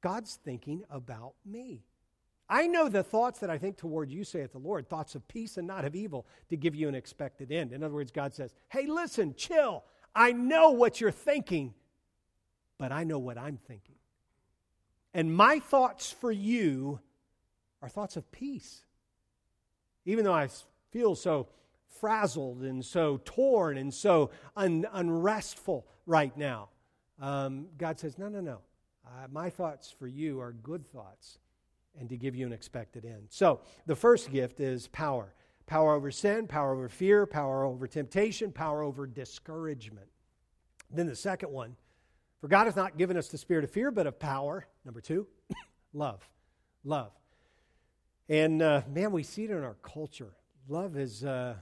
God's 0.01 0.37
thinking 0.45 0.85
about 0.90 1.35
me. 1.45 1.85
I 2.49 2.69
know 2.69 2.88
the 2.88 3.03
thoughts 3.03 3.40
that 3.40 3.51
I 3.51 3.59
think 3.59 3.77
toward 3.77 4.11
you, 4.11 4.23
saith 4.23 4.53
the 4.53 4.59
Lord, 4.59 4.88
thoughts 4.88 5.14
of 5.14 5.27
peace 5.27 5.57
and 5.57 5.66
not 5.66 5.85
of 5.85 5.97
evil, 5.97 6.27
to 6.49 6.57
give 6.57 6.77
you 6.77 6.88
an 6.88 6.95
expected 6.95 7.51
end. 7.51 7.73
In 7.73 7.83
other 7.83 7.95
words, 7.95 8.12
God 8.12 8.35
says, 8.35 8.55
Hey, 8.69 8.87
listen, 8.87 9.35
chill. 9.35 9.85
I 10.14 10.33
know 10.33 10.71
what 10.71 11.01
you're 11.01 11.11
thinking, 11.11 11.75
but 12.79 12.92
I 12.92 13.05
know 13.05 13.19
what 13.19 13.37
I'm 13.37 13.59
thinking. 13.66 13.97
And 15.17 15.35
my 15.35 15.61
thoughts 15.61 16.13
for 16.13 16.31
you 16.31 17.01
are 17.81 17.89
thoughts 17.89 18.19
of 18.19 18.31
peace. 18.31 18.85
Even 20.05 20.27
though 20.27 20.35
I 20.35 20.51
feel 20.91 21.15
so 21.15 21.49
frazzled 21.89 22.61
and 22.61 22.85
so 22.85 23.19
torn 23.25 23.79
and 23.79 23.95
so 23.95 24.31
un- 24.59 24.85
unrestful 24.93 25.87
right 26.05 26.37
now, 26.37 26.69
um, 27.19 27.69
God 27.79 27.99
says, 27.99 28.19
No, 28.19 28.29
no, 28.29 28.43
no. 28.43 28.59
Uh, 29.07 29.27
my 29.33 29.49
thoughts 29.49 29.91
for 29.91 30.07
you 30.07 30.39
are 30.39 30.53
good 30.53 30.87
thoughts 30.87 31.39
and 31.99 32.11
to 32.11 32.19
give 32.19 32.37
you 32.37 32.45
an 32.45 32.53
expected 32.53 33.07
end. 33.07 33.29
So 33.31 33.61
the 33.87 33.97
first 33.97 34.31
gift 34.31 34.61
is 34.61 34.87
power 34.89 35.33
power 35.65 35.95
over 35.95 36.11
sin, 36.11 36.47
power 36.47 36.75
over 36.75 36.91
fear, 36.91 37.25
power 37.25 37.65
over 37.65 37.87
temptation, 37.87 38.53
power 38.53 38.83
over 38.83 39.07
discouragement. 39.07 40.09
Then 40.91 41.07
the 41.07 41.17
second 41.17 41.51
one, 41.53 41.75
for 42.43 42.49
God 42.49 42.67
has 42.67 42.77
not 42.77 42.99
given 42.99 43.17
us 43.17 43.29
the 43.29 43.39
spirit 43.39 43.65
of 43.65 43.71
fear, 43.71 43.91
but 43.91 44.07
of 44.07 44.19
power. 44.19 44.67
Number 44.87 45.03
two, 45.03 45.27
love. 45.92 46.27
Love. 46.83 47.12
And 48.31 48.62
uh, 48.62 48.81
man, 48.88 49.12
we 49.12 49.22
see 49.22 49.44
it 49.44 49.51
in 49.51 49.62
our 49.62 49.77
culture. 49.83 50.33
Love 50.66 50.96
is, 50.96 51.25
uh, 51.25 51.57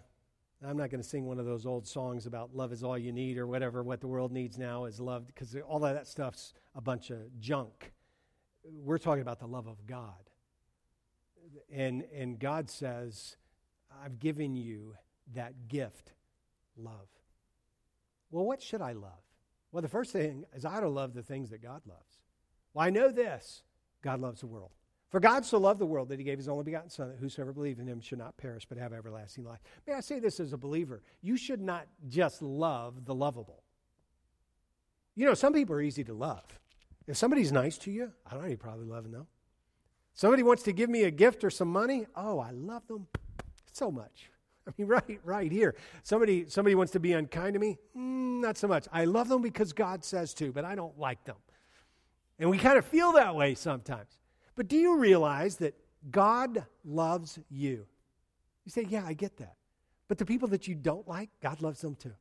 I'm 0.64 0.76
not 0.76 0.90
going 0.90 1.02
to 1.02 1.08
sing 1.08 1.26
one 1.26 1.40
of 1.40 1.44
those 1.44 1.66
old 1.66 1.88
songs 1.88 2.26
about 2.26 2.54
love 2.54 2.72
is 2.72 2.84
all 2.84 2.96
you 2.96 3.12
need 3.12 3.37
or 3.37 3.48
whatever, 3.48 3.82
what 3.82 4.00
the 4.00 4.06
world 4.06 4.30
needs 4.30 4.56
now 4.56 4.84
is 4.84 5.00
love, 5.00 5.26
because 5.26 5.56
all 5.66 5.84
of 5.84 5.94
that 5.94 6.06
stuff's 6.06 6.54
a 6.76 6.80
bunch 6.80 7.10
of 7.10 7.18
junk 7.40 7.90
we're 8.64 8.98
talking 8.98 9.22
about 9.22 9.40
the 9.40 9.46
love 9.46 9.66
of 9.66 9.87
God. 9.87 10.30
And, 11.72 12.04
and 12.14 12.38
God 12.38 12.70
says, 12.70 13.37
I've 14.04 14.18
given 14.18 14.56
you 14.56 14.94
that 15.34 15.68
gift, 15.68 16.12
love. 16.76 17.08
Well, 18.30 18.44
what 18.44 18.62
should 18.62 18.80
I 18.80 18.92
love? 18.92 19.12
Well, 19.70 19.82
the 19.82 19.88
first 19.88 20.12
thing 20.12 20.44
is 20.54 20.64
I 20.64 20.76
ought 20.76 20.80
to 20.80 20.88
love 20.88 21.14
the 21.14 21.22
things 21.22 21.50
that 21.50 21.62
God 21.62 21.82
loves. 21.87 22.23
Well, 22.74 22.87
I 22.87 22.90
know 22.90 23.10
this 23.10 23.62
God 24.02 24.20
loves 24.20 24.40
the 24.40 24.46
world. 24.46 24.70
For 25.08 25.20
God 25.20 25.44
so 25.44 25.58
loved 25.58 25.78
the 25.78 25.87
world 25.87 26.08
that 26.08 26.18
he 26.18 26.24
gave 26.24 26.38
his 26.38 26.48
only 26.48 26.64
begotten 26.64 26.90
Son, 26.90 27.08
that 27.08 27.18
whosoever 27.18 27.52
believes 27.52 27.78
in 27.78 27.87
him 27.87 28.00
should 28.00 28.18
not 28.18 28.37
perish 28.37 28.66
but 28.68 28.78
have 28.78 28.92
everlasting 28.92 29.44
life. 29.44 29.60
May 29.87 29.94
I 29.94 30.00
say 30.00 30.18
this 30.18 30.40
as 30.40 30.52
a 30.52 30.56
believer? 30.58 31.02
You 31.22 31.37
should 31.37 31.60
not 31.60 31.87
just 32.08 32.42
love 32.42 33.04
the 33.04 33.14
lovable. 33.14 33.62
You 35.14 35.26
know, 35.26 35.34
some 35.34 35.52
people 35.52 35.76
are 35.76 35.80
easy 35.80 36.02
to 36.02 36.12
love. 36.12 36.42
If 37.06 37.16
somebody's 37.16 37.52
nice 37.52 37.78
to 37.78 37.92
you, 37.92 38.10
I 38.26 38.34
don't 38.34 38.42
know, 38.42 38.48
you 38.48 38.56
probably 38.56 38.87
love 38.87 39.08
them 39.10 39.28
Somebody 40.14 40.44
wants 40.44 40.62
to 40.64 40.72
give 40.72 40.88
me 40.88 41.04
a 41.04 41.10
gift 41.10 41.42
or 41.42 41.50
some 41.50 41.68
money, 41.68 42.06
oh, 42.14 42.38
I 42.38 42.50
love 42.50 42.87
them 42.87 43.08
so 43.72 43.90
much. 43.90 44.30
I 44.68 44.72
mean, 44.78 44.87
right, 44.87 45.20
right 45.24 45.50
here. 45.50 45.74
Somebody, 46.04 46.46
somebody 46.48 46.76
wants 46.76 46.92
to 46.92 47.00
be 47.00 47.12
unkind 47.12 47.54
to 47.54 47.60
me, 47.60 47.78
mm, 47.96 48.40
not 48.40 48.56
so 48.56 48.68
much. 48.68 48.87
I 48.92 49.04
love 49.04 49.28
them 49.28 49.42
because 49.42 49.72
God 49.72 50.04
says 50.04 50.32
to, 50.34 50.52
but 50.52 50.64
I 50.64 50.76
don't 50.76 50.98
like 50.98 51.24
them. 51.24 51.37
And 52.38 52.51
we 52.51 52.59
kind 52.59 52.79
of 52.79 52.85
feel 52.85 53.12
that 53.12 53.35
way 53.35 53.55
sometimes. 53.55 54.18
But 54.57 54.68
do 54.68 54.77
you 54.77 54.99
realize 54.99 55.57
that 55.57 55.75
God 56.11 56.64
loves 56.85 57.38
you? 57.49 57.87
You 58.64 58.70
say, 58.70 58.87
yeah, 58.88 59.05
I 59.07 59.12
get 59.12 59.37
that. 59.38 59.57
But 60.09 60.18
the 60.18 60.27
people 60.27 60.49
that 60.49 60.68
you 60.68 60.75
don't 60.75 61.07
like, 61.09 61.31
God 61.40 61.62
loves 61.62 61.81
them 61.81 61.94
too. 61.94 62.14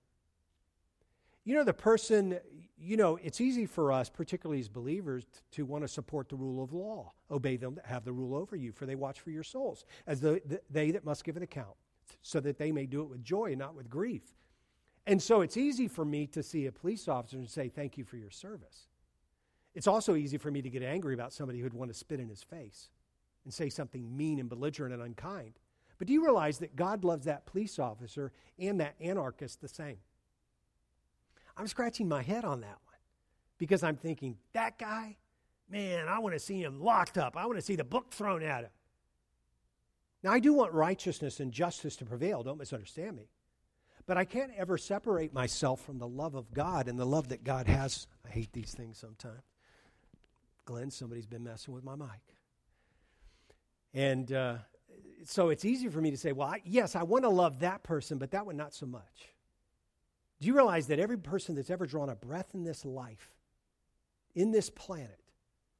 You 1.45 1.55
know, 1.55 1.63
the 1.63 1.73
person, 1.73 2.39
you 2.77 2.95
know, 2.95 3.17
it's 3.21 3.41
easy 3.41 3.65
for 3.65 3.91
us, 3.91 4.09
particularly 4.09 4.61
as 4.61 4.69
believers, 4.69 5.25
to, 5.25 5.41
to 5.51 5.65
want 5.65 5.83
to 5.83 5.89
support 5.89 6.29
the 6.29 6.37
rule 6.37 6.63
of 6.63 6.71
law. 6.71 7.11
Obey 7.29 7.57
them 7.57 7.75
that 7.75 7.85
have 7.85 8.05
the 8.05 8.13
rule 8.13 8.33
over 8.33 8.55
you, 8.55 8.71
for 8.71 8.85
they 8.85 8.95
watch 8.95 9.19
for 9.19 9.29
your 9.29 9.43
souls, 9.43 9.83
as 10.07 10.21
the, 10.21 10.41
the, 10.45 10.61
they 10.69 10.91
that 10.91 11.03
must 11.03 11.25
give 11.25 11.35
an 11.35 11.43
account, 11.43 11.75
so 12.21 12.39
that 12.39 12.57
they 12.57 12.71
may 12.71 12.85
do 12.85 13.01
it 13.01 13.09
with 13.09 13.23
joy 13.23 13.47
and 13.47 13.59
not 13.59 13.75
with 13.75 13.89
grief. 13.89 14.23
And 15.05 15.21
so 15.21 15.41
it's 15.41 15.57
easy 15.57 15.89
for 15.89 16.05
me 16.05 16.27
to 16.27 16.41
see 16.41 16.65
a 16.65 16.71
police 16.71 17.09
officer 17.09 17.37
and 17.37 17.49
say, 17.49 17.67
Thank 17.67 17.97
you 17.97 18.05
for 18.05 18.15
your 18.15 18.29
service. 18.29 18.87
It's 19.75 19.87
also 19.87 20.15
easy 20.15 20.37
for 20.37 20.51
me 20.51 20.61
to 20.61 20.69
get 20.69 20.83
angry 20.83 21.13
about 21.13 21.33
somebody 21.33 21.59
who'd 21.59 21.73
want 21.73 21.91
to 21.91 21.97
spit 21.97 22.19
in 22.19 22.29
his 22.29 22.43
face 22.43 22.89
and 23.43 23.53
say 23.53 23.69
something 23.69 24.15
mean 24.15 24.39
and 24.39 24.49
belligerent 24.49 24.93
and 24.93 25.01
unkind. 25.01 25.53
But 25.97 26.07
do 26.07 26.13
you 26.13 26.23
realize 26.23 26.59
that 26.59 26.75
God 26.75 27.03
loves 27.03 27.25
that 27.25 27.45
police 27.45 27.79
officer 27.79 28.31
and 28.59 28.79
that 28.79 28.95
anarchist 28.99 29.61
the 29.61 29.67
same? 29.67 29.97
I'm 31.55 31.67
scratching 31.67 32.07
my 32.07 32.21
head 32.21 32.45
on 32.45 32.61
that 32.61 32.77
one 32.85 32.97
because 33.57 33.83
I'm 33.83 33.95
thinking, 33.95 34.37
that 34.53 34.77
guy, 34.77 35.17
man, 35.69 36.07
I 36.07 36.19
want 36.19 36.35
to 36.35 36.39
see 36.39 36.61
him 36.61 36.81
locked 36.81 37.17
up. 37.17 37.37
I 37.37 37.45
want 37.45 37.57
to 37.57 37.61
see 37.61 37.75
the 37.75 37.83
book 37.83 38.11
thrown 38.11 38.43
at 38.43 38.63
him. 38.63 38.71
Now, 40.23 40.31
I 40.31 40.39
do 40.39 40.53
want 40.53 40.71
righteousness 40.71 41.39
and 41.39 41.51
justice 41.51 41.95
to 41.97 42.05
prevail. 42.05 42.43
Don't 42.43 42.57
misunderstand 42.57 43.17
me. 43.17 43.29
But 44.05 44.17
I 44.17 44.25
can't 44.25 44.51
ever 44.57 44.77
separate 44.77 45.33
myself 45.33 45.81
from 45.81 45.99
the 45.99 46.07
love 46.07 46.35
of 46.35 46.53
God 46.53 46.87
and 46.87 46.97
the 46.97 47.05
love 47.05 47.29
that 47.29 47.43
God 47.43 47.67
has. 47.67 48.07
I 48.25 48.29
hate 48.29 48.51
these 48.53 48.73
things 48.73 48.97
sometimes. 48.97 49.52
Glenn, 50.65 50.91
somebody's 50.91 51.25
been 51.25 51.43
messing 51.43 51.73
with 51.73 51.83
my 51.83 51.95
mic. 51.95 52.07
And 53.93 54.31
uh, 54.31 54.55
so 55.25 55.49
it's 55.49 55.65
easy 55.65 55.87
for 55.89 56.01
me 56.01 56.11
to 56.11 56.17
say, 56.17 56.31
well, 56.31 56.47
I, 56.47 56.61
yes, 56.65 56.95
I 56.95 57.03
want 57.03 57.23
to 57.23 57.29
love 57.29 57.59
that 57.59 57.83
person, 57.83 58.17
but 58.17 58.31
that 58.31 58.45
one 58.45 58.57
not 58.57 58.73
so 58.73 58.85
much. 58.85 59.33
Do 60.39 60.47
you 60.47 60.55
realize 60.55 60.87
that 60.87 60.99
every 60.99 61.17
person 61.17 61.55
that's 61.55 61.69
ever 61.69 61.85
drawn 61.85 62.09
a 62.09 62.15
breath 62.15 62.51
in 62.53 62.63
this 62.63 62.85
life, 62.85 63.31
in 64.35 64.51
this 64.51 64.69
planet, 64.69 65.19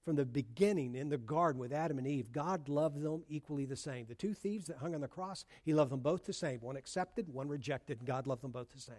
from 0.04 0.15
the 0.15 0.26
beginning 0.26 0.96
in 0.96 1.10
the 1.10 1.17
garden 1.17 1.60
with 1.60 1.72
Adam 1.72 1.98
and 1.98 2.06
Eve, 2.06 2.32
God 2.32 2.67
loved 2.67 3.02
them 3.02 3.24
equally 3.30 3.65
the 3.65 3.76
same. 3.76 4.06
The 4.06 4.15
two 4.15 4.34
thieves 4.34 4.67
that 4.67 4.78
hung 4.78 4.93
on 4.96 5.02
the 5.02 5.08
cross, 5.08 5.46
He 5.63 5.74
loved 5.74 5.91
them 5.91 6.02
both 6.02 6.26
the 6.26 6.34
same. 6.34 6.60
One 6.60 6.76
accepted, 6.76 7.34
one 7.34 7.48
rejected, 7.48 8.00
and 8.00 8.08
God 8.08 8.28
loved 8.28 8.43
them 8.43 8.52
both 8.52 8.72
the 8.74 8.82
same. 8.82 8.96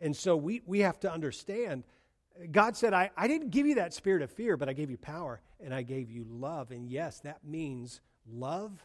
And 0.00 0.16
so 0.16 0.36
we, 0.36 0.62
we 0.66 0.80
have 0.80 1.00
to 1.00 1.12
understand 1.12 1.84
God 2.50 2.76
said, 2.76 2.92
I, 2.92 3.10
I 3.16 3.28
didn't 3.28 3.50
give 3.50 3.66
you 3.66 3.76
that 3.76 3.94
spirit 3.94 4.22
of 4.22 4.30
fear, 4.30 4.56
but 4.56 4.68
I 4.68 4.72
gave 4.72 4.90
you 4.90 4.96
power 4.96 5.40
and 5.60 5.72
I 5.72 5.82
gave 5.82 6.10
you 6.10 6.26
love. 6.28 6.70
And 6.70 6.88
yes, 6.88 7.20
that 7.20 7.44
means 7.44 8.00
love 8.26 8.84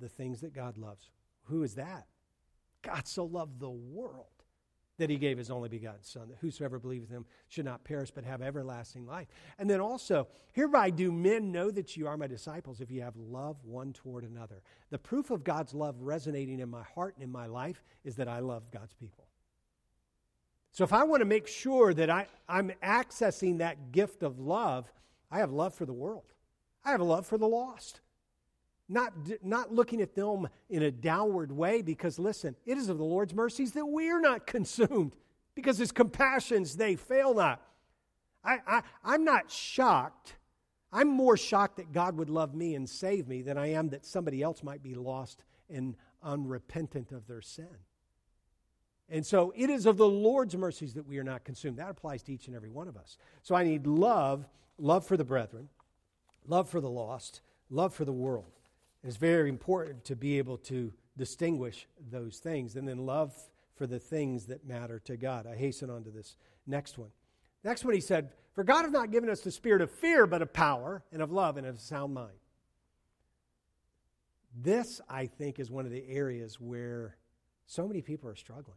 the 0.00 0.08
things 0.08 0.40
that 0.40 0.52
God 0.52 0.76
loves. 0.76 1.10
Who 1.44 1.62
is 1.62 1.74
that? 1.74 2.06
God 2.82 3.06
so 3.06 3.24
loved 3.24 3.60
the 3.60 3.70
world 3.70 4.26
that 4.98 5.10
he 5.10 5.16
gave 5.16 5.38
his 5.38 5.50
only 5.50 5.68
begotten 5.68 6.02
Son, 6.02 6.28
that 6.28 6.38
whosoever 6.40 6.78
believeth 6.78 7.08
him 7.08 7.24
should 7.48 7.64
not 7.64 7.84
perish 7.84 8.10
but 8.10 8.24
have 8.24 8.42
everlasting 8.42 9.06
life. 9.06 9.28
And 9.58 9.68
then 9.68 9.80
also, 9.80 10.28
hereby 10.52 10.90
do 10.90 11.10
men 11.10 11.50
know 11.50 11.70
that 11.70 11.96
you 11.96 12.06
are 12.06 12.18
my 12.18 12.26
disciples 12.26 12.80
if 12.80 12.90
you 12.90 13.00
have 13.00 13.16
love 13.16 13.56
one 13.64 13.94
toward 13.94 14.24
another. 14.24 14.62
The 14.90 14.98
proof 14.98 15.30
of 15.30 15.42
God's 15.42 15.72
love 15.72 15.96
resonating 16.00 16.60
in 16.60 16.68
my 16.68 16.82
heart 16.82 17.14
and 17.16 17.24
in 17.24 17.32
my 17.32 17.46
life 17.46 17.82
is 18.04 18.16
that 18.16 18.28
I 18.28 18.40
love 18.40 18.70
God's 18.70 18.92
people. 18.92 19.29
So 20.72 20.84
if 20.84 20.92
I 20.92 21.02
want 21.04 21.20
to 21.20 21.26
make 21.26 21.46
sure 21.46 21.92
that 21.94 22.10
I, 22.10 22.26
I'm 22.48 22.70
accessing 22.82 23.58
that 23.58 23.92
gift 23.92 24.22
of 24.22 24.38
love, 24.38 24.90
I 25.30 25.38
have 25.38 25.52
love 25.52 25.74
for 25.74 25.84
the 25.84 25.92
world. 25.92 26.32
I 26.84 26.92
have 26.92 27.00
a 27.00 27.04
love 27.04 27.26
for 27.26 27.38
the 27.38 27.48
lost. 27.48 28.00
not, 28.88 29.12
not 29.42 29.72
looking 29.72 30.00
at 30.00 30.14
them 30.14 30.48
in 30.68 30.82
a 30.82 30.90
downward 30.90 31.52
way, 31.52 31.82
because 31.82 32.18
listen, 32.18 32.56
it 32.66 32.78
is 32.78 32.88
of 32.88 32.98
the 32.98 33.04
Lord's 33.04 33.34
mercies 33.34 33.72
that 33.72 33.86
we 33.86 34.10
are 34.10 34.20
not 34.20 34.46
consumed, 34.46 35.16
because 35.54 35.78
his 35.78 35.92
compassions, 35.92 36.76
they 36.76 36.96
fail 36.96 37.34
not. 37.34 37.62
I, 38.42 38.58
I, 38.66 38.82
I'm 39.04 39.24
not 39.24 39.50
shocked. 39.50 40.36
I'm 40.92 41.08
more 41.08 41.36
shocked 41.36 41.76
that 41.76 41.92
God 41.92 42.16
would 42.16 42.30
love 42.30 42.54
me 42.54 42.74
and 42.74 42.88
save 42.88 43.28
me 43.28 43.42
than 43.42 43.58
I 43.58 43.72
am 43.72 43.90
that 43.90 44.06
somebody 44.06 44.42
else 44.42 44.62
might 44.62 44.82
be 44.82 44.94
lost 44.94 45.44
and 45.68 45.94
unrepentant 46.22 47.12
of 47.12 47.26
their 47.26 47.42
sin. 47.42 47.68
And 49.10 49.26
so 49.26 49.52
it 49.56 49.68
is 49.68 49.86
of 49.86 49.96
the 49.96 50.08
Lord's 50.08 50.56
mercies 50.56 50.94
that 50.94 51.06
we 51.06 51.18
are 51.18 51.24
not 51.24 51.44
consumed. 51.44 51.78
That 51.78 51.90
applies 51.90 52.22
to 52.24 52.32
each 52.32 52.46
and 52.46 52.54
every 52.54 52.70
one 52.70 52.86
of 52.86 52.96
us. 52.96 53.18
So 53.42 53.56
I 53.56 53.64
need 53.64 53.86
love, 53.86 54.48
love 54.78 55.04
for 55.04 55.16
the 55.16 55.24
brethren, 55.24 55.68
love 56.46 56.68
for 56.68 56.80
the 56.80 56.88
lost, 56.88 57.40
love 57.70 57.92
for 57.92 58.04
the 58.04 58.12
world. 58.12 58.52
It's 59.02 59.16
very 59.16 59.48
important 59.48 60.04
to 60.04 60.16
be 60.16 60.38
able 60.38 60.58
to 60.58 60.92
distinguish 61.16 61.88
those 62.10 62.38
things 62.38 62.76
and 62.76 62.86
then 62.86 63.04
love 63.04 63.34
for 63.74 63.86
the 63.86 63.98
things 63.98 64.46
that 64.46 64.64
matter 64.64 65.00
to 65.00 65.16
God. 65.16 65.46
I 65.46 65.56
hasten 65.56 65.90
on 65.90 66.04
to 66.04 66.10
this 66.10 66.36
next 66.66 66.96
one. 66.96 67.10
Next 67.64 67.84
one, 67.84 67.94
he 67.94 68.00
said, 68.00 68.30
For 68.54 68.62
God 68.62 68.82
has 68.82 68.92
not 68.92 69.10
given 69.10 69.28
us 69.28 69.40
the 69.40 69.50
spirit 69.50 69.82
of 69.82 69.90
fear, 69.90 70.26
but 70.26 70.42
of 70.42 70.52
power 70.52 71.02
and 71.12 71.20
of 71.20 71.32
love 71.32 71.56
and 71.56 71.66
of 71.66 71.76
a 71.76 71.78
sound 71.78 72.14
mind. 72.14 72.36
This, 74.54 75.00
I 75.08 75.26
think, 75.26 75.58
is 75.58 75.70
one 75.70 75.86
of 75.86 75.92
the 75.92 76.04
areas 76.08 76.60
where 76.60 77.16
so 77.66 77.88
many 77.88 78.02
people 78.02 78.28
are 78.28 78.36
struggling. 78.36 78.76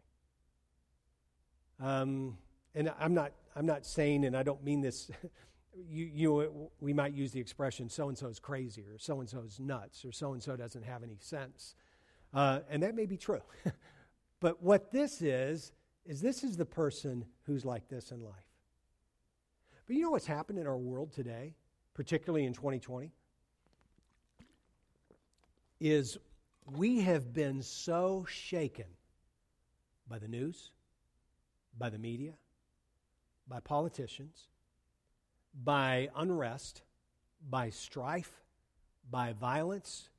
Um, 1.80 2.38
and 2.76 2.92
I'm 3.00 3.14
not, 3.14 3.32
I'm 3.56 3.66
not 3.66 3.86
saying, 3.86 4.26
and 4.26 4.36
I 4.36 4.44
don't 4.44 4.64
mean 4.64 4.82
this, 4.82 5.12
you, 5.90 6.06
you, 6.06 6.70
we 6.80 6.94
might 6.94 7.14
use 7.14 7.32
the 7.32 7.40
expression 7.40 7.90
so 7.90 8.10
and 8.10 8.18
so 8.18 8.28
is 8.28 8.40
crazy, 8.40 8.84
or 8.84 8.98
so 8.98 9.20
and 9.20 9.30
so 9.30 9.42
is 9.42 9.60
nuts, 9.60 10.06
or 10.06 10.12
so 10.12 10.34
and 10.34 10.42
so 10.42 10.56
doesn't 10.56 10.84
have 10.84 11.04
any 11.04 11.18
sense. 11.20 11.76
Uh, 12.34 12.60
and 12.70 12.82
that 12.84 12.96
may 12.96 13.06
be 13.06 13.18
true. 13.18 13.42
but 14.40 14.62
what 14.62 14.92
this 14.92 15.22
is, 15.22 15.72
is 16.06 16.22
this 16.22 16.44
is 16.44 16.58
the 16.58 16.66
person 16.66 17.26
who's 17.44 17.64
like 17.64 17.88
this 17.88 18.12
in 18.12 18.24
life. 18.24 18.34
But 19.86 19.96
you 19.96 20.02
know 20.02 20.12
what's 20.12 20.26
happened 20.26 20.60
in 20.60 20.68
our 20.68 20.78
world 20.78 21.12
today, 21.12 21.56
particularly 21.94 22.46
in 22.46 22.54
2020? 22.54 23.12
Is 25.80 26.18
we 26.72 27.02
have 27.02 27.34
been 27.34 27.62
so 27.62 28.26
shaken 28.30 28.86
by 30.08 30.20
the 30.20 30.28
news, 30.28 30.72
by 31.78 31.90
the 31.90 31.98
media, 31.98 32.34
by 33.48 33.60
politicians, 33.60 34.48
by 35.64 36.10
unrest, 36.16 36.82
by 37.50 37.70
strife, 37.70 38.44
by 39.10 39.34
violence. 39.34 40.10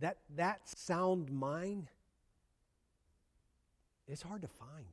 That, 0.00 0.18
that 0.36 0.68
sound 0.68 1.30
mind 1.30 1.88
is 4.06 4.22
hard 4.22 4.42
to 4.42 4.48
find. 4.48 4.86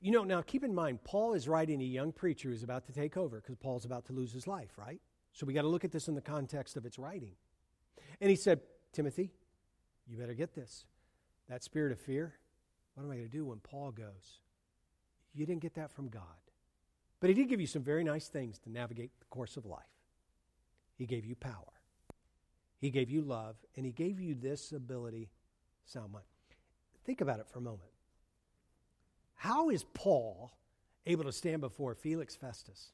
You 0.00 0.10
know, 0.10 0.24
now 0.24 0.42
keep 0.42 0.64
in 0.64 0.74
mind, 0.74 1.04
Paul 1.04 1.34
is 1.34 1.46
writing 1.46 1.80
a 1.80 1.84
young 1.84 2.10
preacher 2.10 2.48
who's 2.48 2.64
about 2.64 2.86
to 2.86 2.92
take 2.92 3.16
over 3.16 3.40
because 3.40 3.54
Paul's 3.56 3.84
about 3.84 4.06
to 4.06 4.12
lose 4.12 4.32
his 4.32 4.48
life, 4.48 4.76
right? 4.76 5.00
So 5.32 5.46
we 5.46 5.54
got 5.54 5.62
to 5.62 5.68
look 5.68 5.84
at 5.84 5.92
this 5.92 6.08
in 6.08 6.14
the 6.14 6.20
context 6.20 6.76
of 6.76 6.84
its 6.84 6.98
writing. 6.98 7.34
And 8.20 8.28
he 8.28 8.36
said, 8.36 8.60
Timothy, 8.92 9.30
you 10.08 10.16
better 10.16 10.34
get 10.34 10.54
this. 10.54 10.86
That 11.48 11.62
spirit 11.62 11.92
of 11.92 12.00
fear, 12.00 12.34
what 12.94 13.04
am 13.04 13.10
I 13.10 13.16
going 13.16 13.28
to 13.28 13.36
do 13.36 13.46
when 13.46 13.58
Paul 13.58 13.90
goes? 13.90 14.40
You 15.34 15.46
didn't 15.46 15.62
get 15.62 15.74
that 15.74 15.90
from 15.90 16.08
God. 16.08 16.22
But 17.20 17.30
he 17.30 17.34
did 17.34 17.48
give 17.48 17.60
you 17.60 17.66
some 17.66 17.82
very 17.82 18.04
nice 18.04 18.28
things 18.28 18.58
to 18.60 18.70
navigate 18.70 19.12
the 19.20 19.26
course 19.26 19.56
of 19.56 19.64
life. 19.64 19.82
He 20.96 21.06
gave 21.06 21.24
you 21.24 21.34
power, 21.34 21.72
he 22.78 22.90
gave 22.90 23.10
you 23.10 23.22
love, 23.22 23.56
and 23.76 23.86
he 23.86 23.92
gave 23.92 24.20
you 24.20 24.34
this 24.34 24.72
ability, 24.72 25.30
sound 25.86 26.12
mind. 26.12 26.24
Think 27.04 27.20
about 27.20 27.40
it 27.40 27.46
for 27.48 27.58
a 27.58 27.62
moment. 27.62 27.90
How 29.34 29.70
is 29.70 29.84
Paul 29.94 30.52
able 31.06 31.24
to 31.24 31.32
stand 31.32 31.60
before 31.60 31.94
Felix 31.94 32.36
Festus 32.36 32.92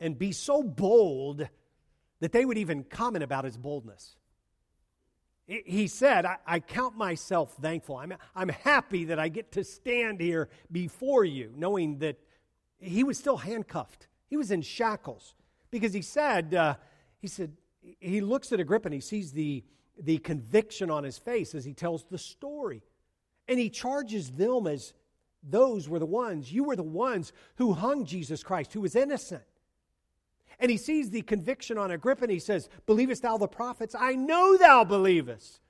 and 0.00 0.18
be 0.18 0.32
so 0.32 0.62
bold 0.62 1.48
that 2.20 2.32
they 2.32 2.44
would 2.44 2.58
even 2.58 2.82
comment 2.82 3.22
about 3.22 3.44
his 3.44 3.56
boldness? 3.56 4.16
He 5.46 5.88
said, 5.88 6.24
I, 6.24 6.38
I, 6.46 6.60
count 6.60 6.96
myself 6.96 7.54
thankful. 7.60 7.98
I'm, 7.98 8.14
I'm 8.34 8.48
happy 8.48 9.04
that 9.06 9.18
I 9.18 9.28
get 9.28 9.52
to 9.52 9.64
stand 9.64 10.20
here 10.20 10.48
before 10.72 11.24
you, 11.24 11.52
knowing 11.54 11.98
that 11.98 12.16
he 12.78 13.04
was 13.04 13.18
still 13.18 13.36
handcuffed. 13.36 14.08
He 14.26 14.38
was 14.38 14.50
in 14.50 14.62
shackles. 14.62 15.34
Because 15.70 15.92
he 15.92 16.00
said, 16.00 16.54
uh, 16.54 16.76
he 17.18 17.28
said, 17.28 17.52
he 18.00 18.22
looks 18.22 18.52
at 18.52 18.60
Agrippa 18.60 18.86
and 18.86 18.94
he 18.94 19.00
sees 19.00 19.32
the, 19.32 19.62
the 20.00 20.18
conviction 20.18 20.90
on 20.90 21.04
his 21.04 21.18
face 21.18 21.54
as 21.54 21.64
he 21.64 21.74
tells 21.74 22.04
the 22.04 22.16
story. 22.18 22.82
And 23.46 23.58
he 23.58 23.68
charges 23.68 24.30
them 24.30 24.66
as 24.66 24.94
those 25.42 25.90
were 25.90 25.98
the 25.98 26.06
ones, 26.06 26.50
you 26.50 26.64
were 26.64 26.76
the 26.76 26.82
ones 26.82 27.32
who 27.56 27.74
hung 27.74 28.06
Jesus 28.06 28.42
Christ, 28.42 28.72
who 28.72 28.80
was 28.80 28.96
innocent. 28.96 29.42
And 30.58 30.70
he 30.70 30.76
sees 30.76 31.10
the 31.10 31.22
conviction 31.22 31.78
on 31.78 31.90
Agrippa 31.90 32.24
and 32.24 32.32
he 32.32 32.38
says, 32.38 32.68
Believest 32.86 33.22
thou 33.22 33.36
the 33.36 33.48
prophets? 33.48 33.94
I 33.98 34.14
know 34.14 34.56
thou 34.56 34.84
believest. 34.84 35.60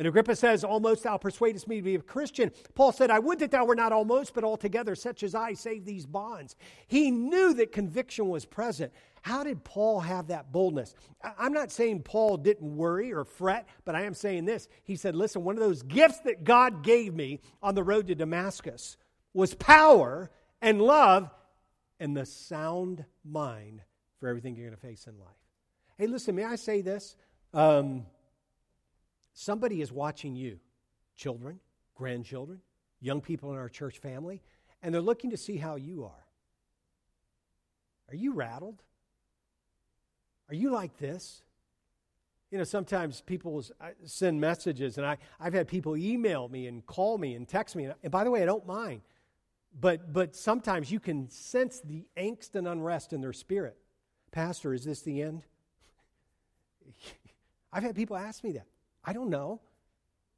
And 0.00 0.06
Agrippa 0.08 0.34
says, 0.34 0.64
Almost 0.64 1.02
thou 1.02 1.18
persuadest 1.18 1.68
me 1.68 1.76
to 1.76 1.82
be 1.82 1.94
a 1.94 2.00
Christian. 2.00 2.52
Paul 2.74 2.90
said, 2.90 3.10
I 3.10 3.18
would 3.18 3.38
that 3.40 3.50
thou 3.50 3.66
were 3.66 3.74
not 3.74 3.92
almost, 3.92 4.32
but 4.32 4.44
altogether 4.44 4.94
such 4.94 5.22
as 5.22 5.34
I 5.34 5.52
save 5.52 5.84
these 5.84 6.06
bonds. 6.06 6.56
He 6.86 7.10
knew 7.10 7.52
that 7.52 7.70
conviction 7.70 8.28
was 8.28 8.46
present. 8.46 8.94
How 9.20 9.44
did 9.44 9.62
Paul 9.62 10.00
have 10.00 10.28
that 10.28 10.52
boldness? 10.52 10.94
I'm 11.38 11.52
not 11.52 11.70
saying 11.70 12.04
Paul 12.04 12.38
didn't 12.38 12.76
worry 12.76 13.12
or 13.12 13.24
fret, 13.24 13.68
but 13.84 13.94
I 13.94 14.04
am 14.04 14.14
saying 14.14 14.46
this. 14.46 14.68
He 14.84 14.96
said, 14.96 15.14
Listen, 15.14 15.44
one 15.44 15.56
of 15.56 15.62
those 15.62 15.82
gifts 15.82 16.20
that 16.20 16.44
God 16.44 16.82
gave 16.82 17.12
me 17.12 17.40
on 17.62 17.74
the 17.74 17.82
road 17.84 18.06
to 18.06 18.14
Damascus 18.14 18.96
was 19.34 19.54
power 19.54 20.30
and 20.62 20.80
love 20.80 21.30
and 21.98 22.16
the 22.16 22.24
sound 22.24 23.04
mind 23.22 23.82
for 24.20 24.28
everything 24.28 24.54
you're 24.54 24.66
going 24.66 24.78
to 24.78 24.86
face 24.86 25.06
in 25.06 25.18
life. 25.18 25.28
Hey, 25.98 26.06
listen, 26.06 26.34
may 26.36 26.44
I 26.44 26.56
say 26.56 26.82
this? 26.82 27.16
Um, 27.52 28.06
somebody 29.32 29.80
is 29.80 29.90
watching 29.90 30.36
you, 30.36 30.60
children, 31.16 31.58
grandchildren, 31.94 32.60
young 33.00 33.20
people 33.20 33.50
in 33.50 33.58
our 33.58 33.68
church 33.68 33.98
family, 33.98 34.42
and 34.82 34.94
they're 34.94 35.00
looking 35.00 35.30
to 35.30 35.36
see 35.36 35.56
how 35.56 35.76
you 35.76 36.04
are. 36.04 36.26
Are 38.10 38.14
you 38.14 38.32
rattled? 38.32 38.82
Are 40.48 40.54
you 40.54 40.70
like 40.70 40.96
this? 40.98 41.42
You 42.50 42.58
know, 42.58 42.64
sometimes 42.64 43.20
people 43.20 43.64
send 44.04 44.40
messages, 44.40 44.98
and 44.98 45.06
I, 45.06 45.18
I've 45.38 45.54
had 45.54 45.68
people 45.68 45.96
email 45.96 46.48
me 46.48 46.66
and 46.66 46.84
call 46.84 47.16
me 47.16 47.34
and 47.34 47.46
text 47.46 47.76
me. 47.76 47.88
And 48.02 48.10
by 48.10 48.24
the 48.24 48.30
way, 48.30 48.42
I 48.42 48.46
don't 48.46 48.66
mind. 48.66 49.02
But, 49.78 50.12
but 50.12 50.34
sometimes 50.34 50.90
you 50.90 50.98
can 50.98 51.30
sense 51.30 51.80
the 51.80 52.04
angst 52.16 52.56
and 52.56 52.66
unrest 52.66 53.12
in 53.12 53.20
their 53.20 53.32
spirit. 53.32 53.76
Pastor, 54.32 54.72
is 54.74 54.84
this 54.84 55.02
the 55.02 55.22
end? 55.22 55.42
I've 57.72 57.82
had 57.82 57.94
people 57.94 58.16
ask 58.16 58.42
me 58.44 58.52
that. 58.52 58.66
I 59.04 59.12
don't 59.12 59.30
know. 59.30 59.60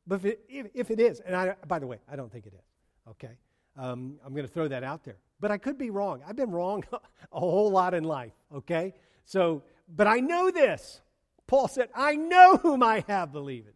But 0.07 0.17
if 0.17 0.25
it, 0.25 0.41
if, 0.49 0.67
if 0.75 0.91
it 0.91 1.01
is, 1.01 1.21
and 1.21 1.37
I, 1.37 1.55
by 1.67 1.79
the 1.79 1.87
way, 1.87 1.99
I 2.11 2.17
don't 2.17 2.31
think 2.31 2.47
it 2.47 2.55
is, 2.55 3.11
okay? 3.11 3.37
Um, 3.77 4.19
I'm 4.25 4.33
going 4.33 4.47
to 4.47 4.53
throw 4.53 4.69
that 4.69 4.83
out 4.83 5.05
there. 5.05 5.17
But 5.41 5.51
I 5.51 5.59
could 5.59 5.79
be 5.79 5.91
wrong. 5.91 6.23
I've 6.27 6.37
been 6.37 6.51
wrong 6.51 6.85
a 7.33 7.41
whole 7.41 7.71
lot 7.71 7.95
in 7.95 8.05
life, 8.05 8.33
okay? 8.55 8.95
So, 9.25 9.63
but 9.89 10.07
I 10.07 10.21
know 10.21 10.51
this. 10.51 11.01
Paul 11.47 11.69
said, 11.69 11.89
I 11.95 12.17
know 12.17 12.57
whom 12.57 12.83
I 12.83 13.05
have 13.09 13.33
believed, 13.33 13.69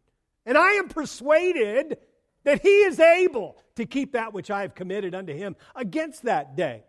and 0.45 0.57
I 0.57 0.73
am 0.73 0.89
persuaded 0.89 1.99
that 2.45 2.63
he 2.63 2.69
is 2.69 3.01
able 3.01 3.57
to 3.75 3.85
keep 3.85 4.13
that 4.13 4.33
which 4.33 4.51
I 4.51 4.63
have 4.63 4.75
committed 4.75 5.15
unto 5.15 5.33
him 5.33 5.57
against 5.75 6.23
that 6.23 6.57
day. 6.57 6.85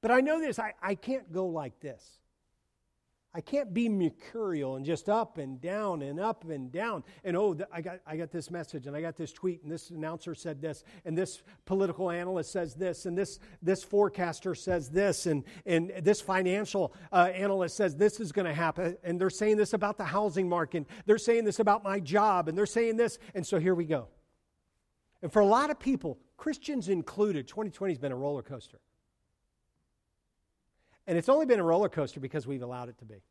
But 0.00 0.10
I 0.10 0.20
know 0.20 0.40
this, 0.40 0.58
I, 0.58 0.74
I 0.82 0.94
can't 0.94 1.32
go 1.32 1.46
like 1.46 1.80
this. 1.80 2.17
I 3.34 3.42
can't 3.42 3.74
be 3.74 3.90
mercurial 3.90 4.76
and 4.76 4.86
just 4.86 5.10
up 5.10 5.36
and 5.36 5.60
down 5.60 6.00
and 6.00 6.18
up 6.18 6.48
and 6.48 6.72
down. 6.72 7.04
And 7.24 7.36
oh, 7.36 7.56
I 7.70 7.82
got, 7.82 8.00
I 8.06 8.16
got 8.16 8.32
this 8.32 8.50
message 8.50 8.86
and 8.86 8.96
I 8.96 9.02
got 9.02 9.16
this 9.16 9.32
tweet 9.32 9.62
and 9.62 9.70
this 9.70 9.90
announcer 9.90 10.34
said 10.34 10.62
this 10.62 10.82
and 11.04 11.16
this 11.16 11.42
political 11.66 12.10
analyst 12.10 12.50
says 12.52 12.74
this 12.74 13.04
and 13.04 13.16
this, 13.16 13.38
this 13.60 13.84
forecaster 13.84 14.54
says 14.54 14.88
this 14.88 15.26
and, 15.26 15.44
and 15.66 15.92
this 16.02 16.22
financial 16.22 16.94
uh, 17.12 17.28
analyst 17.34 17.76
says 17.76 17.94
this 17.96 18.18
is 18.18 18.32
going 18.32 18.46
to 18.46 18.54
happen. 18.54 18.96
And 19.04 19.20
they're 19.20 19.28
saying 19.28 19.58
this 19.58 19.74
about 19.74 19.98
the 19.98 20.06
housing 20.06 20.48
market. 20.48 20.86
They're 21.04 21.18
saying 21.18 21.44
this 21.44 21.58
about 21.58 21.84
my 21.84 22.00
job 22.00 22.48
and 22.48 22.56
they're 22.56 22.66
saying 22.66 22.96
this. 22.96 23.18
And 23.34 23.46
so 23.46 23.58
here 23.58 23.74
we 23.74 23.84
go. 23.84 24.08
And 25.20 25.30
for 25.30 25.40
a 25.40 25.46
lot 25.46 25.68
of 25.68 25.78
people, 25.78 26.18
Christians 26.38 26.88
included, 26.88 27.46
2020 27.46 27.92
has 27.92 27.98
been 27.98 28.12
a 28.12 28.16
roller 28.16 28.42
coaster. 28.42 28.78
And 31.08 31.16
it's 31.16 31.30
only 31.30 31.46
been 31.46 31.58
a 31.58 31.64
roller 31.64 31.88
coaster 31.88 32.20
because 32.20 32.46
we've 32.46 32.62
allowed 32.62 32.90
it 32.90 32.98
to 32.98 33.06
be. 33.06 33.22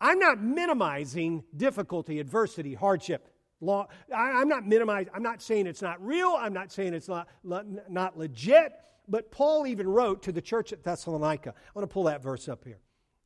I'm 0.00 0.18
not 0.18 0.42
minimizing 0.42 1.44
difficulty, 1.56 2.18
adversity, 2.18 2.74
hardship. 2.74 3.28
Law. 3.60 3.86
I, 4.14 4.40
am 4.40 4.48
not 4.48 4.66
minimizing, 4.66 5.12
I'm 5.14 5.22
not 5.22 5.40
saying 5.42 5.66
it's 5.66 5.82
not 5.82 6.04
real, 6.04 6.36
I'm 6.38 6.52
not 6.52 6.70
saying 6.70 6.94
it's 6.94 7.08
not, 7.08 7.28
not 7.44 8.18
legit, 8.18 8.72
but 9.08 9.30
Paul 9.30 9.66
even 9.66 9.88
wrote 9.88 10.22
to 10.24 10.32
the 10.32 10.42
church 10.42 10.72
at 10.72 10.84
Thessalonica. 10.84 11.50
I 11.50 11.70
want 11.74 11.88
to 11.88 11.92
pull 11.92 12.04
that 12.04 12.22
verse 12.22 12.48
up 12.48 12.64
here. 12.64 12.78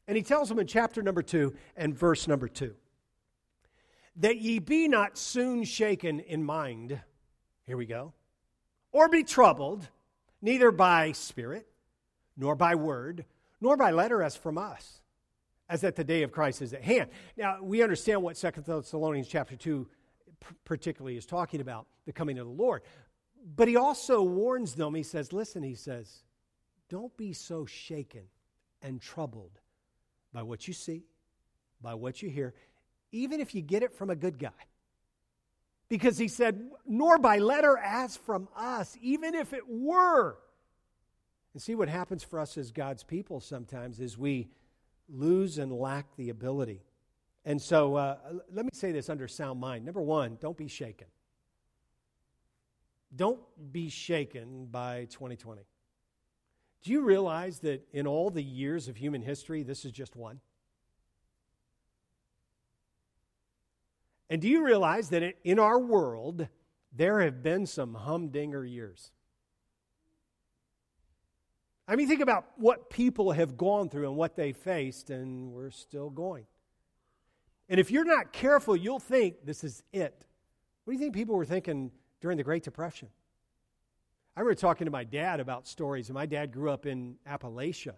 And 0.07 0.17
he 0.17 0.23
tells 0.23 0.49
them 0.49 0.59
in 0.59 0.67
chapter 0.67 1.03
number 1.03 1.23
2 1.23 1.55
and 1.77 1.97
verse 1.97 2.29
number 2.29 2.49
2 2.49 2.75
that 4.17 4.37
ye 4.37 4.59
be 4.59 4.89
not 4.89 5.17
soon 5.17 5.65
shaken 5.65 6.21
in 6.21 6.45
mind. 6.45 7.01
Here 7.67 7.77
we 7.79 7.87
go. 7.87 8.13
Or 8.91 9.09
be 9.09 9.25
troubled, 9.25 9.89
neither 10.43 10.71
by 10.71 11.13
spirit, 11.13 11.67
nor 12.43 12.57
by 12.57 12.75
word, 12.75 13.25
nor 13.61 13.77
by 13.77 13.93
letter 13.93 14.21
as 14.21 14.35
from 14.35 14.59
us, 14.59 15.01
as 15.69 15.83
that 15.83 15.95
the 15.95 16.03
day 16.03 16.25
of 16.25 16.33
Christ 16.33 16.61
is 16.61 16.75
at 16.75 16.83
hand. 16.83 17.09
Now, 17.37 17.63
we 17.63 17.85
understand 17.85 18.21
what 18.21 18.37
Second 18.37 18.65
Thessalonians 18.65 19.29
chapter 19.29 19.55
2 19.55 19.89
particularly 20.65 21.17
is 21.17 21.25
talking 21.25 21.61
about, 21.61 21.87
the 22.05 22.13
coming 22.13 22.41
of 22.41 22.49
the 22.49 22.53
Lord. 22.53 22.83
But 23.55 23.69
he 23.69 23.77
also 23.77 24.23
warns 24.23 24.75
them, 24.75 24.93
he 24.93 25.05
says, 25.05 25.33
listen, 25.33 25.63
he 25.63 25.77
says, 25.77 26.25
don't 26.89 27.17
be 27.17 27.33
so 27.33 27.65
shaken 27.65 28.25
and 28.83 29.01
troubled 29.01 29.61
by 30.33 30.43
what 30.43 30.67
you 30.67 30.75
see, 30.75 31.05
by 31.81 31.95
what 31.95 32.23
you 32.23 32.29
hear, 32.29 32.55
even 33.13 33.41
if 33.41 33.55
you 33.55 33.63
get 33.63 33.85
it 33.85 33.95
from 33.95 34.11
a 34.11 34.17
good 34.17 34.37
guy. 34.37 34.51
Because 35.89 36.19
he 36.19 36.27
said, 36.27 36.61
nor 36.85 37.19
by 37.19 37.39
letter 37.39 37.79
as 37.79 38.17
from 38.17 38.49
us, 38.57 38.99
even 39.01 39.37
if 39.37 39.53
it 39.53 39.63
were. 39.69 40.39
And 41.53 41.63
see 41.63 41.75
what 41.75 41.89
happens 41.89 42.23
for 42.23 42.39
us 42.39 42.57
as 42.57 42.71
God's 42.71 43.03
people 43.03 43.41
sometimes 43.41 44.01
is 44.01 44.17
we 44.17 44.49
lose 45.09 45.59
and 45.59 45.73
lack 45.73 46.17
the 46.17 46.31
ability. 46.31 46.83
And 47.45 47.61
so 47.61 47.97
uh, 47.97 48.17
let 48.53 48.65
me 48.65 48.71
say 48.73 48.93
this 48.93 49.11
under 49.11 49.29
sound 49.29 49.61
mind. 49.61 49.85
Number 49.85 50.01
one, 50.01 50.39
don't 50.41 50.57
be 50.57 50.69
shaken. 50.69 51.09
Don't 53.15 53.41
be 53.73 53.91
shaken 53.91 54.67
by 54.67 55.07
2020. 55.11 55.63
Do 56.83 56.91
you 56.91 57.03
realize 57.03 57.59
that 57.61 57.87
in 57.93 58.07
all 58.07 58.31
the 58.31 58.43
years 58.43 58.89
of 58.89 58.97
human 58.97 59.23
history, 59.23 59.63
this 59.63 59.85
is 59.85 59.93
just 59.93 60.17
one? 60.17 60.41
And 64.31 64.41
do 64.41 64.49
you 64.49 64.65
realize 64.65 65.11
that 65.11 65.35
in 65.45 65.59
our 65.59 65.79
world, 65.79 66.49
there 66.91 67.21
have 67.21 67.43
been 67.43 67.67
some 67.67 67.95
humdinger 67.95 68.65
years? 68.65 69.13
I 71.89 71.97
mean, 71.97 72.09
think 72.09 72.21
about 72.21 72.47
what 72.57 72.91
people 72.91 73.33
have 73.33 73.57
gone 73.57 73.89
through 73.89 74.09
and 74.09 74.17
what 74.17 74.37
they 74.37 74.53
faced, 74.53 75.11
and 75.11 75.53
we're 75.53 75.71
still 75.71 76.11
going. 76.11 76.47
And 77.69 77.81
if 77.81 77.91
you're 77.91 78.05
not 78.05 78.33
careful, 78.33 78.77
you'll 78.77 79.01
think 79.01 79.45
this 79.45 79.65
is 79.65 79.83
it. 79.93 80.27
What 80.85 80.93
do 80.93 80.95
you 80.95 80.99
think 80.99 81.15
people 81.15 81.35
were 81.35 81.45
thinking 81.45 81.91
during 82.21 82.37
the 82.37 82.45
Great 82.45 82.63
Depression? 82.63 83.09
I 84.37 84.41
remember 84.41 84.55
talking 84.55 84.85
to 84.85 84.91
my 84.91 85.05
dad 85.05 85.41
about 85.41 85.67
stories, 85.67 86.09
and 86.09 86.15
my 86.15 86.27
dad 86.27 86.53
grew 86.53 86.71
up 86.71 86.87
in 86.87 87.17
Appalachia 87.29 87.95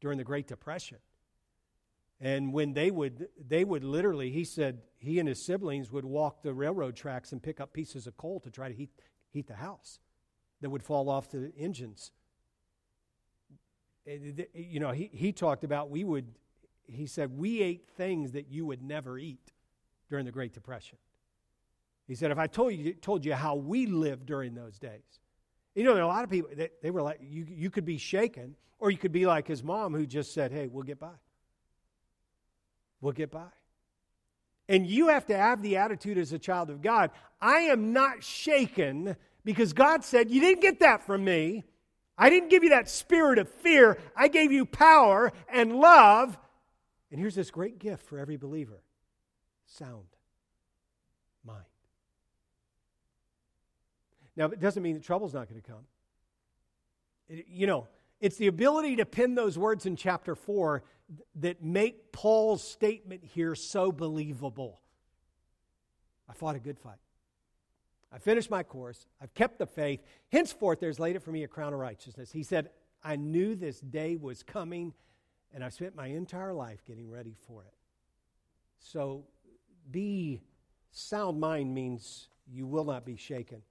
during 0.00 0.18
the 0.18 0.24
Great 0.24 0.46
Depression. 0.46 0.98
And 2.20 2.52
when 2.52 2.72
they 2.72 2.90
would, 2.90 3.28
they 3.46 3.64
would 3.64 3.84
literally, 3.84 4.30
he 4.30 4.44
said, 4.44 4.80
he 4.96 5.20
and 5.20 5.28
his 5.28 5.44
siblings 5.44 5.92
would 5.92 6.04
walk 6.04 6.42
the 6.42 6.52
railroad 6.52 6.96
tracks 6.96 7.30
and 7.30 7.42
pick 7.42 7.60
up 7.60 7.72
pieces 7.72 8.06
of 8.06 8.16
coal 8.16 8.40
to 8.40 8.50
try 8.50 8.68
to 8.68 8.74
heat, 8.74 8.90
heat 9.30 9.46
the 9.46 9.54
house 9.54 10.00
that 10.60 10.70
would 10.70 10.82
fall 10.82 11.08
off 11.08 11.30
the 11.30 11.52
engines. 11.56 12.10
You 14.54 14.80
know, 14.80 14.90
he, 14.90 15.10
he 15.12 15.32
talked 15.32 15.64
about 15.64 15.90
we 15.90 16.04
would, 16.04 16.26
he 16.86 17.06
said, 17.06 17.36
we 17.36 17.62
ate 17.62 17.86
things 17.96 18.32
that 18.32 18.48
you 18.50 18.66
would 18.66 18.82
never 18.82 19.18
eat 19.18 19.52
during 20.08 20.24
the 20.24 20.32
Great 20.32 20.52
Depression. 20.52 20.98
He 22.06 22.14
said, 22.14 22.30
if 22.30 22.38
I 22.38 22.46
told 22.46 22.72
you, 22.72 22.94
told 22.94 23.24
you 23.24 23.34
how 23.34 23.56
we 23.56 23.86
lived 23.86 24.26
during 24.26 24.54
those 24.54 24.78
days, 24.78 25.20
you 25.74 25.84
know, 25.84 25.94
there 25.94 26.02
are 26.02 26.06
a 26.06 26.08
lot 26.08 26.24
of 26.24 26.30
people, 26.30 26.50
they, 26.56 26.70
they 26.82 26.90
were 26.90 27.02
like, 27.02 27.20
you, 27.20 27.46
you 27.48 27.70
could 27.70 27.84
be 27.84 27.98
shaken, 27.98 28.56
or 28.78 28.90
you 28.90 28.96
could 28.96 29.12
be 29.12 29.26
like 29.26 29.46
his 29.46 29.62
mom 29.62 29.94
who 29.94 30.06
just 30.06 30.32
said, 30.32 30.50
hey, 30.50 30.66
we'll 30.66 30.84
get 30.84 30.98
by. 30.98 31.14
We'll 33.00 33.12
get 33.12 33.30
by. 33.30 33.48
And 34.68 34.86
you 34.86 35.08
have 35.08 35.26
to 35.26 35.36
have 35.36 35.62
the 35.62 35.76
attitude 35.76 36.18
as 36.18 36.32
a 36.32 36.38
child 36.38 36.70
of 36.70 36.82
God 36.82 37.10
I 37.40 37.60
am 37.60 37.92
not 37.92 38.24
shaken 38.24 39.16
because 39.44 39.72
God 39.72 40.04
said, 40.04 40.30
You 40.30 40.40
didn't 40.40 40.60
get 40.60 40.80
that 40.80 41.06
from 41.06 41.24
me. 41.24 41.64
I 42.18 42.30
didn't 42.30 42.50
give 42.50 42.64
you 42.64 42.70
that 42.70 42.90
spirit 42.90 43.38
of 43.38 43.48
fear. 43.48 43.96
I 44.16 44.28
gave 44.28 44.50
you 44.50 44.66
power 44.66 45.32
and 45.48 45.76
love. 45.76 46.36
And 47.10 47.20
here's 47.20 47.36
this 47.36 47.50
great 47.50 47.78
gift 47.78 48.04
for 48.06 48.18
every 48.18 48.36
believer 48.36 48.82
sound 49.66 50.06
mind. 51.44 51.64
Now, 54.36 54.46
it 54.46 54.60
doesn't 54.60 54.82
mean 54.82 54.94
that 54.94 55.04
trouble's 55.04 55.34
not 55.34 55.48
going 55.48 55.60
to 55.60 55.68
come. 55.68 55.84
It, 57.28 57.46
you 57.48 57.66
know, 57.66 57.86
it's 58.20 58.36
the 58.36 58.48
ability 58.48 58.96
to 58.96 59.06
pin 59.06 59.34
those 59.34 59.56
words 59.56 59.86
in 59.86 59.96
chapter 59.96 60.34
4 60.34 60.82
that 61.36 61.62
make 61.62 62.12
Paul's 62.12 62.62
statement 62.62 63.22
here 63.24 63.54
so 63.54 63.92
believable. 63.92 64.80
I 66.28 66.34
fought 66.34 66.56
a 66.56 66.60
good 66.60 66.78
fight. 66.78 66.98
I 68.12 68.18
finished 68.18 68.50
my 68.50 68.62
course. 68.62 69.06
I've 69.20 69.34
kept 69.34 69.58
the 69.58 69.66
faith. 69.66 70.00
Henceforth, 70.32 70.80
there's 70.80 70.98
laid 70.98 71.16
it 71.16 71.22
for 71.22 71.30
me 71.30 71.44
a 71.44 71.48
crown 71.48 71.72
of 71.72 71.78
righteousness. 71.78 72.32
He 72.32 72.42
said, 72.42 72.70
I 73.02 73.16
knew 73.16 73.54
this 73.54 73.80
day 73.80 74.16
was 74.16 74.42
coming, 74.42 74.94
and 75.52 75.62
I've 75.62 75.74
spent 75.74 75.94
my 75.94 76.06
entire 76.06 76.54
life 76.54 76.84
getting 76.86 77.10
ready 77.10 77.36
for 77.46 77.62
it. 77.62 77.74
So, 78.80 79.24
be 79.90 80.42
sound 80.90 81.38
mind 81.40 81.74
means 81.74 82.28
you 82.50 82.66
will 82.66 82.84
not 82.84 83.04
be 83.04 83.16
shaken 83.16 83.62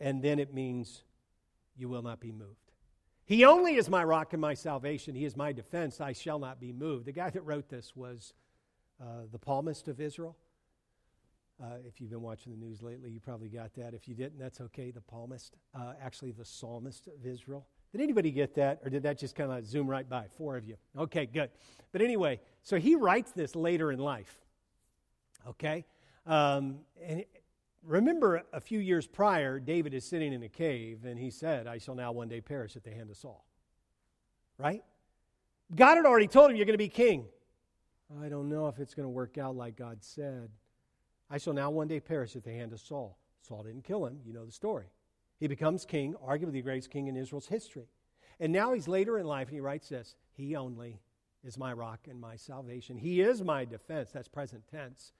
and 0.00 0.22
then 0.22 0.38
it 0.38 0.54
means 0.54 1.02
you 1.76 1.88
will 1.88 2.02
not 2.02 2.20
be 2.20 2.32
moved. 2.32 2.56
He 3.26 3.44
only 3.44 3.76
is 3.76 3.88
my 3.88 4.02
rock 4.02 4.32
and 4.32 4.40
my 4.40 4.54
salvation. 4.54 5.14
He 5.14 5.24
is 5.24 5.36
my 5.36 5.52
defense. 5.52 6.00
I 6.00 6.12
shall 6.12 6.38
not 6.38 6.58
be 6.58 6.72
moved. 6.72 7.04
The 7.04 7.12
guy 7.12 7.30
that 7.30 7.42
wrote 7.42 7.68
this 7.68 7.94
was 7.94 8.32
uh, 9.00 9.26
the 9.30 9.38
palmist 9.38 9.86
of 9.86 10.00
Israel. 10.00 10.36
Uh, 11.62 11.76
if 11.86 12.00
you've 12.00 12.10
been 12.10 12.22
watching 12.22 12.52
the 12.52 12.58
news 12.58 12.82
lately, 12.82 13.10
you 13.10 13.20
probably 13.20 13.48
got 13.48 13.74
that. 13.74 13.92
If 13.92 14.08
you 14.08 14.14
didn't, 14.14 14.38
that's 14.38 14.60
okay. 14.60 14.90
The 14.90 15.02
psalmist, 15.10 15.56
uh, 15.74 15.92
actually, 16.02 16.32
the 16.32 16.44
psalmist 16.44 17.06
of 17.08 17.26
Israel. 17.26 17.66
Did 17.92 18.00
anybody 18.00 18.30
get 18.30 18.54
that, 18.54 18.80
or 18.84 18.90
did 18.90 19.02
that 19.02 19.18
just 19.18 19.34
kind 19.34 19.52
of 19.52 19.66
zoom 19.66 19.86
right 19.86 20.08
by? 20.08 20.26
Four 20.38 20.56
of 20.56 20.64
you. 20.64 20.76
Okay, 20.96 21.26
good. 21.26 21.50
But 21.92 22.02
anyway, 22.02 22.40
so 22.62 22.78
he 22.78 22.94
writes 22.94 23.32
this 23.32 23.54
later 23.54 23.92
in 23.92 23.98
life. 23.98 24.38
Okay, 25.46 25.84
um, 26.26 26.78
and 27.02 27.24
Remember, 27.82 28.42
a 28.52 28.60
few 28.60 28.78
years 28.78 29.06
prior, 29.06 29.58
David 29.58 29.94
is 29.94 30.04
sitting 30.04 30.32
in 30.32 30.42
a 30.42 30.48
cave 30.48 31.04
and 31.04 31.18
he 31.18 31.30
said, 31.30 31.66
I 31.66 31.78
shall 31.78 31.94
now 31.94 32.12
one 32.12 32.28
day 32.28 32.40
perish 32.40 32.76
at 32.76 32.84
the 32.84 32.90
hand 32.90 33.10
of 33.10 33.16
Saul. 33.16 33.44
Right? 34.58 34.82
God 35.74 35.96
had 35.96 36.04
already 36.04 36.26
told 36.26 36.50
him, 36.50 36.56
You're 36.56 36.66
going 36.66 36.74
to 36.74 36.78
be 36.78 36.88
king. 36.88 37.24
I 38.22 38.28
don't 38.28 38.48
know 38.48 38.68
if 38.68 38.78
it's 38.78 38.92
going 38.92 39.06
to 39.06 39.10
work 39.10 39.38
out 39.38 39.56
like 39.56 39.76
God 39.76 39.98
said. 40.00 40.50
I 41.30 41.38
shall 41.38 41.52
now 41.52 41.70
one 41.70 41.88
day 41.88 42.00
perish 42.00 42.34
at 42.36 42.44
the 42.44 42.52
hand 42.52 42.72
of 42.72 42.80
Saul. 42.80 43.16
Saul 43.40 43.62
didn't 43.62 43.84
kill 43.84 44.04
him. 44.04 44.18
You 44.24 44.32
know 44.32 44.44
the 44.44 44.52
story. 44.52 44.86
He 45.38 45.46
becomes 45.46 45.84
king, 45.84 46.14
arguably 46.26 46.52
the 46.52 46.62
greatest 46.62 46.90
king 46.90 47.06
in 47.06 47.16
Israel's 47.16 47.46
history. 47.46 47.88
And 48.40 48.52
now 48.52 48.72
he's 48.72 48.88
later 48.88 49.18
in 49.18 49.26
life 49.26 49.48
and 49.48 49.54
he 49.54 49.60
writes 49.60 49.88
this 49.88 50.14
He 50.32 50.56
only 50.56 51.00
is 51.44 51.56
my 51.56 51.72
rock 51.72 52.00
and 52.08 52.20
my 52.20 52.36
salvation. 52.36 52.96
He 52.96 53.20
is 53.20 53.42
my 53.42 53.64
defense. 53.64 54.10
That's 54.12 54.28
present 54.28 54.64
tense. 54.70 55.12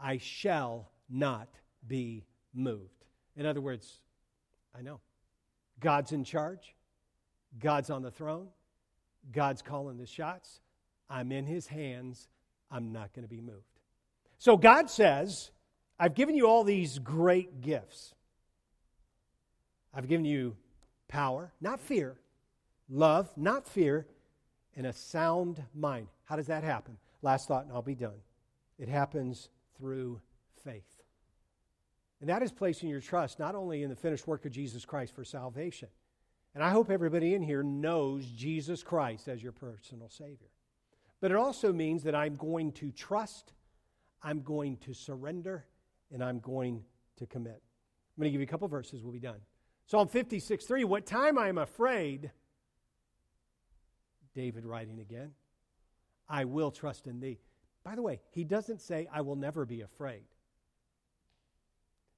I 0.00 0.18
shall 0.18 0.90
not 1.08 1.48
be 1.86 2.24
moved. 2.54 3.04
In 3.36 3.46
other 3.46 3.60
words, 3.60 4.00
I 4.76 4.82
know 4.82 5.00
God's 5.80 6.12
in 6.12 6.24
charge, 6.24 6.74
God's 7.58 7.90
on 7.90 8.02
the 8.02 8.10
throne, 8.10 8.48
God's 9.32 9.62
calling 9.62 9.98
the 9.98 10.06
shots. 10.06 10.60
I'm 11.10 11.32
in 11.32 11.46
his 11.46 11.66
hands. 11.66 12.28
I'm 12.70 12.92
not 12.92 13.12
going 13.14 13.22
to 13.22 13.34
be 13.34 13.40
moved. 13.40 13.77
So 14.38 14.56
God 14.56 14.88
says, 14.88 15.50
I've 15.98 16.14
given 16.14 16.36
you 16.36 16.46
all 16.46 16.64
these 16.64 16.98
great 16.98 17.60
gifts. 17.60 18.14
I've 19.92 20.08
given 20.08 20.24
you 20.24 20.56
power, 21.08 21.52
not 21.60 21.80
fear, 21.80 22.16
love, 22.88 23.30
not 23.36 23.66
fear, 23.66 24.06
and 24.76 24.86
a 24.86 24.92
sound 24.92 25.62
mind. 25.74 26.06
How 26.24 26.36
does 26.36 26.46
that 26.46 26.62
happen? 26.62 26.98
Last 27.20 27.48
thought, 27.48 27.64
and 27.64 27.72
I'll 27.72 27.82
be 27.82 27.96
done. 27.96 28.20
It 28.78 28.88
happens 28.88 29.48
through 29.76 30.20
faith. 30.64 30.84
And 32.20 32.30
that 32.30 32.42
is 32.42 32.52
placing 32.52 32.88
your 32.88 33.00
trust 33.00 33.38
not 33.38 33.54
only 33.54 33.82
in 33.82 33.90
the 33.90 33.96
finished 33.96 34.26
work 34.26 34.44
of 34.44 34.52
Jesus 34.52 34.84
Christ 34.84 35.14
for 35.14 35.24
salvation. 35.24 35.88
And 36.54 36.62
I 36.62 36.70
hope 36.70 36.90
everybody 36.90 37.34
in 37.34 37.42
here 37.42 37.62
knows 37.62 38.26
Jesus 38.26 38.82
Christ 38.82 39.28
as 39.28 39.42
your 39.42 39.52
personal 39.52 40.08
Savior. 40.08 40.48
But 41.20 41.30
it 41.30 41.36
also 41.36 41.72
means 41.72 42.04
that 42.04 42.14
I'm 42.14 42.36
going 42.36 42.72
to 42.72 42.90
trust, 42.92 43.52
I'm 44.22 44.42
going 44.42 44.76
to 44.78 44.94
surrender, 44.94 45.64
and 46.12 46.22
I'm 46.22 46.40
going 46.40 46.82
to 47.16 47.26
commit. 47.26 47.62
I'm 48.16 48.22
going 48.22 48.28
to 48.28 48.32
give 48.32 48.40
you 48.40 48.46
a 48.46 48.50
couple 48.50 48.68
verses, 48.68 49.02
we'll 49.02 49.12
be 49.12 49.20
done. 49.20 49.40
Psalm 49.86 50.08
56 50.08 50.64
3 50.64 50.84
What 50.84 51.06
time 51.06 51.38
I 51.38 51.48
am 51.48 51.58
afraid, 51.58 52.30
David 54.34 54.64
writing 54.64 55.00
again, 55.00 55.32
I 56.28 56.44
will 56.44 56.70
trust 56.70 57.06
in 57.06 57.20
thee. 57.20 57.38
By 57.84 57.94
the 57.94 58.02
way, 58.02 58.20
he 58.30 58.44
doesn't 58.44 58.80
say, 58.80 59.08
I 59.12 59.22
will 59.22 59.36
never 59.36 59.64
be 59.64 59.80
afraid. 59.80 60.24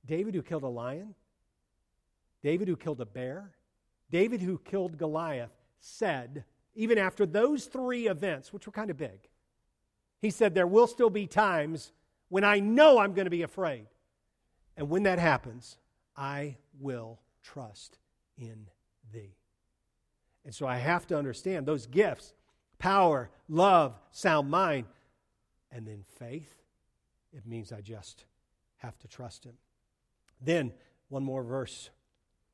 David, 0.05 0.34
who 0.34 0.42
killed 0.42 0.64
a 0.64 0.68
lion, 0.68 1.14
David, 2.42 2.66
who 2.66 2.76
killed 2.76 3.01
a 3.01 3.07
bear, 3.07 3.53
David, 4.11 4.40
who 4.40 4.59
killed 4.59 4.98
Goliath, 4.98 5.53
said, 5.78 6.44
even 6.74 6.98
after 6.98 7.26
those 7.26 7.66
three 7.66 8.09
events, 8.09 8.53
which 8.53 8.66
were 8.66 8.72
kind 8.72 8.90
of 8.90 8.96
big, 8.96 9.28
he 10.21 10.31
said, 10.31 10.55
There 10.55 10.66
will 10.66 10.87
still 10.87 11.11
be 11.11 11.27
times 11.27 11.93
when 12.29 12.45
I 12.45 12.61
know 12.61 12.99
I'm 12.99 13.14
going 13.14 13.27
to 13.27 13.31
be 13.31 13.43
afraid. 13.43 13.87
And 14.77 14.89
when 14.89 15.03
that 15.03 15.18
happens, 15.18 15.77
I 16.16 16.57
will 16.79 17.21
trust 17.43 17.99
in 18.39 18.66
thee. 19.12 19.37
And 20.45 20.55
so 20.55 20.66
I 20.66 20.77
have 20.77 21.07
to 21.09 21.18
understand 21.18 21.66
those 21.66 21.87
gifts 21.87 22.35
power, 22.79 23.31
love, 23.49 23.99
sound 24.11 24.51
mind, 24.51 24.87
and 25.71 25.87
then 25.87 26.05
faith. 26.18 26.57
It 27.33 27.47
means 27.47 27.73
I 27.73 27.81
just 27.81 28.25
have 28.79 28.99
to 29.01 29.09
trust 29.09 29.45
him. 29.45 29.55
Then, 30.41 30.73
one 31.09 31.23
more 31.23 31.43
verse. 31.43 31.91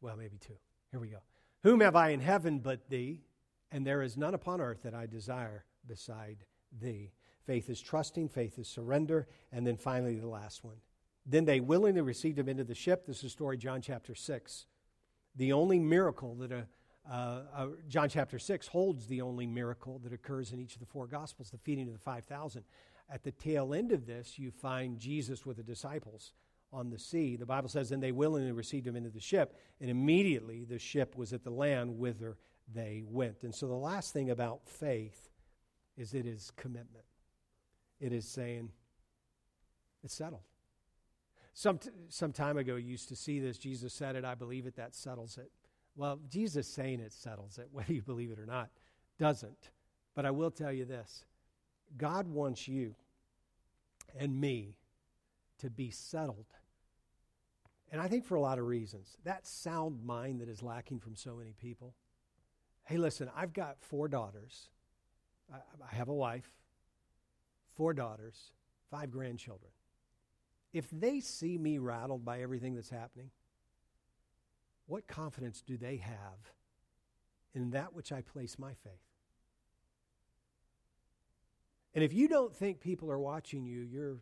Well, 0.01 0.17
maybe 0.17 0.39
two. 0.39 0.57
Here 0.91 1.01
we 1.01 1.09
go. 1.09 1.19
Whom 1.63 1.81
have 1.81 1.97
I 1.97 2.11
in 2.11 2.21
heaven 2.21 2.59
but 2.59 2.89
thee? 2.91 3.23
And 3.71 3.87
there 3.87 4.03
is 4.03 4.17
none 4.17 4.35
upon 4.35 4.61
earth 4.61 4.83
that 4.83 4.95
I 4.95 5.07
desire 5.07 5.65
beside 5.87 6.39
thee. 6.81 7.13
Faith 7.47 7.71
is 7.71 7.81
trusting, 7.81 8.29
faith 8.29 8.59
is 8.59 8.69
surrender. 8.69 9.29
And 9.53 9.67
then 9.67 9.77
finally, 9.77 10.19
the 10.19 10.29
last 10.29 10.65
one. 10.65 10.77
Then 11.25 11.45
they 11.45 11.61
willingly 11.61 12.01
received 12.01 12.39
him 12.39 12.49
into 12.49 12.65
the 12.65 12.75
ship. 12.75 13.07
This 13.07 13.25
is 13.25 13.33
story 13.33 13.57
John 13.57 13.81
chapter 13.81 14.15
6. 14.15 14.67
The 15.37 15.53
only 15.53 15.79
miracle 15.79 16.35
that 16.37 16.53
a, 16.53 16.67
uh, 17.11 17.43
uh, 17.55 17.67
John 17.89 18.09
chapter 18.09 18.39
6 18.39 18.69
holds 18.69 19.07
the 19.07 19.23
only 19.23 19.47
miracle 19.47 20.01
that 20.01 20.13
occurs 20.13 20.53
in 20.53 20.59
each 20.59 20.75
of 20.75 20.81
the 20.81 20.87
four 20.87 21.07
Gospels, 21.07 21.51
the 21.51 21.59
feeding 21.59 21.87
of 21.87 21.93
the 21.93 22.01
5,000. 22.01 22.65
At 23.09 23.23
the 23.23 23.31
tail 23.31 23.75
end 23.75 23.93
of 23.93 24.07
this, 24.07 24.39
you 24.39 24.51
find 24.51 24.99
Jesus 24.99 25.47
with 25.47 25.59
the 25.59 25.63
disciples 25.63 26.33
on 26.73 26.91
the 26.91 26.99
sea. 26.99 27.37
The 27.37 27.47
Bible 27.47 27.69
says, 27.69 27.93
and 27.93 28.03
they 28.03 28.13
willingly 28.13 28.51
received 28.51 28.87
him 28.87 28.97
into 28.97 29.11
the 29.11 29.21
ship, 29.21 29.57
and 29.81 29.89
immediately 29.89 30.65
the 30.65 30.79
ship 30.79 31.17
was 31.17 31.33
at 31.33 31.45
the 31.45 31.51
land 31.51 31.97
whither 31.99 32.39
they 32.73 33.05
went. 33.07 33.45
And 33.45 33.55
so 33.55 33.69
the 33.69 33.75
last 33.75 34.13
thing 34.13 34.31
about 34.31 34.67
faith 34.67 35.31
is 35.97 36.13
it 36.13 36.27
is 36.27 36.51
commitment. 36.57 37.05
It 38.01 38.13
is 38.13 38.27
saying, 38.27 38.71
it's 40.05 40.15
settled. 40.15 40.43
Some, 41.55 41.81
some 42.09 42.33
time 42.33 42.59
ago, 42.59 42.77
you 42.77 42.91
used 42.91 43.09
to 43.09 43.17
see 43.17 43.41
this. 43.41 43.57
Jesus 43.57 43.95
said 43.95 44.15
it, 44.15 44.25
I 44.25 44.35
believe 44.35 44.67
it, 44.67 44.77
that 44.77 44.95
settles 44.95 45.39
it. 45.39 45.51
Well, 45.97 46.21
Jesus 46.29 46.69
saying 46.69 47.01
it 47.01 47.13
settles 47.13 47.59
it, 47.59 47.69
whether 47.73 47.93
you 47.93 48.03
believe 48.03 48.31
it 48.31 48.39
or 48.39 48.47
not, 48.47 48.71
doesn't. 49.19 49.71
But 50.15 50.27
I 50.27 50.31
will 50.31 50.51
tell 50.51 50.73
you 50.73 50.85
this 50.85 51.25
God 51.97 52.29
wants 52.29 52.69
you 52.69 52.95
and 54.19 54.39
me 54.39 54.77
to 55.59 55.71
be 55.71 55.91
settled. 55.91 56.47
And 57.93 58.01
I 58.01 58.09
think 58.09 58.25
for 58.25 58.35
a 58.35 58.41
lot 58.41 58.59
of 58.59 58.67
reasons. 58.67 59.17
That 59.25 59.47
sound 59.47 60.05
mind 60.05 60.41
that 60.41 60.49
is 60.49 60.63
lacking 60.63 61.01
from 61.01 61.15
so 61.15 61.37
many 61.37 61.53
people. 61.53 61.95
Hey, 62.85 62.99
listen, 62.99 63.31
I've 63.35 63.53
got 63.53 63.77
four 63.81 64.09
daughters. 64.09 64.69
I, 65.53 65.57
I 65.91 65.95
have 65.95 66.09
a 66.09 66.15
wife, 66.15 66.51
four 67.77 67.93
daughters, 67.93 68.53
five 68.91 69.11
grandchildren. 69.11 69.71
If 70.73 70.91
they 70.91 71.21
see 71.21 71.57
me 71.59 71.79
rattled 71.79 72.25
by 72.25 72.41
everything 72.41 72.75
that's 72.75 72.91
happening, 72.91 73.31
what 74.87 75.07
confidence 75.07 75.63
do 75.67 75.77
they 75.77 75.97
have 75.97 76.53
in 77.55 77.71
that 77.71 77.95
which 77.95 78.13
I 78.13 78.21
place 78.21 78.59
my 78.59 78.75
faith? 78.75 78.93
And 81.95 82.05
if 82.05 82.13
you 82.13 82.29
don't 82.29 82.55
think 82.55 82.81
people 82.81 83.11
are 83.11 83.19
watching 83.19 83.65
you, 83.65 83.81
you're 83.81 84.19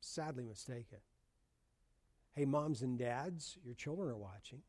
sadly 0.00 0.44
mistaken. 0.44 0.98
Hey, 2.34 2.44
moms 2.44 2.82
and 2.82 2.98
dads, 2.98 3.58
your 3.64 3.74
children 3.74 4.10
are 4.10 4.16
watching. 4.16 4.60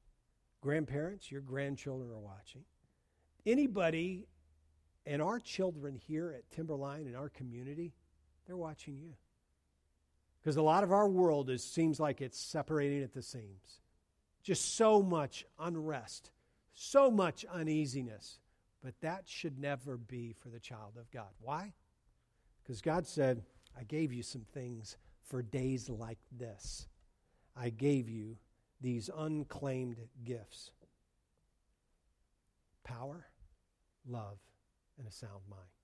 Grandparents, 0.61 1.31
your 1.31 1.41
grandchildren 1.41 2.09
are 2.09 2.19
watching. 2.19 2.63
Anybody 3.45 4.27
and 5.05 5.21
our 5.21 5.39
children 5.39 5.95
here 5.95 6.31
at 6.31 6.49
Timberline 6.51 7.07
in 7.07 7.15
our 7.15 7.29
community, 7.29 7.93
they're 8.51 8.57
watching 8.57 8.97
you. 8.97 9.13
Because 10.41 10.57
a 10.57 10.61
lot 10.61 10.83
of 10.83 10.91
our 10.91 11.07
world 11.07 11.49
is, 11.49 11.63
seems 11.63 12.01
like 12.01 12.19
it's 12.19 12.37
separating 12.37 13.01
at 13.01 13.13
the 13.13 13.21
seams. 13.21 13.79
Just 14.43 14.75
so 14.75 15.01
much 15.01 15.45
unrest, 15.57 16.31
so 16.73 17.09
much 17.09 17.45
uneasiness. 17.45 18.39
But 18.83 18.99
that 18.99 19.23
should 19.25 19.57
never 19.57 19.95
be 19.95 20.33
for 20.33 20.49
the 20.49 20.59
child 20.59 20.97
of 20.99 21.09
God. 21.11 21.29
Why? 21.39 21.71
Because 22.61 22.81
God 22.81 23.07
said, 23.07 23.41
I 23.79 23.83
gave 23.83 24.11
you 24.11 24.21
some 24.21 24.45
things 24.53 24.97
for 25.23 25.41
days 25.41 25.89
like 25.89 26.19
this. 26.37 26.89
I 27.55 27.69
gave 27.69 28.09
you 28.09 28.35
these 28.81 29.09
unclaimed 29.17 29.95
gifts 30.25 30.71
power, 32.83 33.27
love, 34.05 34.39
and 34.97 35.07
a 35.07 35.11
sound 35.11 35.43
mind. 35.49 35.80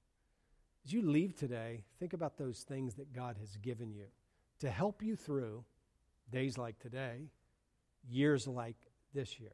As 0.87 0.93
you 0.93 1.01
leave 1.01 1.35
today, 1.35 1.83
think 1.99 2.13
about 2.13 2.37
those 2.37 2.61
things 2.61 2.93
that 2.93 3.11
God 3.11 3.35
has 3.41 3.57
given 3.57 3.91
you 3.91 4.05
to 4.59 4.69
help 4.69 5.03
you 5.03 5.17
through 5.17 5.65
days 6.31 6.57
like 6.57 6.79
today, 6.79 7.27
years 8.09 8.47
like 8.47 8.77
this 9.13 9.37
year. 9.37 9.51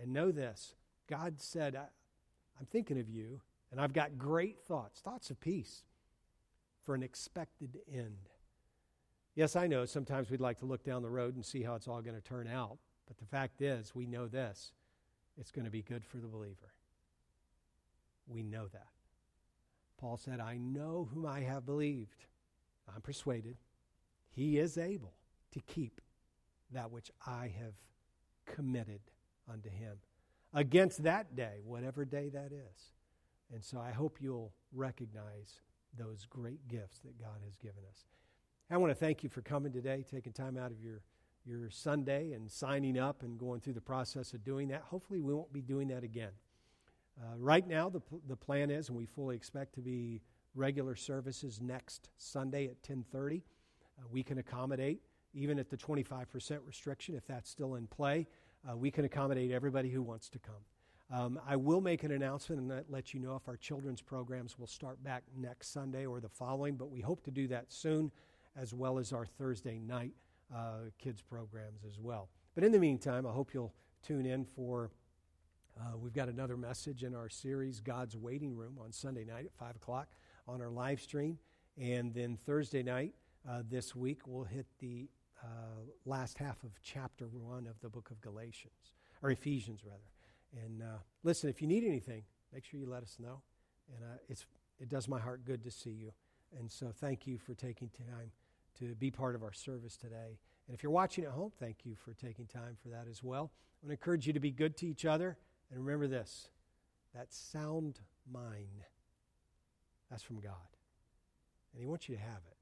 And 0.00 0.12
know 0.12 0.30
this 0.30 0.76
God 1.10 1.40
said, 1.40 1.74
I'm 1.74 2.66
thinking 2.66 3.00
of 3.00 3.10
you, 3.10 3.40
and 3.72 3.80
I've 3.80 3.92
got 3.92 4.16
great 4.16 4.60
thoughts, 4.60 5.00
thoughts 5.00 5.30
of 5.30 5.40
peace 5.40 5.82
for 6.84 6.94
an 6.94 7.02
expected 7.02 7.78
end. 7.92 8.28
Yes, 9.34 9.56
I 9.56 9.66
know 9.66 9.84
sometimes 9.84 10.30
we'd 10.30 10.40
like 10.40 10.60
to 10.60 10.66
look 10.66 10.84
down 10.84 11.02
the 11.02 11.10
road 11.10 11.34
and 11.34 11.44
see 11.44 11.64
how 11.64 11.74
it's 11.74 11.88
all 11.88 12.02
going 12.02 12.14
to 12.14 12.22
turn 12.22 12.46
out, 12.46 12.78
but 13.08 13.18
the 13.18 13.26
fact 13.26 13.62
is, 13.62 13.96
we 13.96 14.06
know 14.06 14.28
this 14.28 14.70
it's 15.36 15.50
going 15.50 15.64
to 15.64 15.72
be 15.72 15.82
good 15.82 16.04
for 16.04 16.18
the 16.18 16.28
believer. 16.28 16.72
We 18.28 18.44
know 18.44 18.68
that. 18.68 19.01
Paul 20.02 20.18
said, 20.18 20.40
I 20.40 20.58
know 20.58 21.08
whom 21.14 21.24
I 21.24 21.40
have 21.40 21.64
believed. 21.64 22.26
I'm 22.92 23.00
persuaded 23.00 23.56
he 24.32 24.58
is 24.58 24.78
able 24.78 25.14
to 25.52 25.60
keep 25.60 26.00
that 26.72 26.90
which 26.90 27.10
I 27.26 27.52
have 27.58 27.74
committed 28.46 29.00
unto 29.50 29.68
him 29.68 29.98
against 30.54 31.02
that 31.04 31.36
day, 31.36 31.60
whatever 31.64 32.04
day 32.04 32.30
that 32.30 32.50
is. 32.52 32.92
And 33.52 33.62
so 33.62 33.78
I 33.78 33.90
hope 33.90 34.18
you'll 34.20 34.52
recognize 34.72 35.60
those 35.98 36.26
great 36.28 36.66
gifts 36.66 36.98
that 37.00 37.20
God 37.20 37.40
has 37.44 37.56
given 37.56 37.82
us. 37.90 38.06
I 38.70 38.78
want 38.78 38.90
to 38.90 38.94
thank 38.94 39.22
you 39.22 39.28
for 39.28 39.42
coming 39.42 39.72
today, 39.72 40.04
taking 40.10 40.32
time 40.32 40.56
out 40.56 40.70
of 40.70 40.80
your, 40.80 41.02
your 41.44 41.68
Sunday 41.68 42.32
and 42.32 42.50
signing 42.50 42.98
up 42.98 43.22
and 43.22 43.38
going 43.38 43.60
through 43.60 43.74
the 43.74 43.82
process 43.82 44.32
of 44.32 44.42
doing 44.42 44.68
that. 44.68 44.80
Hopefully, 44.80 45.20
we 45.20 45.34
won't 45.34 45.52
be 45.52 45.60
doing 45.60 45.88
that 45.88 46.02
again. 46.02 46.32
Uh, 47.20 47.36
right 47.36 47.66
now, 47.66 47.88
the, 47.88 48.00
the 48.28 48.36
plan 48.36 48.70
is, 48.70 48.88
and 48.88 48.96
we 48.96 49.06
fully 49.06 49.36
expect 49.36 49.74
to 49.74 49.80
be 49.80 50.20
regular 50.54 50.96
services 50.96 51.60
next 51.60 52.10
Sunday 52.16 52.64
at 52.64 52.76
1030. 52.86 53.42
Uh, 53.98 54.02
we 54.10 54.22
can 54.22 54.38
accommodate, 54.38 55.00
even 55.34 55.58
at 55.58 55.70
the 55.70 55.76
25% 55.76 56.58
restriction, 56.66 57.14
if 57.14 57.26
that's 57.26 57.50
still 57.50 57.74
in 57.74 57.86
play, 57.86 58.26
uh, 58.68 58.76
we 58.76 58.90
can 58.90 59.04
accommodate 59.04 59.50
everybody 59.50 59.90
who 59.90 60.02
wants 60.02 60.28
to 60.30 60.38
come. 60.38 60.54
Um, 61.10 61.38
I 61.46 61.56
will 61.56 61.82
make 61.82 62.04
an 62.04 62.12
announcement 62.12 62.62
and 62.62 62.84
let 62.88 63.12
you 63.12 63.20
know 63.20 63.36
if 63.36 63.46
our 63.46 63.56
children's 63.56 64.00
programs 64.00 64.58
will 64.58 64.66
start 64.66 65.02
back 65.04 65.24
next 65.36 65.72
Sunday 65.72 66.06
or 66.06 66.20
the 66.20 66.28
following, 66.28 66.76
but 66.76 66.90
we 66.90 67.00
hope 67.00 67.22
to 67.24 67.30
do 67.30 67.46
that 67.48 67.70
soon, 67.70 68.10
as 68.56 68.72
well 68.72 68.98
as 68.98 69.12
our 69.12 69.26
Thursday 69.26 69.78
night 69.78 70.12
uh, 70.54 70.88
kids 70.98 71.20
programs 71.20 71.84
as 71.86 71.98
well. 71.98 72.28
But 72.54 72.64
in 72.64 72.72
the 72.72 72.78
meantime, 72.78 73.26
I 73.26 73.32
hope 73.32 73.52
you'll 73.52 73.74
tune 74.02 74.26
in 74.26 74.44
for. 74.44 74.90
Uh, 75.80 75.96
we've 75.96 76.12
got 76.12 76.28
another 76.28 76.56
message 76.56 77.02
in 77.02 77.14
our 77.14 77.28
series, 77.28 77.80
God's 77.80 78.16
Waiting 78.16 78.54
Room, 78.54 78.78
on 78.82 78.92
Sunday 78.92 79.24
night 79.24 79.46
at 79.46 79.54
5 79.54 79.76
o'clock 79.76 80.08
on 80.46 80.60
our 80.60 80.70
live 80.70 81.00
stream. 81.00 81.38
And 81.80 82.12
then 82.12 82.36
Thursday 82.36 82.82
night 82.82 83.14
uh, 83.48 83.62
this 83.68 83.96
week, 83.96 84.20
we'll 84.26 84.44
hit 84.44 84.66
the 84.80 85.08
uh, 85.42 85.46
last 86.04 86.36
half 86.38 86.62
of 86.62 86.70
chapter 86.82 87.26
1 87.26 87.66
of 87.66 87.80
the 87.80 87.88
book 87.88 88.10
of 88.10 88.20
Galatians, 88.20 88.92
or 89.22 89.30
Ephesians, 89.30 89.82
rather. 89.84 90.64
And 90.64 90.82
uh, 90.82 90.98
listen, 91.24 91.48
if 91.48 91.62
you 91.62 91.68
need 91.68 91.84
anything, 91.84 92.24
make 92.52 92.64
sure 92.64 92.78
you 92.78 92.88
let 92.88 93.02
us 93.02 93.16
know. 93.18 93.40
And 93.94 94.04
uh, 94.04 94.18
it's, 94.28 94.44
it 94.78 94.90
does 94.90 95.08
my 95.08 95.18
heart 95.18 95.44
good 95.46 95.64
to 95.64 95.70
see 95.70 95.90
you. 95.90 96.12
And 96.58 96.70
so 96.70 96.92
thank 96.94 97.26
you 97.26 97.38
for 97.38 97.54
taking 97.54 97.88
time 97.88 98.30
to 98.78 98.94
be 98.94 99.10
part 99.10 99.34
of 99.34 99.42
our 99.42 99.52
service 99.52 99.96
today. 99.96 100.38
And 100.66 100.74
if 100.74 100.82
you're 100.82 100.92
watching 100.92 101.24
at 101.24 101.30
home, 101.30 101.50
thank 101.58 101.78
you 101.84 101.96
for 101.96 102.12
taking 102.12 102.46
time 102.46 102.76
for 102.82 102.90
that 102.90 103.06
as 103.10 103.24
well. 103.24 103.50
I 103.82 103.86
want 103.86 103.88
to 103.88 103.92
encourage 103.92 104.26
you 104.26 104.34
to 104.34 104.40
be 104.40 104.50
good 104.50 104.76
to 104.76 104.86
each 104.86 105.06
other. 105.06 105.38
And 105.72 105.84
remember 105.84 106.06
this 106.06 106.48
that 107.14 107.32
sound 107.32 107.98
mind, 108.30 108.84
that's 110.10 110.22
from 110.22 110.40
God. 110.40 110.52
And 111.72 111.80
He 111.80 111.86
wants 111.86 112.08
you 112.08 112.14
to 112.14 112.20
have 112.20 112.42
it, 112.50 112.56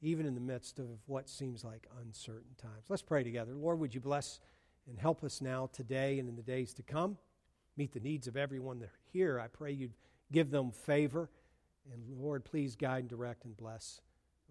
even 0.00 0.26
in 0.26 0.34
the 0.34 0.40
midst 0.40 0.78
of 0.78 0.86
what 1.06 1.28
seems 1.28 1.62
like 1.62 1.86
uncertain 2.02 2.54
times. 2.56 2.86
Let's 2.88 3.02
pray 3.02 3.22
together. 3.22 3.54
Lord, 3.54 3.78
would 3.78 3.94
you 3.94 4.00
bless 4.00 4.40
and 4.88 4.98
help 4.98 5.22
us 5.22 5.40
now 5.40 5.68
today 5.72 6.18
and 6.18 6.28
in 6.28 6.36
the 6.36 6.42
days 6.42 6.74
to 6.74 6.82
come? 6.82 7.18
meet 7.76 7.92
the 7.92 8.00
needs 8.00 8.26
of 8.26 8.36
everyone 8.36 8.78
that 8.80 8.90
here. 9.12 9.38
I 9.38 9.48
pray 9.48 9.72
you'd 9.72 9.94
give 10.32 10.50
them 10.50 10.70
favor. 10.70 11.30
And 11.92 12.02
Lord, 12.18 12.44
please 12.44 12.74
guide 12.74 13.00
and 13.00 13.08
direct 13.08 13.44
and 13.44 13.56
bless. 13.56 14.00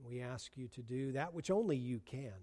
We 0.02 0.22
ask 0.22 0.52
you 0.56 0.68
to 0.70 0.82
do 0.82 1.14
that 1.14 1.34
which 1.34 1.52
only 1.52 1.78
you 1.78 2.02
can. 2.06 2.34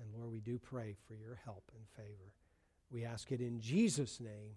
And 0.00 0.08
Lord, 0.16 0.30
we 0.30 0.40
do 0.40 0.58
pray 0.58 0.96
for 1.06 1.14
your 1.14 1.40
help 1.44 1.70
and 1.74 1.84
favor. 1.96 2.32
We 2.90 3.04
ask 3.04 3.32
it 3.32 3.40
in 3.40 3.60
Jesus' 3.60 4.20
name. 4.20 4.56